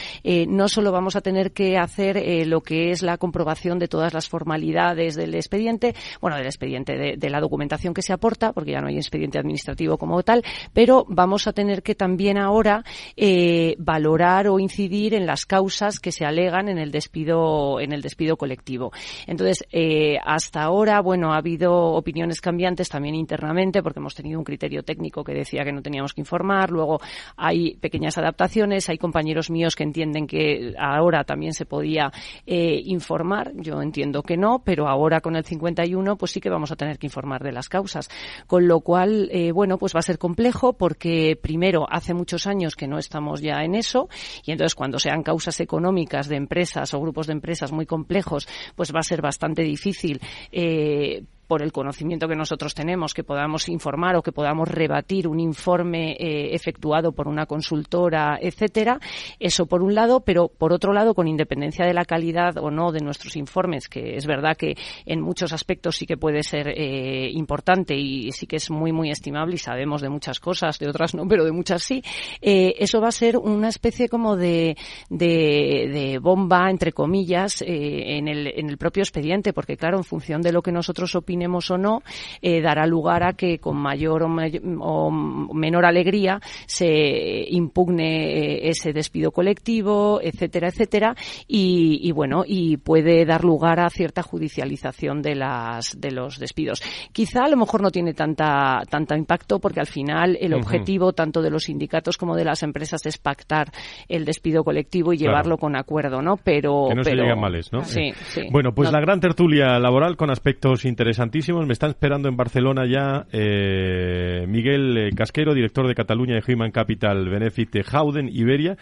no 0.48 0.68
solo 0.68 0.92
vamos 0.92 1.16
a 1.16 1.20
tener 1.20 1.52
que 1.52 1.76
hacer 1.78 2.46
lo 2.46 2.60
que 2.60 2.90
es 2.90 3.02
la 3.02 3.18
comprobación 3.18 3.78
de 3.78 3.88
todas 3.88 4.14
las 4.14 4.28
formalidades 4.28 5.05
del 5.14 5.34
expediente, 5.34 5.94
bueno, 6.20 6.36
del 6.36 6.46
expediente, 6.46 7.16
de, 7.16 7.30
la 7.30 7.40
documentación 7.40 7.92
que 7.92 8.02
se 8.02 8.12
aporta, 8.12 8.52
porque 8.52 8.72
ya 8.72 8.80
no 8.80 8.88
hay 8.88 8.96
expediente 8.96 9.38
administrativo 9.38 9.98
como 9.98 10.22
tal, 10.22 10.42
pero 10.72 11.04
vamos 11.08 11.46
a 11.46 11.52
tener 11.52 11.82
que 11.82 11.94
también 11.94 12.38
ahora 12.38 12.84
eh, 13.16 13.74
valorar 13.78 14.48
o 14.48 14.58
incidir 14.58 15.14
en 15.14 15.26
las 15.26 15.44
causas 15.44 15.98
que 15.98 16.12
se 16.12 16.24
alegan 16.24 16.68
en 16.68 16.78
el 16.78 16.90
despido 16.90 17.80
en 17.80 17.92
el 17.92 18.02
despido 18.02 18.36
colectivo. 18.36 18.92
Entonces, 19.26 19.64
eh, 19.72 20.18
hasta 20.24 20.62
ahora, 20.62 21.00
bueno, 21.00 21.32
ha 21.32 21.38
habido 21.38 21.72
opiniones 21.74 22.40
cambiantes 22.40 22.88
también 22.88 23.14
internamente 23.14 23.82
porque 23.82 23.98
hemos 23.98 24.14
tenido 24.14 24.38
un 24.38 24.44
criterio 24.44 24.82
técnico 24.82 25.24
que 25.24 25.34
decía 25.34 25.64
que 25.64 25.72
no 25.72 25.82
teníamos 25.82 26.12
que 26.12 26.20
informar. 26.20 26.70
Luego 26.70 27.00
hay 27.36 27.76
pequeñas 27.76 28.18
adaptaciones. 28.18 28.88
Hay 28.88 28.98
compañeros 28.98 29.50
míos 29.50 29.74
que 29.74 29.84
entienden 29.84 30.26
que 30.26 30.74
ahora 30.78 31.24
también 31.24 31.52
se 31.52 31.66
podía 31.66 32.10
eh, 32.46 32.80
informar. 32.84 33.52
Yo 33.54 33.80
entiendo 33.82 34.22
que 34.22 34.36
no, 34.36 34.62
pero 34.64 34.85
ahora 34.88 35.20
con 35.20 35.36
el 35.36 35.44
51 35.44 36.16
pues 36.16 36.32
sí 36.32 36.40
que 36.40 36.50
vamos 36.50 36.72
a 36.72 36.76
tener 36.76 36.98
que 36.98 37.06
informar 37.06 37.42
de 37.42 37.52
las 37.52 37.68
causas. 37.68 38.08
Con 38.46 38.68
lo 38.68 38.80
cual, 38.80 39.28
eh, 39.32 39.52
bueno, 39.52 39.78
pues 39.78 39.94
va 39.94 40.00
a 40.00 40.02
ser 40.02 40.18
complejo 40.18 40.74
porque 40.74 41.38
primero 41.40 41.86
hace 41.90 42.14
muchos 42.14 42.46
años 42.46 42.76
que 42.76 42.88
no 42.88 42.98
estamos 42.98 43.40
ya 43.40 43.62
en 43.64 43.74
eso 43.74 44.08
y 44.44 44.52
entonces 44.52 44.74
cuando 44.74 44.98
sean 44.98 45.22
causas 45.22 45.60
económicas 45.60 46.28
de 46.28 46.36
empresas 46.36 46.92
o 46.94 47.00
grupos 47.00 47.26
de 47.26 47.32
empresas 47.32 47.72
muy 47.72 47.86
complejos, 47.86 48.48
pues 48.74 48.92
va 48.94 49.00
a 49.00 49.02
ser 49.02 49.22
bastante 49.22 49.62
difícil 49.62 50.20
eh, 50.52 51.24
por 51.46 51.62
el 51.62 51.72
conocimiento 51.72 52.28
que 52.28 52.36
nosotros 52.36 52.74
tenemos, 52.74 53.14
que 53.14 53.24
podamos 53.24 53.68
informar 53.68 54.16
o 54.16 54.22
que 54.22 54.32
podamos 54.32 54.68
rebatir 54.68 55.28
un 55.28 55.40
informe 55.40 56.12
eh, 56.12 56.54
efectuado 56.54 57.12
por 57.12 57.28
una 57.28 57.46
consultora, 57.46 58.38
etcétera. 58.40 58.98
Eso 59.38 59.66
por 59.66 59.82
un 59.82 59.94
lado, 59.94 60.20
pero 60.20 60.48
por 60.48 60.72
otro 60.72 60.92
lado, 60.92 61.14
con 61.14 61.28
independencia 61.28 61.86
de 61.86 61.94
la 61.94 62.04
calidad 62.04 62.56
o 62.58 62.70
no 62.70 62.92
de 62.92 63.00
nuestros 63.00 63.36
informes, 63.36 63.88
que 63.88 64.16
es 64.16 64.26
verdad 64.26 64.56
que 64.56 64.74
en 65.04 65.20
muchos 65.20 65.52
aspectos 65.52 65.96
sí 65.96 66.06
que 66.06 66.16
puede 66.16 66.42
ser 66.42 66.68
eh, 66.68 67.30
importante 67.32 67.94
y 67.96 68.32
sí 68.32 68.46
que 68.46 68.56
es 68.56 68.70
muy, 68.70 68.92
muy 68.92 69.10
estimable 69.10 69.54
y 69.54 69.58
sabemos 69.58 70.02
de 70.02 70.08
muchas 70.08 70.40
cosas, 70.40 70.78
de 70.78 70.88
otras 70.88 71.14
no, 71.14 71.26
pero 71.28 71.44
de 71.44 71.52
muchas 71.52 71.82
sí. 71.82 72.02
Eh, 72.40 72.74
eso 72.78 73.00
va 73.00 73.08
a 73.08 73.12
ser 73.12 73.36
una 73.36 73.68
especie 73.68 74.08
como 74.08 74.36
de, 74.36 74.76
de, 75.08 76.18
bomba, 76.20 76.70
entre 76.70 76.92
comillas, 76.92 77.62
en, 77.64 78.28
el, 78.28 78.46
en 78.46 78.68
el 78.68 78.78
propio 78.78 79.02
expediente, 79.02 79.52
porque 79.52 79.76
claro, 79.76 79.98
en 79.98 80.04
función 80.04 80.42
de 80.42 80.52
lo 80.52 80.62
que 80.62 80.72
nosotros 80.72 81.14
opinamos, 81.14 81.35
o 81.70 81.78
no, 81.78 82.02
eh, 82.42 82.60
dará 82.60 82.86
lugar 82.86 83.22
a 83.22 83.32
que 83.32 83.58
con 83.58 83.76
mayor 83.76 84.22
o, 84.24 85.10
menor 85.10 85.84
alegría 85.84 86.40
se 86.66 87.46
impugne 87.50 88.66
eh, 88.66 88.68
ese 88.68 88.92
despido 88.92 89.30
colectivo, 89.30 90.20
etcétera, 90.22 90.68
etcétera, 90.68 91.14
y, 91.46 92.10
bueno, 92.12 92.44
y 92.46 92.76
puede 92.78 93.24
dar 93.24 93.44
lugar 93.44 93.80
a 93.80 93.88
cierta 93.90 94.22
judicialización 94.22 95.22
de 95.22 95.34
las 95.34 96.00
de 96.00 96.10
los 96.10 96.38
despidos. 96.38 96.82
Quizá 97.12 97.44
a 97.44 97.48
lo 97.48 97.56
mejor 97.56 97.82
no 97.82 97.90
tiene 97.90 98.14
tanta 98.14 98.82
tanta 98.88 99.16
impacto 99.16 99.58
porque 99.58 99.80
al 99.80 99.86
final 99.86 100.36
el 100.40 100.54
objetivo 100.54 101.12
tanto 101.12 101.42
de 101.42 101.50
los 101.50 101.64
sindicatos 101.64 102.16
como 102.16 102.36
de 102.36 102.44
las 102.44 102.62
empresas 102.62 103.04
es 103.06 103.18
pactar 103.18 103.70
el 104.08 104.24
despido 104.24 104.64
colectivo 104.64 105.12
y 105.12 105.18
llevarlo 105.18 105.58
con 105.58 105.76
acuerdo, 105.76 106.22
¿no? 106.22 106.36
Pero 106.36 106.86
que 106.88 106.94
no 106.94 107.04
se 107.04 107.14
lleguen 107.14 107.38
males, 107.38 107.72
¿no? 107.72 107.84
Sí, 107.84 108.12
sí. 108.28 108.42
Bueno, 108.50 108.72
pues 108.74 108.90
la 108.92 109.00
gran 109.00 109.20
tertulia 109.20 109.78
laboral 109.78 110.16
con 110.16 110.30
aspectos 110.30 110.84
interesantes 110.84 111.25
me 111.66 111.72
están 111.72 111.90
esperando 111.90 112.28
en 112.28 112.36
Barcelona 112.36 112.86
ya 112.86 113.26
eh, 113.32 114.46
Miguel 114.48 114.96
eh, 114.96 115.10
Casquero, 115.14 115.54
director 115.54 115.86
de 115.86 115.94
Cataluña 115.94 116.34
de 116.34 116.52
Human 116.52 116.70
Capital 116.70 117.28
Benefit 117.28 117.70
de 117.72 117.84
Howden 117.84 118.28
Iberia, 118.28 118.76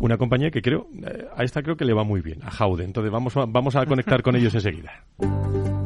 una 0.00 0.16
compañía 0.16 0.50
que 0.50 0.62
creo, 0.62 0.88
eh, 1.02 1.26
a 1.34 1.44
esta 1.44 1.62
creo 1.62 1.76
que 1.76 1.84
le 1.84 1.94
va 1.94 2.04
muy 2.04 2.20
bien, 2.20 2.40
a 2.42 2.50
Howden. 2.50 2.86
Entonces 2.86 3.12
vamos 3.12 3.36
a, 3.36 3.44
vamos 3.46 3.76
a 3.76 3.84
conectar 3.86 4.22
con 4.22 4.36
ellos 4.36 4.54
enseguida. 4.54 5.04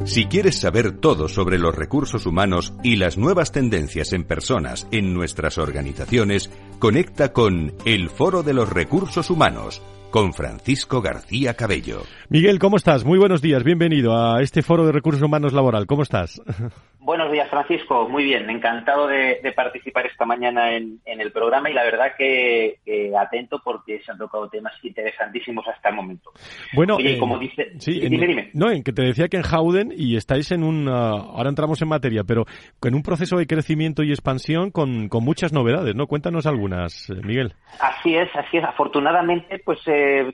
Si 0.04 0.26
quieres 0.26 0.60
saber 0.60 0.98
todo 0.98 1.28
sobre 1.28 1.58
los 1.58 1.74
recursos 1.74 2.26
humanos 2.26 2.74
y 2.82 2.96
las 2.96 3.16
nuevas 3.16 3.52
tendencias 3.52 4.12
en 4.12 4.24
personas 4.24 4.86
en 4.92 5.14
nuestras 5.14 5.56
organizaciones, 5.56 6.50
conecta 6.78 7.32
con 7.32 7.72
El 7.86 8.10
Foro 8.10 8.42
de 8.42 8.52
los 8.52 8.68
Recursos 8.68 9.30
Humanos 9.30 9.82
con 10.14 10.32
Francisco 10.32 11.02
García 11.02 11.54
Cabello. 11.54 12.02
Miguel, 12.28 12.60
¿cómo 12.60 12.76
estás? 12.76 13.04
Muy 13.04 13.18
buenos 13.18 13.42
días, 13.42 13.64
bienvenido 13.64 14.16
a 14.16 14.42
este 14.42 14.62
foro 14.62 14.86
de 14.86 14.92
recursos 14.92 15.20
humanos 15.20 15.52
laboral. 15.52 15.88
¿Cómo 15.88 16.04
estás? 16.04 16.40
Buenos 17.04 17.30
días, 17.30 17.50
Francisco. 17.50 18.08
Muy 18.08 18.24
bien, 18.24 18.48
encantado 18.48 19.06
de, 19.06 19.52
participar 19.54 20.06
esta 20.06 20.24
mañana 20.24 20.74
en, 20.74 21.00
el 21.04 21.30
programa 21.32 21.68
y 21.68 21.74
la 21.74 21.84
verdad 21.84 22.12
que 22.16 22.78
atento 23.18 23.60
porque 23.62 24.00
se 24.00 24.10
han 24.10 24.16
tocado 24.16 24.48
temas 24.48 24.72
interesantísimos 24.82 25.68
hasta 25.68 25.90
el 25.90 25.96
momento. 25.96 26.32
Bueno, 26.72 26.96
Oye, 26.96 27.18
como 27.18 27.38
dice, 27.38 27.72
dime, 27.86 28.26
dime. 28.26 28.50
No, 28.54 28.70
en 28.70 28.82
que 28.82 28.92
te 28.92 29.02
decía 29.02 29.28
que 29.28 29.36
en 29.36 29.42
Howden 29.42 29.92
y 29.94 30.16
estáis 30.16 30.50
en 30.50 30.64
un, 30.64 30.88
uh, 30.88 30.92
ahora 30.92 31.50
entramos 31.50 31.80
en 31.82 31.88
materia, 31.88 32.24
pero 32.24 32.44
en 32.82 32.94
un 32.94 33.02
proceso 33.02 33.36
de 33.36 33.46
crecimiento 33.46 34.02
y 34.02 34.10
expansión 34.10 34.70
con, 34.70 35.08
con 35.08 35.24
muchas 35.24 35.52
novedades, 35.52 35.94
¿no? 35.94 36.06
Cuéntanos 36.06 36.46
algunas, 36.46 37.10
eh, 37.10 37.20
Miguel. 37.22 37.52
Así 37.80 38.16
es, 38.16 38.28
así 38.34 38.56
es. 38.56 38.64
Afortunadamente, 38.64 39.58
pues 39.58 39.80
eh, 39.86 40.26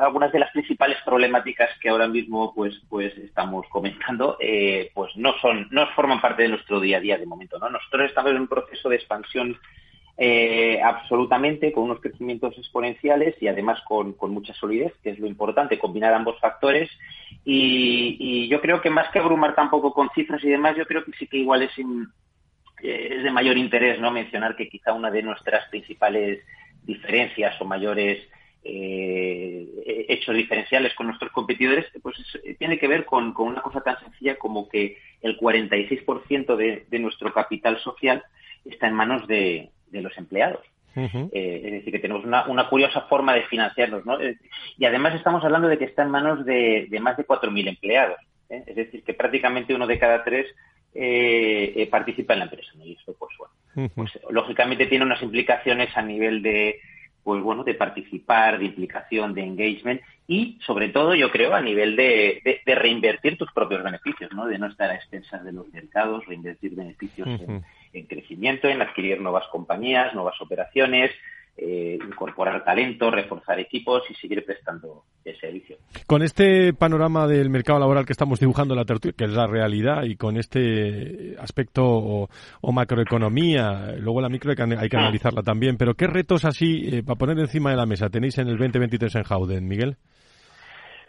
algunas 0.00 0.32
de 0.32 0.40
las 0.40 0.50
principales 0.50 0.96
problemáticas 1.04 1.70
que 1.80 1.88
ahora 1.88 2.08
mismo 2.08 2.52
pues 2.54 2.74
pues 2.88 3.16
estamos 3.18 3.66
comentando, 3.68 4.36
eh, 4.40 4.90
pues 4.92 5.12
no 5.16 5.32
son, 5.40 5.68
no 5.70 5.86
forman 5.94 6.15
parte 6.20 6.42
de 6.42 6.48
nuestro 6.48 6.80
día 6.80 6.98
a 6.98 7.00
día 7.00 7.18
de 7.18 7.26
momento. 7.26 7.58
¿no? 7.58 7.68
Nosotros 7.68 8.08
estamos 8.08 8.32
en 8.32 8.40
un 8.40 8.48
proceso 8.48 8.88
de 8.88 8.96
expansión 8.96 9.58
eh, 10.18 10.80
absolutamente, 10.82 11.72
con 11.72 11.84
unos 11.84 12.00
crecimientos 12.00 12.56
exponenciales 12.56 13.34
y 13.40 13.48
además 13.48 13.80
con, 13.86 14.16
mucha 14.32 14.54
solidez, 14.54 14.94
que 15.02 15.10
es 15.10 15.18
lo 15.18 15.26
importante, 15.26 15.78
combinar 15.78 16.14
ambos 16.14 16.40
factores. 16.40 16.90
Y, 17.44 18.48
yo 18.48 18.60
creo 18.60 18.80
que 18.80 18.90
más 18.90 19.10
que 19.10 19.18
abrumar 19.18 19.54
tampoco 19.54 19.92
con 19.92 20.08
cifras 20.14 20.42
y 20.42 20.48
demás, 20.48 20.76
yo 20.76 20.86
creo 20.86 21.04
que 21.04 21.12
sí 21.12 21.26
que 21.26 21.38
igual 21.38 21.62
es, 21.62 21.72
eh, 21.78 23.08
es 23.10 23.22
de 23.24 23.30
mayor 23.30 23.58
interés 23.58 24.00
no 24.00 24.10
mencionar 24.10 24.56
que 24.56 24.68
quizá 24.68 24.92
una 24.92 25.10
de 25.10 25.22
nuestras 25.22 25.68
principales 25.68 26.40
diferencias 26.84 27.60
o 27.60 27.64
mayores 27.64 28.26
eh, 28.68 30.04
hechos 30.08 30.34
diferenciales 30.34 30.92
con 30.94 31.06
nuestros 31.06 31.30
competidores, 31.30 31.86
pues 32.02 32.16
tiene 32.58 32.78
que 32.78 32.88
ver 32.88 33.04
con, 33.04 33.32
una 33.36 33.62
cosa 33.62 33.80
tan 33.80 33.98
sencilla 34.00 34.36
como 34.36 34.68
que 34.68 34.98
el 35.22 35.38
46% 35.38 36.56
de, 36.56 36.84
de 36.88 36.98
nuestro 36.98 37.32
capital 37.32 37.78
social 37.78 38.24
está 38.64 38.88
en 38.88 38.94
manos 38.94 39.26
de, 39.28 39.70
los 39.92 40.16
empleados. 40.18 40.64
Eh, 40.96 41.60
es 41.64 41.72
decir, 41.72 41.92
que 41.92 41.98
tenemos 41.98 42.24
una, 42.24 42.68
curiosa 42.68 43.02
forma 43.02 43.34
de 43.34 43.42
financiarnos. 43.44 44.04
¿no? 44.04 44.20
Eh, 44.20 44.36
y 44.78 44.84
además 44.84 45.14
estamos 45.14 45.44
hablando 45.44 45.68
de 45.68 45.78
que 45.78 45.84
está 45.84 46.02
en 46.02 46.10
manos 46.10 46.44
de, 46.44 46.88
más 47.00 47.16
de 47.16 47.26
4.000 47.26 47.68
empleados. 47.68 48.18
Es 48.48 48.76
decir, 48.76 49.04
que 49.04 49.14
prácticamente 49.14 49.74
uno 49.74 49.86
de 49.86 49.98
cada 49.98 50.24
tres 50.24 50.46
participa 51.90 52.32
en 52.32 52.38
la 52.40 52.44
empresa. 52.46 52.72
Y 52.82 52.94
esto, 52.94 53.14
pues 53.18 53.32
bueno, 53.38 53.90
pues, 53.94 54.18
lógicamente 54.30 54.86
tiene 54.86 55.04
unas 55.04 55.22
implicaciones 55.22 55.94
a 55.96 56.02
nivel 56.02 56.42
de, 56.42 56.80
pues 57.26 57.42
bueno, 57.42 57.64
de 57.64 57.74
participar, 57.74 58.56
de 58.56 58.66
implicación, 58.66 59.34
de 59.34 59.42
engagement 59.42 60.00
y 60.28 60.60
sobre 60.64 60.90
todo 60.90 61.12
yo 61.16 61.32
creo 61.32 61.56
a 61.56 61.60
nivel 61.60 61.96
de, 61.96 62.62
reinvertir 62.64 63.36
tus 63.36 63.50
propios 63.50 63.82
beneficios, 63.82 64.30
¿no? 64.32 64.46
De 64.46 64.60
no 64.60 64.68
estar 64.68 64.88
a 64.92 64.94
expensas 64.94 65.44
de 65.44 65.50
los 65.50 65.68
mercados, 65.72 66.24
reinvertir 66.26 66.76
beneficios 66.76 67.26
en, 67.92 68.06
crecimiento, 68.06 68.68
en 68.68 68.80
adquirir 68.80 69.20
nuevas 69.20 69.48
compañías, 69.48 70.14
nuevas 70.14 70.40
operaciones, 70.40 71.10
eh, 71.58 71.98
incorporar 72.06 72.62
talento, 72.64 73.10
reforzar 73.10 73.58
equipos 73.58 74.02
y 74.10 74.14
seguir 74.14 74.44
prestando 74.44 75.04
el 75.24 75.38
servicio. 75.40 75.78
Con 76.06 76.22
este 76.22 76.74
panorama 76.74 77.26
del 77.26 77.48
mercado 77.48 77.78
laboral 77.78 78.04
que 78.04 78.12
estamos 78.12 78.40
dibujando 78.40 78.74
en 78.74 78.80
la 78.80 78.84
tertulia, 78.84 79.14
que 79.16 79.24
es 79.24 79.30
la 79.30 79.46
realidad, 79.46 80.04
y 80.04 80.16
con 80.16 80.36
este 80.36 81.34
aspecto 81.38 81.82
o, 81.82 82.72
macroeconomía, 82.72 83.94
luego 83.98 84.20
la 84.20 84.28
micro 84.28 84.50
hay 84.50 84.56
que, 84.56 84.76
hay 84.78 84.88
que, 84.88 84.96
analizarla 84.96 85.42
también, 85.42 85.78
pero 85.78 85.94
¿qué 85.94 86.06
retos 86.06 86.44
así, 86.44 86.88
eh, 86.92 87.02
para 87.02 87.16
poner 87.16 87.38
encima 87.38 87.70
de 87.70 87.76
la 87.76 87.86
mesa, 87.86 88.10
tenéis 88.10 88.36
en 88.36 88.48
el 88.48 88.58
2023 88.58 89.14
en 89.14 89.24
Howden, 89.24 89.66
Miguel? 89.66 89.96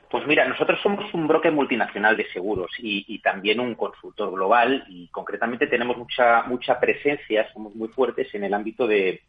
Pues 0.09 0.25
mira, 0.25 0.47
nosotros 0.47 0.79
somos 0.81 1.13
un 1.13 1.27
broker 1.27 1.51
multinacional 1.51 2.15
de 2.15 2.25
seguros 2.31 2.71
y, 2.79 3.19
también 3.19 3.59
un 3.59 3.75
consultor 3.75 4.31
global 4.31 4.85
y 4.87 5.09
concretamente 5.09 5.67
tenemos 5.67 5.97
mucha 5.97 6.43
mucha 6.43 6.79
presencia, 6.79 7.51
somos 7.51 7.75
muy 7.75 7.89
fuertes 7.89 8.33
en 8.33 8.45
el 8.45 8.53
ámbito 8.53 8.87
de, 8.87 9.23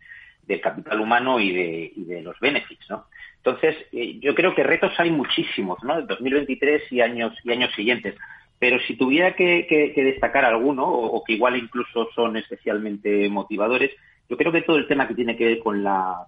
del 0.48 0.60
capital 0.60 1.00
humano 1.00 1.38
y 1.38 1.52
de, 1.52 1.92
y 1.94 2.04
de 2.04 2.22
los 2.22 2.40
benefits, 2.40 2.88
¿no? 2.88 3.04
Entonces, 3.36 3.76
eh, 3.92 4.18
yo 4.18 4.34
creo 4.34 4.54
que 4.54 4.64
retos 4.64 4.92
hay 4.98 5.10
muchísimos, 5.10 5.78
¿no? 5.84 6.02
2023 6.02 6.90
y 6.90 7.00
años 7.02 7.34
y 7.44 7.52
años 7.52 7.72
siguientes. 7.74 8.16
Pero 8.58 8.80
si 8.80 8.96
tuviera 8.96 9.36
que, 9.36 9.92
destacar 9.94 10.44
alguno, 10.44 10.84
o, 10.84 11.22
que 11.22 11.34
igual 11.34 11.56
incluso 11.56 12.08
son 12.14 12.36
especialmente 12.36 13.28
motivadores, 13.28 13.92
yo 14.28 14.36
creo 14.36 14.50
que 14.50 14.62
todo 14.62 14.76
el 14.76 14.88
tema 14.88 15.06
que 15.06 15.14
tiene 15.14 15.36
que 15.36 15.44
ver 15.44 15.58
con 15.60 15.84
la 15.84 16.26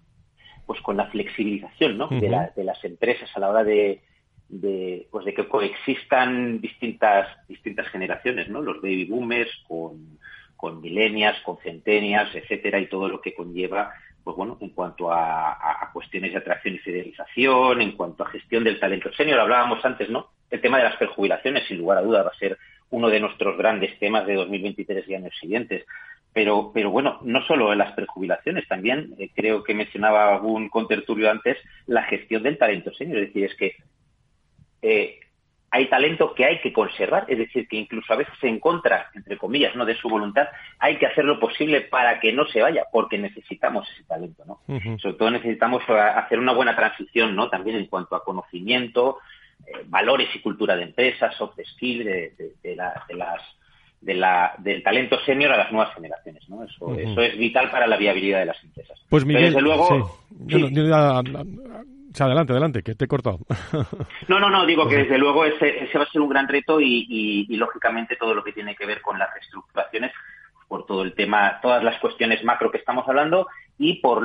pues 0.66 0.80
con 0.82 0.96
la 0.96 1.06
flexibilización 1.06 1.98
¿no? 1.98 2.06
de, 2.06 2.30
de, 2.54 2.64
las 2.64 2.84
empresas 2.84 3.28
a 3.34 3.40
la 3.40 3.50
hora 3.50 3.64
de, 3.64 4.02
de, 4.48 5.08
pues 5.10 5.24
de 5.24 5.34
que 5.34 5.48
coexistan 5.48 6.60
distintas, 6.60 7.26
distintas 7.48 7.88
generaciones, 7.88 8.48
¿no? 8.48 8.60
Los 8.62 8.80
baby 8.80 9.06
boomers 9.06 9.50
con, 9.66 10.18
con 10.56 10.80
milenias, 10.80 11.40
con 11.40 11.56
centenias, 11.58 12.34
etcétera, 12.34 12.78
y 12.78 12.86
todo 12.86 13.08
lo 13.08 13.20
que 13.20 13.34
conlleva, 13.34 13.94
pues 14.22 14.36
bueno, 14.36 14.58
en 14.60 14.70
cuanto 14.70 15.12
a, 15.12 15.90
cuestiones 15.92 16.32
de 16.32 16.38
atracción 16.38 16.74
y 16.74 16.78
fidelización, 16.78 17.80
en 17.80 17.92
cuanto 17.92 18.22
a 18.22 18.28
gestión 18.28 18.64
del 18.64 18.78
talento 18.78 19.12
senior, 19.12 19.40
hablábamos 19.40 19.84
antes, 19.84 20.08
¿no? 20.08 20.28
El 20.50 20.60
tema 20.60 20.78
de 20.78 20.84
las 20.84 20.96
prejubilaciones, 20.96 21.66
sin 21.66 21.78
lugar 21.78 21.98
a 21.98 22.02
duda, 22.02 22.22
va 22.22 22.30
a 22.30 22.38
ser 22.38 22.58
uno 22.90 23.08
de 23.08 23.20
nuestros 23.20 23.56
grandes 23.56 23.98
temas 23.98 24.26
de 24.26 24.34
2023 24.34 25.08
y 25.08 25.14
años 25.14 25.34
siguientes. 25.40 25.84
Pero, 26.32 26.70
pero 26.72 26.90
bueno, 26.90 27.18
no 27.22 27.42
solo 27.42 27.72
en 27.72 27.78
las 27.78 27.92
prejubilaciones, 27.92 28.68
también 28.68 29.14
eh, 29.18 29.30
creo 29.34 29.64
que 29.64 29.74
mencionaba 29.74 30.32
algún 30.32 30.68
contertulio 30.68 31.30
antes 31.30 31.56
la 31.86 32.04
gestión 32.04 32.42
del 32.42 32.58
talento 32.58 32.92
senior. 32.94 33.18
Es 33.18 33.28
decir, 33.28 33.44
es 33.44 33.56
que 33.56 33.76
eh, 34.82 35.20
hay 35.72 35.88
talento 35.88 36.34
que 36.34 36.44
hay 36.44 36.60
que 36.60 36.72
conservar, 36.72 37.26
es 37.28 37.38
decir, 37.38 37.68
que 37.68 37.76
incluso 37.76 38.12
a 38.12 38.16
veces 38.16 38.34
en 38.42 38.58
contra, 38.58 39.08
entre 39.14 39.38
comillas, 39.38 39.76
no 39.76 39.84
de 39.84 39.94
su 39.94 40.08
voluntad, 40.08 40.48
hay 40.80 40.96
que 40.98 41.06
hacer 41.06 41.24
lo 41.24 41.38
posible 41.38 41.82
para 41.82 42.18
que 42.18 42.32
no 42.32 42.44
se 42.46 42.60
vaya, 42.60 42.84
porque 42.90 43.18
necesitamos 43.18 43.88
ese 43.92 44.02
talento, 44.04 44.44
¿no? 44.46 44.60
Sobre 44.98 45.16
todo 45.16 45.30
necesitamos 45.30 45.82
eh, 45.88 45.92
hacer 45.92 46.40
una 46.40 46.52
buena 46.52 46.74
transición, 46.74 47.36
¿no? 47.36 47.48
También 47.48 47.76
en 47.76 47.86
cuanto 47.86 48.16
a 48.16 48.24
conocimiento, 48.24 49.18
eh, 49.64 49.84
valores 49.86 50.28
y 50.34 50.40
cultura 50.40 50.74
de 50.74 50.84
empresas, 50.84 51.36
soft 51.36 51.58
skills, 51.74 52.04
de, 52.04 52.32
de, 52.62 52.76
las 52.76 53.06
de 54.00 54.14
la, 54.14 54.54
del 54.58 54.82
talento 54.82 55.20
senior 55.24 55.52
a 55.52 55.58
las 55.58 55.70
nuevas 55.70 55.94
generaciones. 55.94 56.48
¿no? 56.48 56.64
Eso, 56.64 56.94
eso 56.94 57.20
es 57.20 57.38
vital 57.38 57.70
para 57.70 57.86
la 57.86 57.96
viabilidad 57.96 58.40
de 58.40 58.46
las 58.46 58.64
empresas. 58.64 58.98
Pues 59.08 59.24
Miguel, 59.24 59.44
desde 59.44 59.60
luego, 59.60 60.18
adelante, 62.18 62.52
adelante, 62.52 62.82
que 62.82 62.94
te 62.94 63.04
he 63.04 63.08
cortado. 63.08 63.38
No, 64.28 64.38
no, 64.38 64.50
no, 64.50 64.66
digo 64.66 64.88
que 64.88 64.98
desde 64.98 65.18
luego 65.18 65.44
ese, 65.44 65.84
ese 65.84 65.98
va 65.98 66.04
a 66.04 66.10
ser 66.10 66.20
un 66.20 66.28
gran 66.28 66.48
reto 66.48 66.80
y, 66.80 67.46
lógicamente 67.56 68.16
todo 68.16 68.34
lo 68.34 68.44
que 68.44 68.52
tiene 68.52 68.76
que 68.76 68.86
ver 68.86 69.00
con 69.00 69.18
las 69.18 69.32
reestructuraciones, 69.32 70.12
por 70.68 70.86
todo 70.86 71.02
el 71.02 71.14
tema, 71.14 71.58
todas 71.60 71.82
las 71.82 71.98
cuestiones 71.98 72.44
macro 72.44 72.70
que 72.70 72.78
estamos 72.78 73.08
hablando 73.08 73.48
y 73.78 73.94
por, 73.94 74.20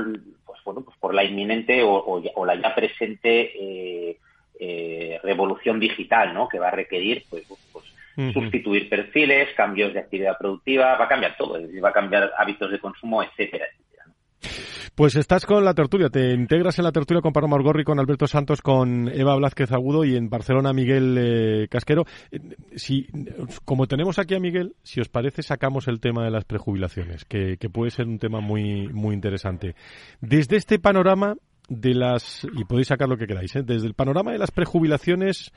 pues, 0.45 0.59
bueno, 0.63 0.81
pues 0.81 0.95
por 0.99 1.13
la 1.13 1.23
inminente 1.23 1.81
o, 1.83 2.45
la 2.45 2.55
ya 2.55 2.75
presente 2.75 3.51
eh, 3.59 4.17
eh, 4.59 5.19
revolución 5.23 5.79
digital, 5.79 6.33
¿no? 6.33 6.47
Que 6.47 6.59
va 6.59 6.67
a 6.67 6.71
requerir, 6.71 7.23
pues, 7.29 7.43
pues 7.71 7.85
sustituir 8.33 8.87
perfiles, 8.87 9.49
cambios 9.55 9.93
de 9.93 9.99
actividad 9.99 10.37
productiva, 10.37 10.95
va 10.95 11.05
a 11.05 11.09
cambiar 11.09 11.35
todo, 11.35 11.59
va 11.83 11.89
a 11.89 11.93
cambiar 11.93 12.31
hábitos 12.37 12.71
de 12.71 12.79
consumo, 12.79 13.21
etcétera, 13.23 13.65
etcétera. 13.65 14.74
Pues 14.95 15.17
estás 15.17 15.45
con 15.45 15.65
la 15.65 15.73
tertulia, 15.73 16.07
te 16.07 16.31
integras 16.31 16.79
en 16.79 16.85
la 16.85 16.93
tertulia 16.93 17.21
con 17.21 17.33
Paloma 17.33 17.57
Orgorri, 17.57 17.83
con 17.83 17.99
Alberto 17.99 18.27
Santos, 18.27 18.61
con 18.61 19.09
Eva 19.09 19.35
Blázquez 19.35 19.73
Agudo 19.73 20.05
y 20.05 20.15
en 20.15 20.29
Barcelona 20.29 20.71
Miguel 20.71 21.17
eh, 21.19 21.67
Casquero. 21.69 22.05
Eh, 22.31 22.39
si, 22.77 23.05
como 23.65 23.87
tenemos 23.87 24.19
aquí 24.19 24.35
a 24.35 24.39
Miguel, 24.39 24.77
si 24.83 25.01
os 25.01 25.09
parece, 25.09 25.43
sacamos 25.43 25.89
el 25.89 25.99
tema 25.99 26.23
de 26.23 26.31
las 26.31 26.45
prejubilaciones, 26.45 27.25
que, 27.25 27.57
que 27.57 27.69
puede 27.69 27.91
ser 27.91 28.07
un 28.07 28.19
tema 28.19 28.39
muy, 28.39 28.87
muy 28.87 29.13
interesante. 29.13 29.75
Desde 30.21 30.55
este 30.55 30.79
panorama 30.79 31.35
de 31.67 31.93
las, 31.93 32.47
y 32.55 32.63
podéis 32.63 32.87
sacar 32.87 33.09
lo 33.09 33.17
que 33.17 33.27
queráis, 33.27 33.53
¿eh? 33.57 33.63
desde 33.63 33.87
el 33.87 33.95
panorama 33.95 34.31
de 34.31 34.37
las 34.37 34.51
prejubilaciones, 34.51 35.51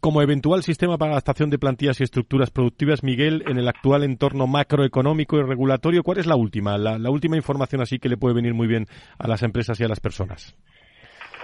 como 0.00 0.22
eventual 0.22 0.62
sistema 0.62 0.98
para 0.98 1.12
adaptación 1.12 1.50
de 1.50 1.58
plantillas 1.58 2.00
y 2.00 2.04
estructuras 2.04 2.50
productivas, 2.50 3.02
Miguel, 3.02 3.44
en 3.46 3.58
el 3.58 3.68
actual 3.68 4.04
entorno 4.04 4.46
macroeconómico 4.46 5.36
y 5.36 5.42
regulatorio, 5.42 6.02
¿cuál 6.02 6.18
es 6.18 6.26
la 6.26 6.36
última? 6.36 6.78
La, 6.78 7.10
última 7.10 7.36
información 7.36 7.80
así 7.80 7.98
que 7.98 8.08
le 8.08 8.16
puede 8.16 8.34
venir 8.34 8.54
muy 8.54 8.66
bien 8.66 8.86
a 9.18 9.28
las 9.28 9.42
empresas 9.42 9.78
y 9.80 9.84
a 9.84 9.88
las 9.88 10.00
personas. 10.00 10.54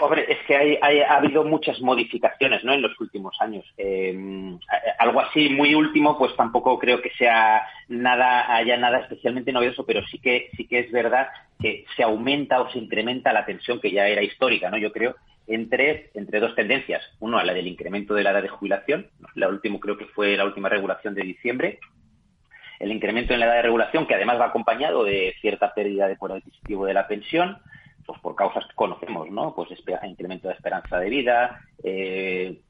Hombre, 0.01 0.25
es 0.29 0.39
que 0.47 0.57
hay, 0.57 1.01
ha 1.01 1.17
habido 1.17 1.45
muchas 1.45 1.81
modificaciones 1.81 2.65
¿no? 2.65 2.73
en 2.73 2.83
los 2.83 2.99
últimos 2.99 3.37
años. 3.41 3.65
Eh, 3.77 4.17
algo 4.99 5.21
así 5.21 5.51
muy 5.51 5.75
último, 5.75 6.17
pues 6.17 6.35
tampoco 6.37 6.79
creo 6.79 7.03
que 7.03 7.11
sea 7.11 7.67
nada, 7.89 8.55
haya 8.55 8.77
nada 8.77 9.01
especialmente 9.01 9.53
novedoso, 9.53 9.85
pero 9.85 10.03
sí 10.07 10.19
que, 10.19 10.51
sí 10.57 10.67
que 10.67 10.81
es 10.81 10.91
verdad 10.91 11.29
que 11.61 11.85
se 11.97 12.03
aumenta 12.03 12.61
o 12.61 12.71
se 12.71 12.79
incrementa 12.79 13.33
la 13.33 13.45
tensión 13.45 13.81
que 13.81 13.91
ya 13.91 14.09
era 14.09 14.23
histórica, 14.23 14.71
¿no? 14.71 14.79
Yo 14.79 14.91
creo, 14.91 15.17
entre, 15.47 16.11
entre 16.15 16.41
dos 16.41 16.55
tendencias. 16.55 17.03
Uno, 17.21 17.43
la 17.43 17.53
del 17.53 17.67
incremento 17.67 18.15
de 18.15 18.23
la 18.23 18.31
edad 18.31 18.43
de 18.43 18.49
jubilación. 18.49 19.09
La 19.35 19.49
última 19.49 19.79
creo 19.81 19.99
que 19.99 20.07
fue 20.07 20.37
la 20.37 20.45
última 20.45 20.69
regulación 20.69 21.15
de 21.15 21.23
diciembre. 21.23 21.79
El 22.79 22.93
incremento 22.93 23.35
en 23.35 23.41
la 23.41 23.47
edad 23.47 23.57
de 23.57 23.63
regulación, 23.63 24.07
que 24.07 24.15
además 24.15 24.41
va 24.41 24.47
acompañado 24.47 25.05
de 25.05 25.35
cierta 25.43 25.75
pérdida 25.75 26.09
de 26.09 26.17
poder 26.17 26.39
adquisitivo 26.39 26.87
de 26.87 26.95
la 26.95 27.07
pensión, 27.07 27.59
pues 28.07 28.19
por 28.21 28.35
causas 28.35 28.67
que 28.67 28.75
conocemos, 28.75 29.31
¿no? 29.31 29.55
Pues 29.55 29.71
incremento 30.05 30.49
de 30.49 30.55
esperanza 30.55 30.99
de 30.99 31.11
vida, 31.11 31.61
eh, 31.83 32.61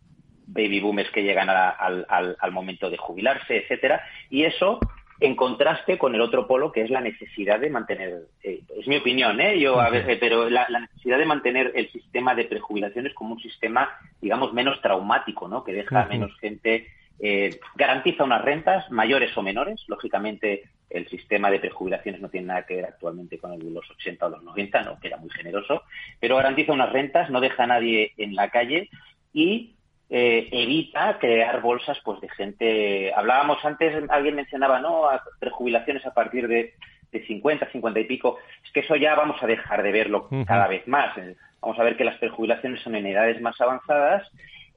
baby 0.46 0.80
boomers 0.80 1.10
que 1.10 1.22
llegan 1.22 1.48
al, 1.48 2.06
al, 2.08 2.52
momento 2.52 2.90
de 2.90 2.96
jubilarse, 2.96 3.58
etcétera. 3.58 4.02
Y 4.28 4.44
eso 4.44 4.80
en 5.20 5.36
contraste 5.36 5.98
con 5.98 6.14
el 6.14 6.20
otro 6.22 6.46
polo 6.46 6.72
que 6.72 6.80
es 6.80 6.90
la 6.90 7.00
necesidad 7.00 7.60
de 7.60 7.68
mantener, 7.68 8.22
eh, 8.42 8.62
es 8.78 8.88
mi 8.88 8.96
opinión, 8.96 9.38
¿eh? 9.40 9.60
Yo 9.60 9.78
a 9.78 9.90
veces, 9.90 10.16
pero 10.18 10.48
la, 10.48 10.66
necesidad 10.68 11.18
de 11.18 11.26
mantener 11.26 11.72
el 11.74 11.90
sistema 11.92 12.34
de 12.34 12.46
prejubilaciones 12.46 13.12
como 13.12 13.34
un 13.34 13.40
sistema, 13.40 13.90
digamos, 14.20 14.54
menos 14.54 14.80
traumático, 14.80 15.46
¿no? 15.46 15.62
Que 15.62 15.74
deja 15.74 16.06
menos 16.06 16.34
gente, 16.40 16.86
eh, 17.22 17.60
garantiza 17.74 18.24
unas 18.24 18.42
rentas 18.42 18.90
mayores 18.90 19.36
o 19.36 19.42
menores. 19.42 19.84
Lógicamente, 19.88 20.64
el 20.88 21.08
sistema 21.08 21.50
de 21.50 21.60
prejubilaciones 21.60 22.20
no 22.20 22.30
tiene 22.30 22.48
nada 22.48 22.66
que 22.66 22.76
ver 22.76 22.86
actualmente 22.86 23.38
con 23.38 23.52
el 23.52 23.60
de 23.60 23.70
los 23.70 23.88
80 23.90 24.26
o 24.26 24.30
los 24.30 24.42
90, 24.42 24.82
¿no? 24.82 24.98
Que 24.98 25.08
era 25.08 25.18
muy 25.18 25.30
generoso, 25.30 25.82
pero 26.18 26.36
garantiza 26.36 26.72
unas 26.72 26.92
rentas, 26.92 27.30
no 27.30 27.40
deja 27.40 27.64
a 27.64 27.68
nadie 27.68 28.12
en 28.16 28.34
la 28.34 28.50
calle 28.50 28.88
y 29.32 29.74
eh, 30.08 30.48
evita 30.50 31.18
crear 31.18 31.60
bolsas 31.60 31.98
pues 32.04 32.20
de 32.20 32.28
gente. 32.30 33.12
Hablábamos 33.14 33.64
antes, 33.64 34.02
alguien 34.08 34.34
mencionaba, 34.34 34.80
¿no? 34.80 35.08
A 35.08 35.22
prejubilaciones 35.38 36.04
a 36.06 36.14
partir 36.14 36.48
de, 36.48 36.74
de 37.12 37.26
50, 37.26 37.70
50 37.70 38.00
y 38.00 38.04
pico. 38.04 38.38
Es 38.64 38.72
que 38.72 38.80
eso 38.80 38.96
ya 38.96 39.14
vamos 39.14 39.42
a 39.42 39.46
dejar 39.46 39.82
de 39.82 39.92
verlo 39.92 40.28
cada 40.46 40.66
vez 40.68 40.86
más. 40.88 41.14
Vamos 41.60 41.78
a 41.78 41.84
ver 41.84 41.96
que 41.96 42.04
las 42.04 42.18
prejubilaciones 42.18 42.82
son 42.82 42.94
en 42.94 43.06
edades 43.06 43.40
más 43.40 43.60
avanzadas, 43.60 44.26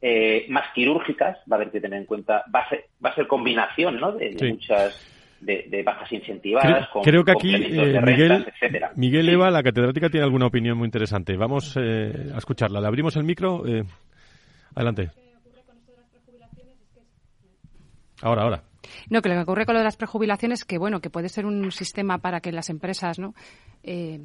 eh, 0.05 0.45
más 0.49 0.65
quirúrgicas, 0.75 1.37
va 1.49 1.55
a 1.55 1.59
haber 1.61 1.71
que 1.71 1.79
tener 1.79 1.97
en 1.97 2.05
cuenta, 2.05 2.43
va 2.53 2.59
a 2.59 2.69
ser, 2.69 2.87
va 3.03 3.11
a 3.11 3.15
ser 3.15 3.25
combinación, 3.25 4.01
¿no? 4.01 4.11
De, 4.11 4.35
muchas. 4.49 5.09
De, 5.39 5.83
bajas 5.85 6.11
incentivadas, 6.11 6.87
creo, 7.03 7.25
que 7.25 7.31
aquí 7.31 7.51
Miguel, 7.51 8.45
Miguel 8.95 9.29
Eva, 9.29 9.51
la 9.51 9.61
catedrática, 9.61 10.09
tiene 10.09 10.25
alguna 10.25 10.47
opinión 10.47 10.77
muy 10.77 10.85
interesante. 10.85 11.35
Vamos 11.35 11.77
a 11.77 12.37
escucharla. 12.37 12.79
Le 12.79 12.87
abrimos 12.87 13.15
el 13.17 13.23
micro. 13.23 13.63
adelante. 14.73 15.22
Ahora, 18.23 18.43
ahora. 18.43 18.63
No, 19.09 19.21
que 19.21 19.29
lo 19.29 19.35
que 19.35 19.41
ocurre 19.41 19.65
con 19.65 19.73
lo 19.73 19.79
de 19.79 19.85
las 19.85 19.97
prejubilaciones 19.97 20.65
que, 20.65 20.77
bueno, 20.77 21.01
que 21.01 21.09
puede 21.09 21.29
ser 21.29 21.45
un 21.45 21.71
sistema 21.71 22.17
para 22.17 22.39
que 22.39 22.51
las 22.51 22.69
empresas, 22.69 23.19
¿no? 23.19 23.33
Eh, 23.83 24.21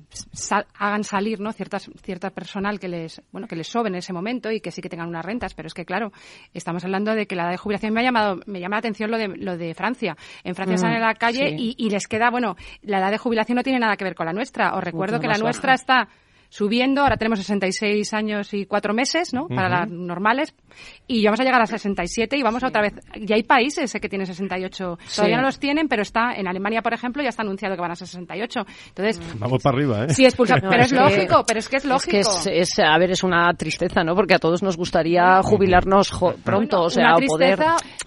hagan 0.79 1.03
salir 1.03 1.41
no 1.41 1.53
ciertas 1.53 1.91
cierta 2.01 2.31
personal 2.31 2.79
que 2.79 2.87
les 2.87 3.21
bueno 3.33 3.49
que 3.49 3.57
les 3.57 3.67
sobe 3.67 3.89
en 3.89 3.97
ese 3.97 4.13
momento 4.13 4.53
y 4.53 4.61
que 4.61 4.71
sí 4.71 4.81
que 4.81 4.89
tengan 4.89 5.09
unas 5.09 5.25
rentas. 5.25 5.55
Pero 5.55 5.67
es 5.67 5.75
que 5.75 5.85
claro 5.85 6.13
estamos 6.55 6.85
hablando 6.85 7.15
de 7.15 7.27
que 7.27 7.35
la 7.35 7.43
edad 7.45 7.51
de 7.53 7.57
jubilación 7.57 7.93
me 7.93 8.01
ha 8.01 8.05
llamado 8.05 8.41
me 8.47 8.61
llama 8.61 8.77
la 8.77 8.81
atención 8.81 9.11
lo 9.11 9.19
de 9.19 9.29
lo 9.29 9.57
de 9.57 9.75
Francia. 9.75 10.17
En 10.45 10.55
Francia 10.55 10.77
están 10.77 10.93
en 10.93 11.01
la 11.01 11.15
calle 11.15 11.57
y, 11.59 11.91
les 11.91 12.07
queda 12.07 12.31
bueno 12.31 12.57
la 12.83 12.99
edad 12.99 13.11
de 13.11 13.19
jubilación 13.19 13.57
no 13.57 13.63
tiene 13.63 13.81
nada 13.81 13.97
que 13.97 14.05
ver 14.05 14.15
con 14.15 14.27
la 14.27 14.33
nuestra. 14.33 14.75
Os 14.75 14.85
recuerdo 14.85 15.19
que 15.19 15.27
la 15.27 15.39
nuestra 15.39 15.75
está 15.75 16.09
subiendo. 16.49 17.03
Ahora 17.03 17.17
tenemos 17.17 17.39
66 17.39 18.13
años 18.15 18.53
y 18.55 18.67
cuatro 18.67 18.95
meses, 18.95 19.33
¿no? 19.35 19.49
Para 19.49 19.69
las 19.69 19.91
normales. 19.91 20.55
Y 21.07 21.25
vamos 21.25 21.41
a 21.41 21.45
llegar 21.45 21.61
a 21.61 21.67
67 21.67 22.37
y 22.37 22.43
vamos 22.43 22.63
a 22.63 22.69
otra 22.69 22.83
vez. 22.83 22.95
Ya 23.21 23.37
hay 23.37 23.43
países 23.43 23.93
que 24.01 24.09
tienen 24.09 24.27
68. 24.27 24.99
Todavía 25.17 25.37
no 25.39 25.43
los 25.43 25.59
tienen, 25.59 25.89
pero 25.89 26.03
está 26.03 26.35
en 26.35 26.47
Alemania, 26.47 26.83
por 26.83 26.95
ejemplo, 26.95 27.23
ya 27.23 27.31
está 27.31 27.43
anunciado 27.43 27.75
que 27.75 27.81
van 27.81 27.93
a 27.93 27.97
68. 27.97 28.61
Entonces. 28.89 29.39
Vamos 29.39 29.63
para 29.63 29.77
arriba, 29.77 30.05
¿eh? 30.05 30.15
Sí, 30.15 30.25
expulsa. 30.25 30.57
pero 30.61 30.83
es, 30.83 30.93
lógico, 30.93 31.45
pero 31.47 31.59
es 31.59 31.69
que 31.69 31.77
es 31.77 31.85
lógico. 31.85 32.17
Es 32.17 32.45
que 32.45 32.61
es, 32.61 32.79
a 32.79 32.97
ver, 32.99 33.11
es 33.11 33.23
una 33.23 33.53
tristeza, 33.55 34.05
¿no? 34.05 34.15
Porque 34.15 34.35
a 34.35 34.39
todos 34.39 34.63
nos 34.63 34.77
gustaría 34.77 35.41
jubilarnos 35.43 36.13
pronto, 36.45 36.83
o 36.83 36.91
sea, 36.91 37.15
poder. 37.27 37.59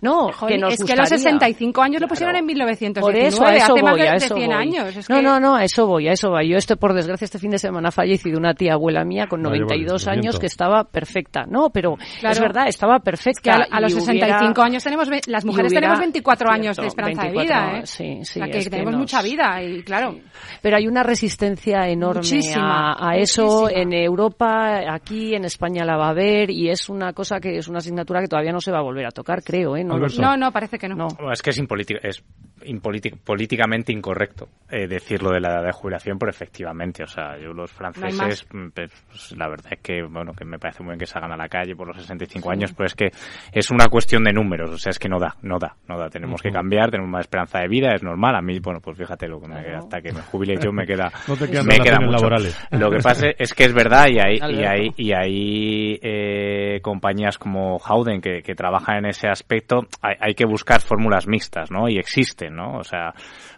No, 0.01 0.29
que 0.47 0.57
nos 0.57 0.73
es 0.73 0.83
que 0.83 0.95
los 0.95 1.09
65 1.09 1.81
años 1.81 2.01
lo 2.01 2.07
pusieron 2.07 2.35
en 2.35 2.45
1919, 2.45 3.01
por 3.01 3.15
eso, 3.15 3.45
a 3.45 3.55
eso 3.55 3.73
hace 3.73 3.81
voy, 3.81 4.01
más 4.01 4.21
de, 4.21 4.27
100 4.27 4.53
años. 4.53 5.09
no, 5.09 5.21
no, 5.21 5.39
no, 5.39 5.55
a 5.55 5.63
eso 5.63 5.85
voy, 5.85 6.07
a 6.07 6.13
eso 6.13 6.29
voy. 6.29 6.49
Yo 6.49 6.57
estoy, 6.57 6.77
por 6.77 6.93
desgracia, 6.93 7.25
este 7.25 7.37
fin 7.37 7.51
de 7.51 7.59
semana 7.59 7.89
ha 7.89 7.91
fallecido 8.31 8.39
una 8.39 8.53
tía 8.53 8.73
abuela 8.73 9.03
mía 9.03 9.27
con 9.27 9.41
92 9.41 10.07
años 10.07 10.39
que 10.39 10.47
estaba 10.47 10.83
perfecta. 10.83 11.45
No, 11.47 11.69
pero 11.69 11.97
es 11.99 12.39
verdad, 12.39 12.67
estaba 12.67 12.99
perfecta. 12.99 13.41
Que 13.41 13.51
a, 13.71 13.79
los 13.79 13.93
65 13.93 14.61
años 14.61 14.83
tenemos, 14.83 15.09
las 15.27 15.45
mujeres 15.45 15.73
tenemos 15.73 15.99
24 15.99 16.51
años 16.51 16.77
de 16.77 16.87
esperanza 16.87 17.23
de 17.23 17.31
vida, 17.31 17.79
¿eh? 17.79 17.85
Sí, 17.85 18.19
sí. 18.23 18.41
O 18.41 18.45
sea, 18.45 18.51
que 18.51 18.69
tenemos 18.69 18.95
mucha 18.95 19.21
vida 19.21 19.61
y 19.61 19.83
claro. 19.83 20.15
Pero 20.61 20.77
hay 20.77 20.87
una 20.87 21.03
resistencia 21.03 21.87
enorme 21.87 22.21
a, 22.55 23.09
a, 23.09 23.17
eso 23.17 23.69
en 23.69 23.93
Europa, 23.93 24.93
aquí 24.93 25.35
en 25.35 25.45
España 25.45 25.83
la 25.85 25.97
va 25.97 26.07
a 26.07 26.09
haber 26.11 26.49
y 26.49 26.69
es 26.69 26.89
una 26.89 27.13
cosa 27.13 27.39
que 27.39 27.57
es 27.57 27.67
una 27.67 27.79
asignatura 27.79 28.21
que 28.21 28.27
todavía 28.27 28.51
no 28.51 28.61
se 28.61 28.71
va 28.71 28.79
a 28.79 28.83
volver 28.83 29.05
a 29.05 29.11
tocar, 29.11 29.43
creo, 29.43 29.75
¿eh? 29.75 29.83
No, 29.83 29.97
no, 29.97 30.37
no, 30.37 30.51
parece 30.51 30.77
que 30.77 30.87
no. 30.87 30.95
no. 30.95 31.31
Es 31.31 31.41
que 31.41 31.49
es, 31.51 31.59
es 32.03 32.23
políticamente 33.23 33.91
incorrecto 33.91 34.49
eh, 34.69 34.87
decirlo 34.87 35.31
de 35.31 35.39
la 35.39 35.49
edad 35.49 35.65
de 35.65 35.71
jubilación, 35.71 36.17
pero 36.17 36.29
efectivamente, 36.29 37.03
o 37.03 37.07
sea, 37.07 37.37
yo 37.37 37.53
los 37.53 37.71
franceses, 37.71 38.20
mm, 38.51 38.69
pues, 38.73 38.91
pues, 39.07 39.37
la 39.37 39.47
verdad 39.47 39.73
es 39.73 39.79
que, 39.79 40.03
bueno, 40.03 40.33
que 40.33 40.45
me 40.45 40.59
parece 40.59 40.83
muy 40.83 40.91
bien 40.91 40.99
que 40.99 41.05
salgan 41.05 41.31
a 41.31 41.37
la 41.37 41.47
calle 41.47 41.75
por 41.75 41.87
los 41.87 41.97
65 41.97 42.51
años, 42.51 42.73
pero 42.73 42.87
es 42.87 42.95
que 42.95 43.11
es 43.51 43.71
una 43.71 43.87
cuestión 43.87 44.23
de 44.23 44.33
números, 44.33 44.71
o 44.71 44.77
sea, 44.77 44.91
es 44.91 44.99
que 44.99 45.09
no 45.09 45.19
da, 45.19 45.35
no 45.41 45.57
da, 45.59 45.75
no 45.87 45.97
da. 45.97 46.09
Tenemos 46.09 46.41
que 46.41 46.51
cambiar, 46.51 46.91
tenemos 46.91 47.09
más 47.09 47.21
esperanza 47.21 47.59
de 47.59 47.67
vida, 47.67 47.93
es 47.93 48.03
normal. 48.03 48.35
A 48.35 48.41
mí, 48.41 48.59
bueno, 48.59 48.79
pues 48.81 48.97
fíjate, 48.97 49.27
lo 49.27 49.39
que 49.39 49.47
me 49.47 49.63
queda, 49.63 49.79
hasta 49.79 50.01
que 50.01 50.11
me 50.11 50.21
jubile 50.21 50.57
yo 50.61 50.71
me 50.71 50.85
queda, 50.85 51.11
no 51.27 51.35
te 51.35 51.47
me 51.63 51.79
queda 51.79 51.99
mucho. 51.99 52.11
laborales. 52.11 52.67
Lo 52.71 52.89
que 52.89 52.97
pasa 52.97 53.27
es 53.37 53.53
que 53.53 53.65
es 53.65 53.73
verdad 53.73 54.07
y 54.07 54.19
hay, 54.19 54.39
y 54.51 54.63
hay, 54.63 54.93
y 54.97 55.13
hay 55.13 55.99
eh, 56.01 56.79
compañías 56.81 57.37
como 57.37 57.77
Howden 57.77 58.21
que, 58.21 58.41
que 58.41 58.55
trabajan 58.55 58.97
en 58.97 59.05
ese 59.07 59.27
aspecto, 59.27 59.87
hay, 60.01 60.15
hay 60.19 60.33
que 60.33 60.45
buscar 60.45 60.81
fórmulas 60.81 61.27
mixtas, 61.27 61.71
¿no? 61.71 61.87
Y 61.89 61.97
existen, 61.97 62.55
¿no? 62.55 62.77
O 62.77 62.83
sea, 62.83 63.13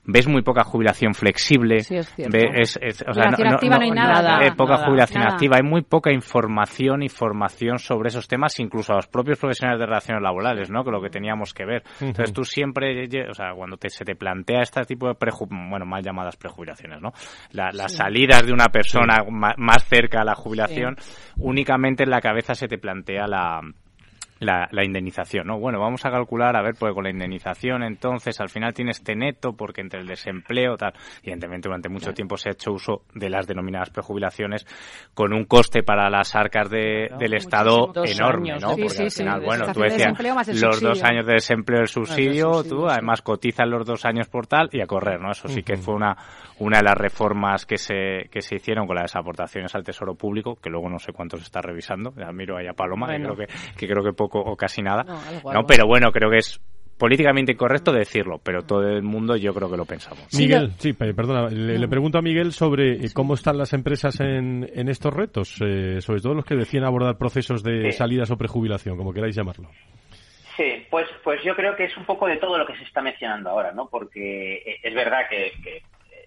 ves 0.06 0.28
muy 0.28 0.42
poca 0.42 0.64
jubilación 0.64 1.14
flexible. 1.14 1.80
Sí, 1.82 1.96
es 1.96 2.14
cierto. 2.14 2.38
Ves, 2.38 2.80
es, 2.82 3.04
o 3.08 3.14
sea, 3.14 3.26
activa 3.30 3.78
no, 3.78 3.82
hay 3.82 3.92
nada. 3.92 4.46
Eh, 4.46 4.53
poca 4.56 4.74
nada, 4.76 4.86
jubilación 4.88 5.24
nada. 5.24 5.34
activa. 5.36 5.58
Hay 5.58 5.64
muy 5.64 5.82
poca 5.82 6.12
información 6.12 7.04
y 7.04 7.10
formación 7.10 7.80
sobre 7.80 8.10
esos 8.10 8.28
temas, 8.28 8.60
incluso 8.60 8.94
a 8.94 8.98
los 8.98 9.08
propios 9.08 9.40
profesionales 9.40 9.80
de 9.80 9.86
relaciones 9.86 10.22
laborales, 10.24 10.70
¿no? 10.70 10.84
Que 10.84 10.92
lo 10.92 11.02
que 11.02 11.10
teníamos 11.10 11.54
que 11.54 11.66
ver. 11.66 11.84
Entonces 12.02 12.34
tú 12.34 12.44
siempre, 12.44 13.08
o 13.30 13.34
sea, 13.34 13.54
cuando 13.56 13.78
te, 13.78 13.90
se 13.90 14.06
te 14.06 14.16
plantea 14.16 14.62
este 14.62 14.82
tipo 14.86 15.08
de, 15.08 15.16
preju 15.16 15.48
bueno, 15.50 15.86
mal 15.86 16.04
llamadas 16.04 16.36
prejubilaciones, 16.38 17.02
¿no? 17.02 17.12
La, 17.52 17.70
las 17.72 17.92
Sí. 17.92 17.98
salidas 17.98 18.46
de 18.46 18.54
una 18.54 18.68
persona 18.70 19.24
más 19.30 19.84
cerca 19.86 20.22
a 20.22 20.26
la 20.26 20.36
jubilación, 20.36 20.96
únicamente 21.38 22.04
en 22.04 22.10
la 22.10 22.22
cabeza 22.22 22.56
se 22.56 22.68
te 22.68 22.78
plantea 22.78 23.28
la 23.28 23.62
la, 24.44 24.68
la 24.72 24.84
indemnización, 24.84 25.48
¿no? 25.48 25.60
Bueno, 25.60 25.80
vamos 25.80 26.06
a 26.06 26.12
calcular, 26.12 26.56
a 26.56 26.62
ver, 26.62 26.76
pues 26.78 26.94
con 26.94 27.04
la 27.04 27.10
indemnización, 27.10 27.84
entonces, 27.84 28.40
al 28.40 28.50
final 28.50 28.74
tienes 28.74 28.98
este 28.98 29.16
neto, 29.16 29.54
porque 29.54 29.82
entre 29.82 30.00
el 30.02 30.08
desempleo, 30.08 30.78
tal, 30.78 30.94
evidentemente 31.22 31.68
durante 31.68 31.90
mucho 31.90 32.14
tiempo 32.14 32.38
se 32.38 32.50
ha 32.50 32.52
hecho 32.54 32.72
uso 32.72 33.02
de 33.14 33.30
las 33.30 33.48
denominadas 33.48 33.90
prejubilaciones 33.90 34.66
con 35.14 35.34
un 35.34 35.46
coste 35.46 35.84
para 35.84 36.10
las 36.10 36.36
arcas 36.36 36.70
de, 36.70 37.10
del 37.18 37.34
Estado 37.34 37.92
enorme, 38.06 38.52
años, 38.52 38.64
¿no? 38.64 38.76
sí, 38.76 38.82
Porque 38.84 38.90
sí, 38.96 39.04
al 39.04 39.12
final, 39.12 39.42
bueno, 39.42 39.74
tú 39.74 39.82
decías, 39.82 40.62
los 40.62 40.82
dos 40.82 41.04
años 41.04 41.26
de 41.26 41.34
desempleo 41.34 41.82
el 41.82 41.88
subsidio, 41.88 42.54
subsidio, 42.54 42.78
tú 42.78 42.88
además 42.88 43.22
cotizas 43.22 43.68
los 43.68 43.86
dos 43.86 44.06
años 44.06 44.28
por 44.30 44.48
tal 44.48 44.70
y 44.72 44.82
a 44.82 44.86
correr, 44.86 45.20
¿no? 45.20 45.32
Eso 45.32 45.48
sí 45.48 45.64
que 45.64 45.78
fue 45.78 45.96
una, 45.96 46.16
una 46.60 46.78
de 46.78 46.84
las 46.84 46.96
reformas 46.96 47.66
que 47.66 47.78
se, 47.78 48.30
que 48.32 48.42
se 48.42 48.56
hicieron 48.56 48.88
con 48.88 48.96
las 48.96 49.16
aportaciones 49.16 49.74
al 49.76 49.84
Tesoro 49.84 50.16
Público, 50.16 50.56
que 50.62 50.70
luego 50.70 50.90
no 50.90 51.00
sé 51.00 51.12
cuánto 51.14 51.38
se 51.38 51.44
está 51.44 51.62
revisando, 51.62 52.14
ya 52.16 52.32
miro 52.32 52.58
ahí 52.58 52.68
a 52.68 52.74
Paloma, 52.74 53.08
Bueno. 53.08 53.36
que 53.36 53.46
creo 53.46 53.48
que, 53.48 53.54
que 53.78 53.88
creo 53.88 54.04
que 54.04 54.14
poco 54.14 54.33
o 54.40 54.56
casi 54.56 54.82
nada. 54.82 55.04
No, 55.04 55.20
algo, 55.20 55.52
No, 55.54 55.60
algo. 55.60 55.68
pero 55.68 55.86
bueno, 55.88 56.12
creo 56.12 56.30
que 56.30 56.38
es 56.38 56.60
políticamente 56.98 57.52
incorrecto 57.54 57.92
decirlo, 57.92 58.40
pero 58.42 58.62
todo 58.62 58.88
el 58.88 59.02
mundo 59.04 59.36
yo 59.36 59.54
creo 59.54 59.70
que 59.70 59.76
lo 59.78 59.86
pensamos. 59.86 60.26
Miguel, 60.38 60.72
sí, 60.78 60.94
pe- 60.94 61.14
perdona, 61.14 61.50
le, 61.50 61.78
le 61.78 61.88
pregunto 61.88 62.18
a 62.18 62.22
Miguel 62.22 62.52
sobre 62.54 62.94
eh, 63.06 63.10
cómo 63.14 63.34
están 63.34 63.58
las 63.58 63.74
empresas 63.74 64.20
en, 64.22 64.70
en 64.74 64.88
estos 64.88 65.14
retos, 65.14 65.58
eh, 65.66 66.00
sobre 66.02 66.22
todo 66.22 66.36
los 66.36 66.46
que 66.46 66.56
decían 66.56 66.84
abordar 66.86 67.18
procesos 67.18 67.62
de 67.64 67.92
Sí. 67.92 67.98
salidas 67.98 68.30
o 68.32 68.38
prejubilación, 68.38 68.96
como 68.96 69.12
queráis 69.12 69.36
llamarlo. 69.36 69.70
Sí, 70.56 70.86
pues, 70.92 71.08
pues 71.24 71.42
yo 71.44 71.56
creo 71.56 71.76
que 71.76 71.86
es 71.86 71.98
un 71.98 72.06
poco 72.06 72.28
de 72.28 72.38
todo 72.38 72.60
lo 72.60 72.66
que 72.68 72.76
se 72.78 72.84
está 72.84 73.02
mencionando 73.02 73.50
ahora, 73.50 73.72
¿no? 73.72 73.88
Porque 73.90 74.58
eh, 74.58 74.78
es 74.84 74.94
verdad 74.94 75.22
que, 75.30 75.52
que 75.64 75.82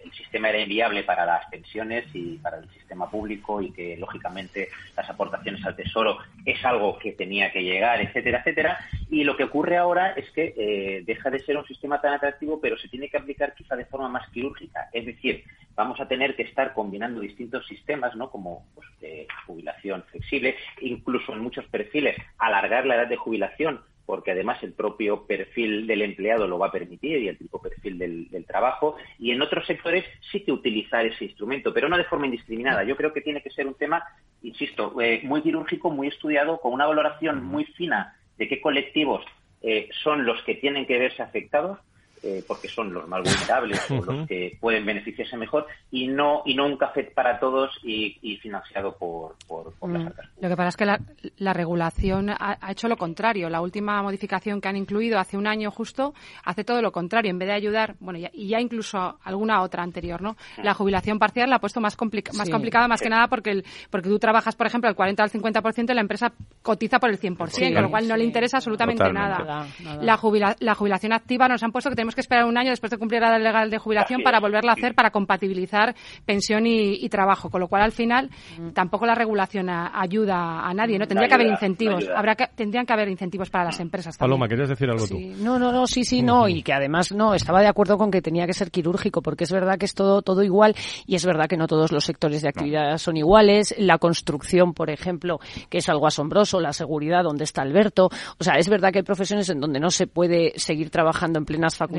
el 0.07 0.12
sistema 0.12 0.48
era 0.48 0.61
inviable 0.61 1.02
para 1.02 1.26
las 1.26 1.46
pensiones 1.46 2.07
y 2.14 2.36
para 2.38 2.59
el 2.59 2.68
sistema 2.70 3.11
público 3.11 3.61
y 3.61 3.72
que, 3.72 3.96
lógicamente, 3.96 4.68
las 4.96 5.09
aportaciones 5.09 5.64
al 5.64 5.76
Tesoro 5.76 6.18
es 6.44 6.64
algo 6.64 6.98
que 6.98 7.12
tenía 7.12 7.52
que 7.52 7.62
llegar, 7.62 8.00
etcétera, 8.00 8.38
etcétera. 8.38 8.78
Y 9.11 9.24
lo 9.24 9.36
que 9.36 9.44
ocurre 9.44 9.76
ahora 9.76 10.12
es 10.12 10.30
que 10.30 10.54
eh, 10.57 11.02
deja 11.04 11.30
de 11.30 11.40
ser 11.40 11.57
un 11.57 11.66
sistema 11.66 12.00
tan 12.00 12.14
atractivo, 12.14 12.61
pero 12.61 12.78
se 12.78 12.88
tiene 12.88 13.09
que 13.09 13.16
aplicar 13.16 13.54
quizá 13.54 13.76
de 13.76 13.84
forma 13.86 14.09
más 14.09 14.28
quirúrgica. 14.30 14.88
Es 14.92 15.07
decir, 15.07 15.44
vamos 15.74 16.00
a 16.00 16.09
tener 16.09 16.34
que 16.36 16.42
estar 16.42 16.72
combinando 16.72 17.20
distintos 17.20 17.66
sistemas, 17.66 18.16
¿no? 18.16 18.30
Como 18.30 18.66
pues, 18.74 18.88
de 19.00 19.26
jubilación 19.46 20.02
flexible, 20.11 20.57
incluso 20.80 21.32
en 21.32 21.40
muchos 21.40 21.66
perfiles 21.66 22.16
alargar 22.38 22.86
la 22.86 22.96
edad 22.96 23.09
de 23.09 23.16
jubilación 23.16 23.80
porque 24.07 24.30
además 24.30 24.62
el 24.62 24.72
propio 24.72 25.26
perfil 25.26 25.86
del 25.86 26.02
empleado 26.02 26.46
lo 26.46 26.59
va 26.59 26.68
a 26.68 26.72
permitir 26.72 27.18
y 27.18 27.28
el 27.28 27.36
tipo 27.36 27.61
perfil 27.61 27.98
del, 27.98 28.46
trabajo. 28.46 28.96
Y 29.18 29.32
en 29.32 29.42
otros 29.42 29.66
sectores 29.66 30.04
sí 30.30 30.40
que 30.44 30.52
utilizar 30.52 31.04
ese 31.04 31.24
instrumento, 31.24 31.74
pero 31.74 31.88
no 31.88 31.98
de 31.98 32.04
forma 32.04 32.26
indiscriminada. 32.26 32.84
Yo 32.84 32.96
creo 32.96 33.12
que 33.12 33.20
tiene 33.20 33.42
que 33.42 33.50
ser 33.50 33.66
un 33.66 33.74
tema, 33.74 34.04
insisto, 34.42 35.00
eh, 35.00 35.20
muy 35.24 35.42
quirúrgico, 35.42 35.90
muy 35.90 36.07
estudiado, 36.07 36.61
con 36.61 36.72
una 36.72 36.86
valoración 36.86 37.44
muy 37.44 37.64
fina 37.64 38.16
de 38.38 38.48
qué 38.48 38.61
colectivos 38.61 39.24
eh, 39.62 39.88
son 40.02 40.24
los 40.24 40.40
que 40.44 40.54
tienen 40.54 40.86
que 40.86 40.98
verse 40.98 41.22
afectados 41.22 41.80
eh, 42.22 42.42
porque 42.46 42.68
son 42.68 42.92
los 42.92 43.06
más 43.08 43.22
vulnerables 43.22 43.80
o 43.90 44.04
los 44.04 44.26
que 44.26 44.56
pueden 44.60 44.84
beneficiarse 44.86 45.36
mejor 45.36 45.66
y 45.90 46.06
no 46.08 46.42
y 46.44 46.54
no 46.54 46.66
un 46.66 46.76
café 46.76 47.04
para 47.04 47.38
todos 47.38 47.70
y, 47.82 48.18
y 48.22 48.36
financiado 48.38 48.96
por, 48.96 49.36
por, 49.46 49.72
por 49.74 49.90
las 49.90 50.02
Mm. 50.02 50.06
arcas 50.08 50.26
Lo 50.40 50.48
que 50.48 50.56
pasa 50.56 50.68
es 50.70 50.76
que 50.76 50.86
la, 50.86 51.00
la 51.38 51.52
regulación 51.52 52.30
ha, 52.30 52.58
ha 52.60 52.72
hecho 52.72 52.88
lo 52.88 52.96
contrario. 52.96 53.48
La 53.50 53.60
última 53.60 54.02
modificación 54.02 54.60
que 54.60 54.68
han 54.68 54.76
incluido 54.76 55.18
hace 55.18 55.36
un 55.36 55.46
año 55.46 55.70
justo 55.70 56.14
hace 56.44 56.64
todo 56.64 56.80
lo 56.82 56.92
contrario. 56.92 57.30
En 57.30 57.38
vez 57.38 57.48
de 57.48 57.54
ayudar, 57.54 57.94
bueno, 58.00 58.18
ya- 58.18 58.30
y 58.32 58.48
ya 58.48 58.60
incluso 58.60 59.18
alguna 59.22 59.62
otra 59.62 59.82
anterior, 59.82 60.22
¿no? 60.22 60.36
La 60.62 60.74
jubilación 60.74 61.18
parcial 61.18 61.50
la 61.50 61.56
ha 61.56 61.60
puesto 61.60 61.80
más, 61.80 61.96
complica- 61.96 62.32
más 62.34 62.46
Sí. 62.46 62.52
complicada, 62.52 62.88
más 62.88 63.00
que 63.00 63.08
nada 63.10 63.28
porque 63.28 63.50
el, 63.50 63.64
porque 63.90 64.08
tú 64.08 64.18
trabajas, 64.18 64.56
por 64.56 64.66
ejemplo, 64.66 64.88
el 64.90 64.96
40 64.96 65.22
al 65.22 65.30
50% 65.30 65.92
y 65.92 65.94
la 65.94 66.00
empresa 66.00 66.32
cotiza 66.62 66.98
por 66.98 67.10
el 67.10 67.18
100%, 67.18 67.48
Sí, 67.68 67.72
con 67.72 67.82
lo 67.82 67.90
cual 67.90 68.08
no 68.08 68.14
sí. 68.14 68.20
le 68.20 68.24
interesa 68.26 68.56
absolutamente 68.58 69.04
Totalmente. 69.04 69.28
nada. 69.28 69.44
Nada, 69.44 69.66
nada. 69.82 70.02
La, 70.02 70.16
jubila- 70.16 70.56
la 70.60 70.74
jubilación 70.74 71.12
activa 71.12 71.48
nos 71.48 71.62
han 71.62 71.72
puesto 71.72 71.90
que 71.90 71.96
tenemos 72.07 72.14
que 72.14 72.20
esperar 72.20 72.44
un 72.44 72.57
año 72.57 72.70
después 72.70 72.90
de 72.90 72.98
cumplir 72.98 73.20
la 73.20 73.30
edad 73.30 73.42
legal 73.42 73.68
de 73.68 73.78
jubilación 73.78 74.18
Así 74.20 74.24
para 74.24 74.38
es. 74.38 74.40
volverla 74.42 74.70
a 74.70 74.74
hacer, 74.74 74.94
para 74.94 75.11
compatibilizar 75.11 75.94
pensión 76.24 76.64
y, 76.66 76.94
y 77.04 77.09
trabajo, 77.09 77.50
con 77.50 77.61
lo 77.61 77.66
cual 77.66 77.82
al 77.82 77.90
final 77.90 78.30
tampoco 78.74 79.07
la 79.07 79.14
regulación 79.16 79.68
a- 79.68 79.90
ayuda 80.00 80.61
a 80.61 80.72
nadie, 80.72 80.98
¿no? 81.00 81.07
Tendría 81.09 81.26
No 81.26 81.28
que 81.28 81.34
haber 81.34 81.46
no 81.48 81.52
incentivos, 81.54 82.04
habrá 82.14 82.36
que, 82.36 82.46
tendrían 82.54 82.86
que 82.86 82.92
haber 82.92 83.09
incentivos 83.09 83.50
para 83.50 83.64
las 83.64 83.80
empresas 83.80 84.16
también. 84.16 84.30
Paloma, 84.38 84.48
¿querías 84.48 84.68
decir 84.68 84.88
algo 84.88 85.07
tú? 85.07 85.16
Sí, 85.16 85.34
no, 85.40 85.59
no, 85.59 85.72
no, 85.72 85.86
sí, 85.88 86.04
sí, 86.04 86.22
no, 86.22 86.48
y 86.48 86.62
que 86.62 86.72
además 86.72 87.11
no, 87.12 87.34
estaba 87.34 87.61
de 87.61 87.66
acuerdo 87.66 87.98
con 87.98 88.12
que 88.12 88.22
tenía 88.22 88.46
que 88.46 88.52
ser 88.54 88.70
quirúrgico, 88.70 89.20
porque 89.20 89.42
es 89.44 89.50
verdad 89.50 89.78
que 89.78 89.86
es 89.86 89.94
todo, 89.94 90.22
todo 90.22 90.44
igual, 90.44 90.76
y 91.07 91.16
es 91.16 91.26
verdad 91.26 91.46
que 91.48 91.57
no 91.57 91.66
todos 91.66 91.90
los 91.90 92.04
sectores 92.04 92.40
de 92.42 92.48
actividad 92.50 92.98
son 92.98 93.16
iguales, 93.16 93.74
la 93.78 93.98
construcción, 93.98 94.74
por 94.74 94.90
ejemplo, 94.90 95.40
que 95.68 95.78
es 95.78 95.88
algo 95.88 96.07
asombroso, 96.07 96.61
la 96.61 96.72
seguridad, 96.72 97.24
donde 97.24 97.42
está 97.44 97.62
Alberto, 97.62 98.11
o 98.38 98.44
sea, 98.44 98.54
es 98.59 98.68
verdad 98.68 98.92
que 98.92 98.98
hay 99.00 99.04
profesiones 99.04 99.48
en 99.50 99.61
donde 99.61 99.80
no 99.80 99.90
se 99.90 100.07
puede 100.07 100.52
seguir 100.57 100.90
trabajando 100.90 101.38
en 101.40 101.44
plenas 101.44 101.76
Tendrían 101.76 101.95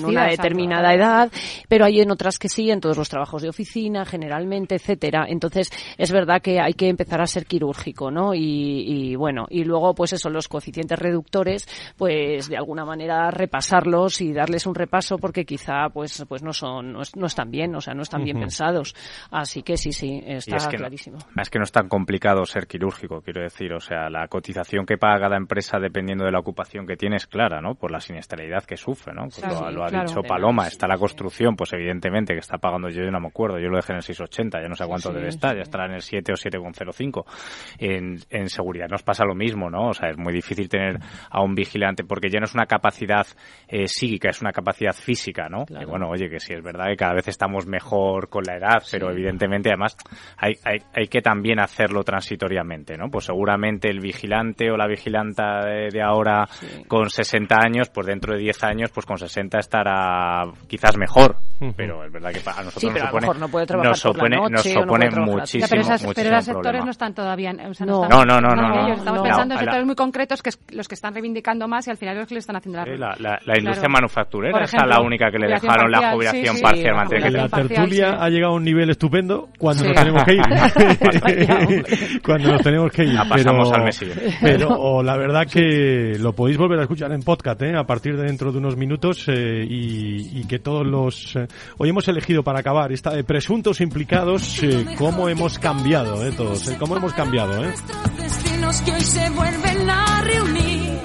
con 0.00 0.04
una 0.10 0.24
exacto. 0.26 0.42
determinada 0.42 0.94
edad, 0.94 1.32
pero 1.68 1.84
hay 1.84 2.00
en 2.00 2.10
otras 2.10 2.38
que 2.38 2.48
sí, 2.48 2.70
en 2.70 2.80
todos 2.80 2.96
los 2.96 3.08
trabajos 3.08 3.42
de 3.42 3.48
oficina, 3.48 4.04
generalmente, 4.04 4.74
etcétera, 4.76 5.26
entonces 5.28 5.70
es 5.98 6.12
verdad 6.12 6.40
que 6.42 6.60
hay 6.60 6.74
que 6.74 6.88
empezar 6.88 7.20
a 7.20 7.26
ser 7.26 7.46
quirúrgico, 7.46 8.10
¿no? 8.10 8.34
Y, 8.34 8.40
y 9.12 9.16
bueno, 9.16 9.46
y 9.50 9.64
luego, 9.64 9.94
pues 9.94 10.12
eso, 10.12 10.30
los 10.30 10.48
coeficientes 10.48 10.98
reductores, 10.98 11.66
pues 11.96 12.48
de 12.48 12.56
alguna 12.56 12.84
manera 12.84 13.30
repasarlos 13.30 14.20
y 14.20 14.32
darles 14.32 14.66
un 14.66 14.74
repaso 14.74 15.18
porque 15.18 15.44
quizá 15.44 15.88
pues 15.92 16.24
pues 16.28 16.42
no 16.42 16.52
son 16.52 16.92
no, 16.92 17.02
es- 17.02 17.16
no 17.16 17.26
están 17.26 17.50
bien, 17.50 17.74
o 17.74 17.80
sea, 17.80 17.94
no 17.94 18.02
están 18.02 18.24
bien 18.24 18.38
pensados. 18.38 18.94
Así 19.30 19.62
que 19.62 19.76
sí, 19.76 19.92
sí, 19.92 20.20
está 20.26 20.52
Y 20.54 20.56
es 20.56 20.66
que 20.66 20.76
no- 20.76 20.80
clarísimo. 20.80 21.18
Es 21.40 21.50
que 21.50 21.58
no 21.58 21.64
es 21.64 21.72
tan 21.72 21.88
complicado 21.88 22.44
ser 22.44 22.66
quirúrgico, 22.66 23.20
quiero 23.22 23.42
decir. 23.42 23.72
O 23.72 23.80
sea, 23.80 24.08
la 24.10 24.28
cotización 24.28 24.86
que 24.86 24.96
paga 24.98 25.20
cada 25.20 25.36
empresa 25.36 25.78
dependiendo 25.78 26.24
de 26.24 26.32
la 26.32 26.38
ocupación 26.38 26.86
que 26.86 26.96
tiene 26.96 27.16
es 27.16 27.26
clara, 27.26 27.60
¿no? 27.60 27.74
Por 27.74 27.90
la 27.90 28.00
siniestralidad 28.00 28.64
que 28.64 28.76
sufre. 28.76 28.93
Sufre, 28.94 29.12
¿no? 29.14 29.22
Pues 29.28 29.74
lo, 29.74 29.84
ha 29.84 29.90
dicho 29.90 30.22
Paloma, 30.22 30.66
está 30.66 30.86
la 30.86 30.96
construcción, 30.96 31.56
pues 31.56 31.72
evidentemente 31.72 32.34
que 32.34 32.40
está 32.40 32.58
pagando, 32.58 32.88
yo 32.88 33.02
no 33.10 33.20
me 33.20 33.28
acuerdo, 33.28 33.58
yo 33.58 33.68
lo 33.68 33.76
dejé 33.76 33.92
en 33.92 33.96
el 33.96 34.02
680, 34.02 34.62
ya 34.62 34.68
no 34.68 34.74
sé 34.74 34.86
cuánto 34.86 35.12
debe 35.12 35.28
estar, 35.28 35.54
ya 35.56 35.62
estará 35.62 35.86
en 35.86 35.92
el 35.92 36.02
7 36.02 36.32
o 36.32 36.36
7,05. 36.36 37.24
En, 37.78 38.18
en 38.30 38.48
seguridad 38.48 38.88
nos 38.88 39.02
pasa 39.02 39.24
lo 39.24 39.34
mismo, 39.34 39.70
¿no? 39.70 39.88
O 39.88 39.94
sea, 39.94 40.10
es 40.10 40.16
muy 40.16 40.32
difícil 40.32 40.68
tener 40.68 40.98
a 41.30 41.42
un 41.42 41.54
vigilante 41.54 42.04
porque 42.04 42.28
ya 42.28 42.38
no 42.38 42.44
es 42.44 42.54
una 42.54 42.66
capacidad 42.66 43.26
eh, 43.68 43.86
psíquica, 43.86 44.30
es 44.30 44.40
una 44.40 44.52
capacidad 44.52 44.92
física, 44.92 45.48
¿no? 45.48 45.64
Y 45.68 45.84
bueno, 45.84 46.08
oye, 46.08 46.28
que 46.28 46.40
sí 46.40 46.54
es 46.54 46.62
verdad 46.62 46.86
que 46.88 46.96
cada 46.96 47.14
vez 47.14 47.28
estamos 47.28 47.66
mejor 47.66 48.28
con 48.28 48.44
la 48.44 48.56
edad, 48.56 48.82
pero 48.90 49.10
evidentemente 49.10 49.70
además 49.70 49.96
hay, 50.36 50.54
hay, 50.64 50.78
hay 50.94 51.06
que 51.08 51.22
también 51.22 51.60
hacerlo 51.60 52.02
transitoriamente, 52.04 52.96
¿no? 52.96 53.10
Pues 53.10 53.26
seguramente 53.26 53.88
el 53.88 54.00
vigilante 54.00 54.70
o 54.70 54.76
la 54.76 54.86
vigilanta 54.86 55.64
de, 55.64 56.02
ahora 56.02 56.46
con 56.88 57.10
60 57.10 57.56
años, 57.56 57.90
pues 57.90 58.06
dentro 58.06 58.34
de 58.34 58.40
10 58.40 58.64
años, 58.64 58.83
pues 58.90 59.06
con 59.06 59.18
60 59.18 59.58
estará 59.58 60.44
quizás 60.66 60.96
mejor, 60.96 61.36
pero 61.76 62.04
es 62.04 62.12
verdad 62.12 62.32
que 62.32 62.40
a 62.48 62.62
nosotros 62.62 62.92
nos 62.92 63.02
supone, 63.02 63.38
no 63.38 63.48
puede 63.48 63.66
nos 63.66 64.00
supone, 64.00 64.36
nos 64.50 64.62
supone 64.62 65.10
muchísimo, 65.10 65.66
pero, 65.68 65.82
esas, 65.82 66.06
pero 66.14 66.30
esos 66.30 66.44
sectores 66.44 66.84
no 66.84 66.90
están 66.90 67.14
todavía, 67.14 67.54
o 67.68 67.74
sea, 67.74 67.86
no, 67.86 68.08
no, 68.08 68.24
no, 68.24 68.40
no, 68.40 68.54
no, 68.54 68.92
estamos 68.94 69.22
pensando 69.22 69.54
en 69.54 69.60
sectores 69.60 69.86
muy 69.86 69.94
concretos 69.94 70.42
que 70.42 70.50
es 70.50 70.58
los 70.70 70.88
que 70.88 70.94
están 70.94 71.14
reivindicando 71.14 71.68
más 71.68 71.86
y 71.86 71.90
al 71.90 71.96
final 71.96 72.18
los 72.18 72.28
que 72.28 72.34
le 72.34 72.40
están 72.40 72.56
haciendo 72.56 72.84
la, 72.84 73.14
la, 73.18 73.38
la, 73.44 73.58
industria 73.58 73.88
manufacturera 73.88 74.64
esa 74.64 74.78
es 74.78 74.88
la 74.88 75.00
única 75.00 75.30
que 75.30 75.38
le 75.38 75.48
dejaron 75.48 75.90
la 75.90 76.12
jubilación 76.12 76.56
parcial. 76.60 76.94
la 77.32 77.48
tertulia 77.48 78.16
ha 78.18 78.28
llegado 78.28 78.54
a 78.54 78.56
un 78.56 78.64
nivel 78.64 78.90
estupendo 78.90 79.48
cuando 79.58 79.84
nos 79.84 79.94
tenemos 79.94 80.24
que 80.24 80.34
ir. 80.34 80.42
cuando 82.24 82.52
nos 82.52 82.62
tenemos 82.62 82.92
que 82.92 83.04
ir. 83.04 83.16
pasamos 83.28 83.70
pero, 83.70 83.74
al 83.74 83.84
mes 83.84 84.04
Pero 84.40 84.68
o 84.68 85.02
la 85.02 85.16
verdad 85.16 85.46
que 85.50 86.16
lo 86.18 86.32
podéis 86.32 86.58
volver 86.58 86.78
a 86.78 86.82
escuchar 86.82 87.12
en 87.12 87.22
podcast 87.22 87.62
¿eh? 87.62 87.76
a 87.76 87.84
partir 87.84 88.16
de 88.16 88.24
dentro 88.24 88.52
de 88.52 88.58
unos 88.58 88.73
minutos 88.76 89.24
eh, 89.28 89.64
y, 89.68 90.40
y, 90.40 90.44
que 90.46 90.58
todos 90.58 90.86
los... 90.86 91.36
Eh, 91.36 91.46
hoy 91.78 91.88
hemos 91.88 92.06
elegido 92.08 92.42
para 92.42 92.60
acabar 92.60 92.92
esta 92.92 93.10
de 93.10 93.24
presuntos 93.24 93.80
implicados 93.80 94.62
eh, 94.62 94.84
cómo 94.98 95.28
hemos 95.28 95.58
cambiado, 95.58 96.26
¿eh? 96.26 96.32
todos, 96.36 96.68
¿eh? 96.68 96.76
cómo 96.78 96.96
hemos 96.96 97.12
cambiado. 97.12 97.64
¿eh? 97.64 97.74
que 98.84 98.92
hoy 98.92 99.00
se 99.00 99.30
vuelven 99.30 99.90
a 99.90 100.22
reunir. 100.22 100.98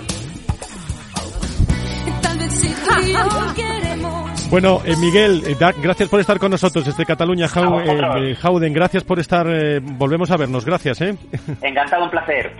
Tal 2.22 2.38
vez 2.38 2.54
si 2.54 2.68
tú 2.70 3.02
y 3.06 3.14
yo 3.14 3.54
queremos. 3.56 4.30
Bueno, 4.50 4.82
eh, 4.84 4.96
Miguel, 4.98 5.44
eh, 5.46 5.56
gracias 5.80 6.10
por 6.10 6.20
estar 6.20 6.40
con 6.40 6.50
nosotros 6.50 6.84
desde 6.84 7.06
Cataluña, 7.06 7.46
eh, 7.46 8.36
Jauden, 8.36 8.74
gracias 8.74 9.04
por 9.04 9.20
estar, 9.20 9.46
eh, 9.48 9.80
volvemos 9.80 10.32
a 10.32 10.38
vernos, 10.38 10.66
gracias. 10.66 11.02
¿eh? 11.02 11.16
Encantado, 11.62 12.06
un 12.06 12.10
placer. 12.10 12.52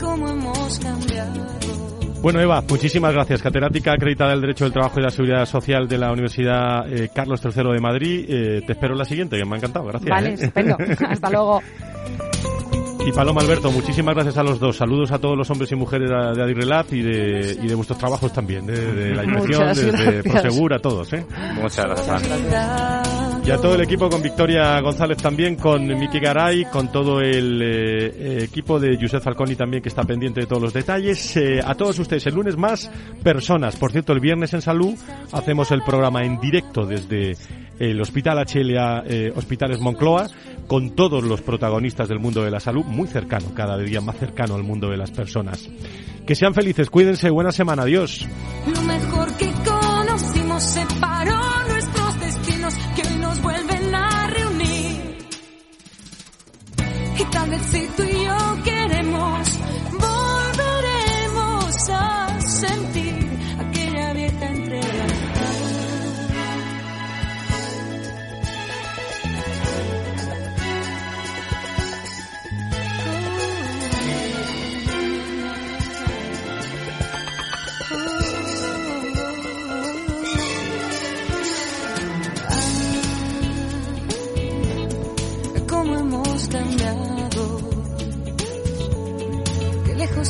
¿Cómo 0.00 0.28
hemos 0.28 0.78
cambiado? 0.78 1.61
Bueno, 2.22 2.40
Eva, 2.40 2.62
muchísimas 2.68 3.12
gracias. 3.12 3.42
Catedrática 3.42 3.92
acreditada 3.92 4.30
del 4.30 4.42
Derecho 4.42 4.64
del 4.64 4.72
Trabajo 4.72 5.00
y 5.00 5.02
la 5.02 5.10
Seguridad 5.10 5.44
Social 5.44 5.88
de 5.88 5.98
la 5.98 6.12
Universidad 6.12 6.90
eh, 6.90 7.10
Carlos 7.12 7.40
III 7.44 7.72
de 7.72 7.80
Madrid. 7.80 8.24
Eh, 8.28 8.62
te 8.64 8.74
espero 8.74 8.92
en 8.94 8.98
la 8.98 9.04
siguiente, 9.04 9.36
que 9.36 9.44
me 9.44 9.54
ha 9.54 9.58
encantado. 9.58 9.86
Gracias. 9.86 10.08
Vale, 10.08 10.30
¿eh? 10.30 10.34
estupendo. 10.34 10.76
Hasta 11.08 11.30
luego. 11.30 11.60
Y 13.04 13.10
Paloma 13.10 13.40
Alberto, 13.40 13.72
muchísimas 13.72 14.14
gracias 14.14 14.38
a 14.38 14.44
los 14.44 14.60
dos. 14.60 14.76
Saludos 14.76 15.10
a 15.10 15.18
todos 15.18 15.36
los 15.36 15.50
hombres 15.50 15.72
y 15.72 15.74
mujeres 15.74 16.08
de 16.08 16.42
Adirrelat 16.42 16.92
y 16.92 17.02
de, 17.02 17.58
y 17.60 17.66
de 17.66 17.74
vuestros 17.74 17.98
trabajos 17.98 18.32
también, 18.32 18.66
de, 18.66 19.14
la 19.16 19.24
inspección, 19.24 19.66
desde 19.74 20.22
Prosegur, 20.22 20.74
a 20.74 20.78
todos. 20.78 21.12
¿eh? 21.12 21.26
Muchas 21.60 21.86
gracias. 21.86 23.01
Y 23.44 23.50
a 23.50 23.56
todo 23.56 23.74
el 23.74 23.80
equipo, 23.80 24.08
con 24.08 24.22
Victoria 24.22 24.80
González 24.80 25.18
también, 25.18 25.56
con 25.56 25.84
Miki 25.84 26.20
Garay, 26.20 26.64
con 26.66 26.92
todo 26.92 27.20
el 27.20 27.60
eh, 27.60 28.44
equipo 28.44 28.78
de 28.78 28.96
Josep 29.00 29.20
Falconi 29.20 29.56
también 29.56 29.82
que 29.82 29.88
está 29.88 30.04
pendiente 30.04 30.42
de 30.42 30.46
todos 30.46 30.62
los 30.62 30.72
detalles. 30.72 31.36
Eh, 31.36 31.60
a 31.64 31.74
todos 31.74 31.98
ustedes, 31.98 32.24
el 32.26 32.34
lunes 32.34 32.56
más 32.56 32.88
personas. 33.24 33.74
Por 33.74 33.90
cierto, 33.90 34.12
el 34.12 34.20
viernes 34.20 34.54
en 34.54 34.62
Salud 34.62 34.94
hacemos 35.32 35.72
el 35.72 35.82
programa 35.82 36.22
en 36.22 36.38
directo 36.38 36.86
desde 36.86 37.36
el 37.80 38.00
Hospital 38.00 38.38
HLA 38.46 39.02
eh, 39.06 39.32
Hospitales 39.34 39.80
Moncloa 39.80 40.28
con 40.68 40.94
todos 40.94 41.24
los 41.24 41.42
protagonistas 41.42 42.08
del 42.08 42.20
mundo 42.20 42.44
de 42.44 42.50
la 42.52 42.60
salud, 42.60 42.84
muy 42.84 43.08
cercano, 43.08 43.52
cada 43.54 43.76
día 43.76 44.00
más 44.00 44.16
cercano 44.18 44.54
al 44.54 44.62
mundo 44.62 44.88
de 44.88 44.96
las 44.96 45.10
personas. 45.10 45.68
Que 46.24 46.36
sean 46.36 46.54
felices, 46.54 46.88
cuídense, 46.88 47.28
buena 47.28 47.50
semana, 47.50 47.82
adiós. 47.82 48.24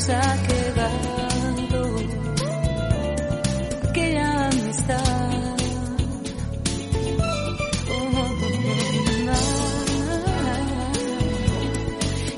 Ha 0.09 0.37
quedado 0.49 1.97
aquella 3.89 4.49
amistad. 4.49 5.57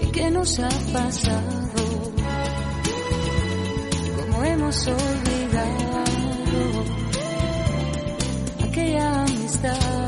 ¿Y 0.03 0.07
qué 0.13 0.31
nos 0.31 0.59
ha 0.59 0.69
pasado? 0.93 2.13
¿Cómo 4.17 4.45
hemos 4.45 4.87
olvidado 4.87 6.05
aquella 8.63 9.23
amistad? 9.23 10.04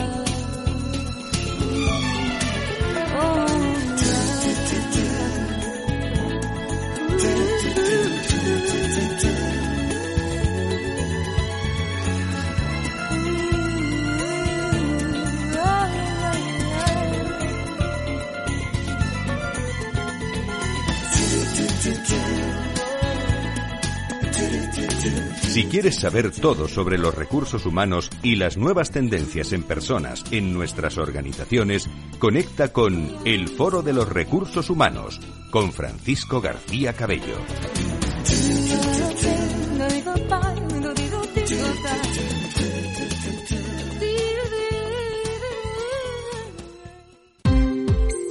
Si 25.57 25.65
quieres 25.65 25.97
saber 25.97 26.33
todo 26.33 26.69
sobre 26.69 26.99
los 26.99 27.15
recursos 27.15 27.65
humanos 27.65 28.11
y 28.23 28.37
las 28.37 28.59
nuevas 28.59 28.91
tendencias 28.91 29.55
en 29.55 29.63
personas 29.63 30.23
en 30.31 30.53
nuestras 30.53 30.99
organizaciones, 30.99 31.89
conecta 32.19 32.75
con 32.75 33.17
El 33.25 33.49
Foro 33.49 33.81
de 33.81 33.95
los 33.95 34.07
Recursos 34.07 34.69
Humanos 34.69 35.19
con 35.51 35.73
Francisco 35.73 36.43
García 36.43 36.93
Cabello. 36.93 37.39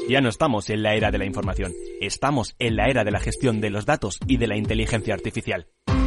Ya 0.08 0.22
no 0.22 0.30
estamos 0.30 0.70
en 0.70 0.84
la 0.84 0.94
era 0.94 1.10
de 1.10 1.18
la 1.18 1.26
información, 1.26 1.74
estamos 2.02 2.56
en 2.60 2.76
la 2.76 2.86
era 2.88 3.04
de 3.04 3.10
la 3.10 3.20
gestión 3.20 3.62
de 3.62 3.72
los 3.72 3.88
datos 3.88 4.20
y 4.28 4.38
de 4.38 4.46
la 4.46 4.58
inteligencia 4.58 5.16
artificial. 5.16 5.66